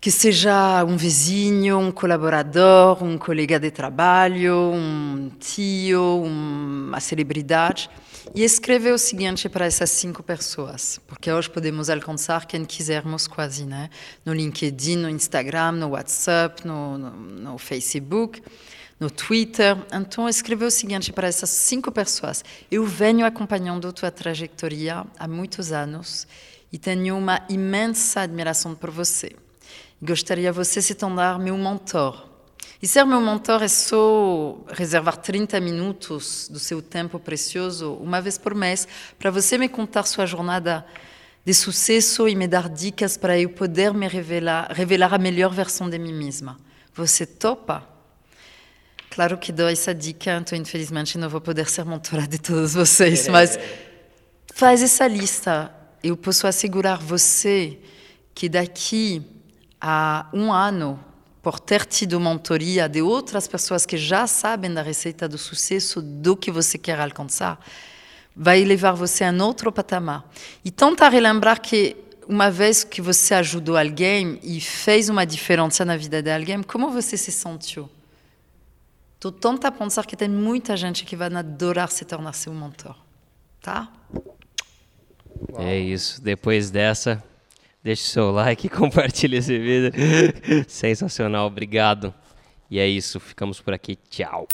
que 0.02 0.10
seja 0.10 0.84
um 0.86 0.96
vizinho, 0.96 1.78
um 1.78 1.92
colaborador, 1.92 3.04
um 3.04 3.18
colega 3.18 3.60
de 3.60 3.70
trabalho, 3.70 4.56
um 4.56 5.30
tio, 5.40 6.24
uma 6.24 7.02
celebridade, 7.02 7.90
e 8.34 8.44
escrever 8.44 8.94
o 8.94 8.98
seguinte 8.98 9.50
para 9.50 9.66
essas 9.66 9.90
cinco 9.90 10.24
pessoas, 10.24 11.02
porque 11.06 11.30
hoje 11.30 11.50
podemos 11.50 11.90
alcançar 11.90 12.46
quem 12.46 12.64
quisermos 12.64 13.28
quase, 13.28 13.66
né? 13.66 13.90
No 14.24 14.34
LinkedIn, 14.34 14.98
no 14.98 15.10
Instagram, 15.10 15.74
no 15.74 15.90
WhatsApp, 15.90 16.66
no, 16.66 16.98
no, 16.98 17.10
no 17.12 17.58
Facebook, 17.58 18.42
no 19.00 19.10
Twitter. 19.10 19.78
Então, 19.94 20.28
escrever 20.28 20.66
o 20.66 20.72
seguinte 20.72 21.14
para 21.14 21.28
essas 21.28 21.50
cinco 21.50 21.92
pessoas: 21.92 22.44
eu 22.70 22.86
venho 22.86 23.26
acompanhando 23.26 23.94
tua 23.94 24.12
trajetória 24.12 25.06
há 25.18 25.28
muitos 25.28 25.72
anos 25.72 26.28
e 26.72 26.78
tenho 26.78 27.18
uma 27.18 27.42
imensa 27.50 28.22
admiração 28.22 28.76
por 28.76 28.92
você. 28.92 29.36
Gostaria 30.02 30.52
você 30.52 30.82
se 30.82 30.96
tornar 30.96 31.40
meu 31.40 31.58
mentor. 31.58 32.28
E 32.82 32.88
ser 32.88 33.04
meu 33.06 33.20
mentor 33.20 33.62
é 33.62 33.68
só 33.68 34.58
reservar 34.70 35.18
30 35.18 35.60
minutos 35.60 36.48
do 36.50 36.58
seu 36.58 36.82
tempo 36.82 37.20
precioso, 37.20 37.94
uma 37.96 38.22
vez 38.22 38.38
por 38.38 38.56
mês, 38.56 38.88
para 39.18 39.30
você 39.30 39.58
me 39.58 39.68
contar 39.68 40.04
sua 40.04 40.26
jornada 40.26 40.86
de 41.44 41.54
sucesso 41.54 42.30
e 42.30 42.36
me 42.36 42.48
dar 42.48 42.70
dicas 42.70 43.18
para 43.18 43.38
eu 43.38 43.50
poder 43.50 43.94
me 43.94 44.08
revelar, 44.08 44.72
revelar 44.72 45.14
a 45.14 45.18
melhor 45.18 45.52
versão 45.52 45.90
de 45.90 46.00
mim 46.00 46.14
mesma. 46.14 46.58
Você 46.94 47.26
topa? 47.26 47.99
Claro 49.10 49.38
que 49.38 49.52
dou 49.52 49.68
essa 49.68 49.94
dica, 49.94 50.38
então 50.38 50.58
infelizmente 50.58 51.18
não 51.18 51.30
vou 51.30 51.42
poder 51.42 51.68
ser 51.68 51.84
mentora 51.84 52.28
de 52.28 52.38
todos 52.38 52.74
vocês, 52.76 53.28
mas 53.28 53.58
faz 54.54 54.84
essa 54.84 55.08
lista. 55.08 55.72
Eu 56.04 56.16
posso 56.16 56.46
assegurar 56.46 57.00
você 57.00 57.80
que 58.36 58.48
daqui 58.48 59.26
há 59.82 60.28
um 60.32 60.54
ano, 60.54 61.00
por 61.42 61.60
ter 61.60 61.86
tido 61.86 62.20
mentoria 62.20 62.88
de 62.88 63.02
outras 63.02 63.48
pessoas 63.48 63.86
que 63.86 63.98
já 63.98 64.28
sabem 64.28 64.74
da 64.74 64.82
receita 64.82 65.28
do 65.28 65.38
sucesso, 65.38 66.02
do 66.02 66.38
que 66.38 66.52
você 66.52 66.78
quer 66.78 67.00
alcançar, 67.00 67.60
vai 68.36 68.64
levar 68.64 68.92
você 68.92 69.24
a 69.24 69.32
um 69.32 69.42
outro 69.42 69.72
patamar. 69.72 70.24
E 70.64 70.70
tenta 70.70 71.10
relembrar 71.10 71.60
que 71.60 71.98
uma 72.28 72.52
vez 72.52 72.84
que 72.84 73.02
você 73.02 73.34
ajudou 73.34 73.76
alguém 73.76 74.40
e 74.44 74.62
fez 74.62 75.10
uma 75.10 75.26
diferença 75.26 75.84
na 75.84 75.98
vida 75.98 76.22
de 76.22 76.32
alguém, 76.32 76.62
como 76.62 76.92
você 76.92 77.18
se 77.18 77.32
sentiu? 77.32 77.90
Estou 79.20 79.34
tenta 79.34 79.68
a 79.68 79.72
pensar 79.72 80.06
que 80.06 80.16
tem 80.16 80.30
muita 80.30 80.78
gente 80.78 81.04
que 81.04 81.14
vai 81.14 81.28
adorar 81.28 81.92
se 81.92 82.06
tornar 82.06 82.32
seu 82.32 82.54
mentor, 82.54 82.96
tá? 83.62 83.92
É 85.58 85.66
É 85.66 85.78
isso. 85.78 86.22
Depois 86.22 86.72
dessa, 86.72 87.22
deixe 87.84 88.04
o 88.04 88.06
seu 88.06 88.32
like, 88.32 88.70
compartilhe 88.70 89.36
esse 89.36 89.60
vídeo. 89.60 89.92
Sensacional, 90.70 91.48
obrigado. 91.48 92.14
E 92.72 92.80
é 92.80 92.88
isso, 92.88 93.20
ficamos 93.20 93.60
por 93.60 93.74
aqui. 93.74 93.98
Tchau. 94.10 94.48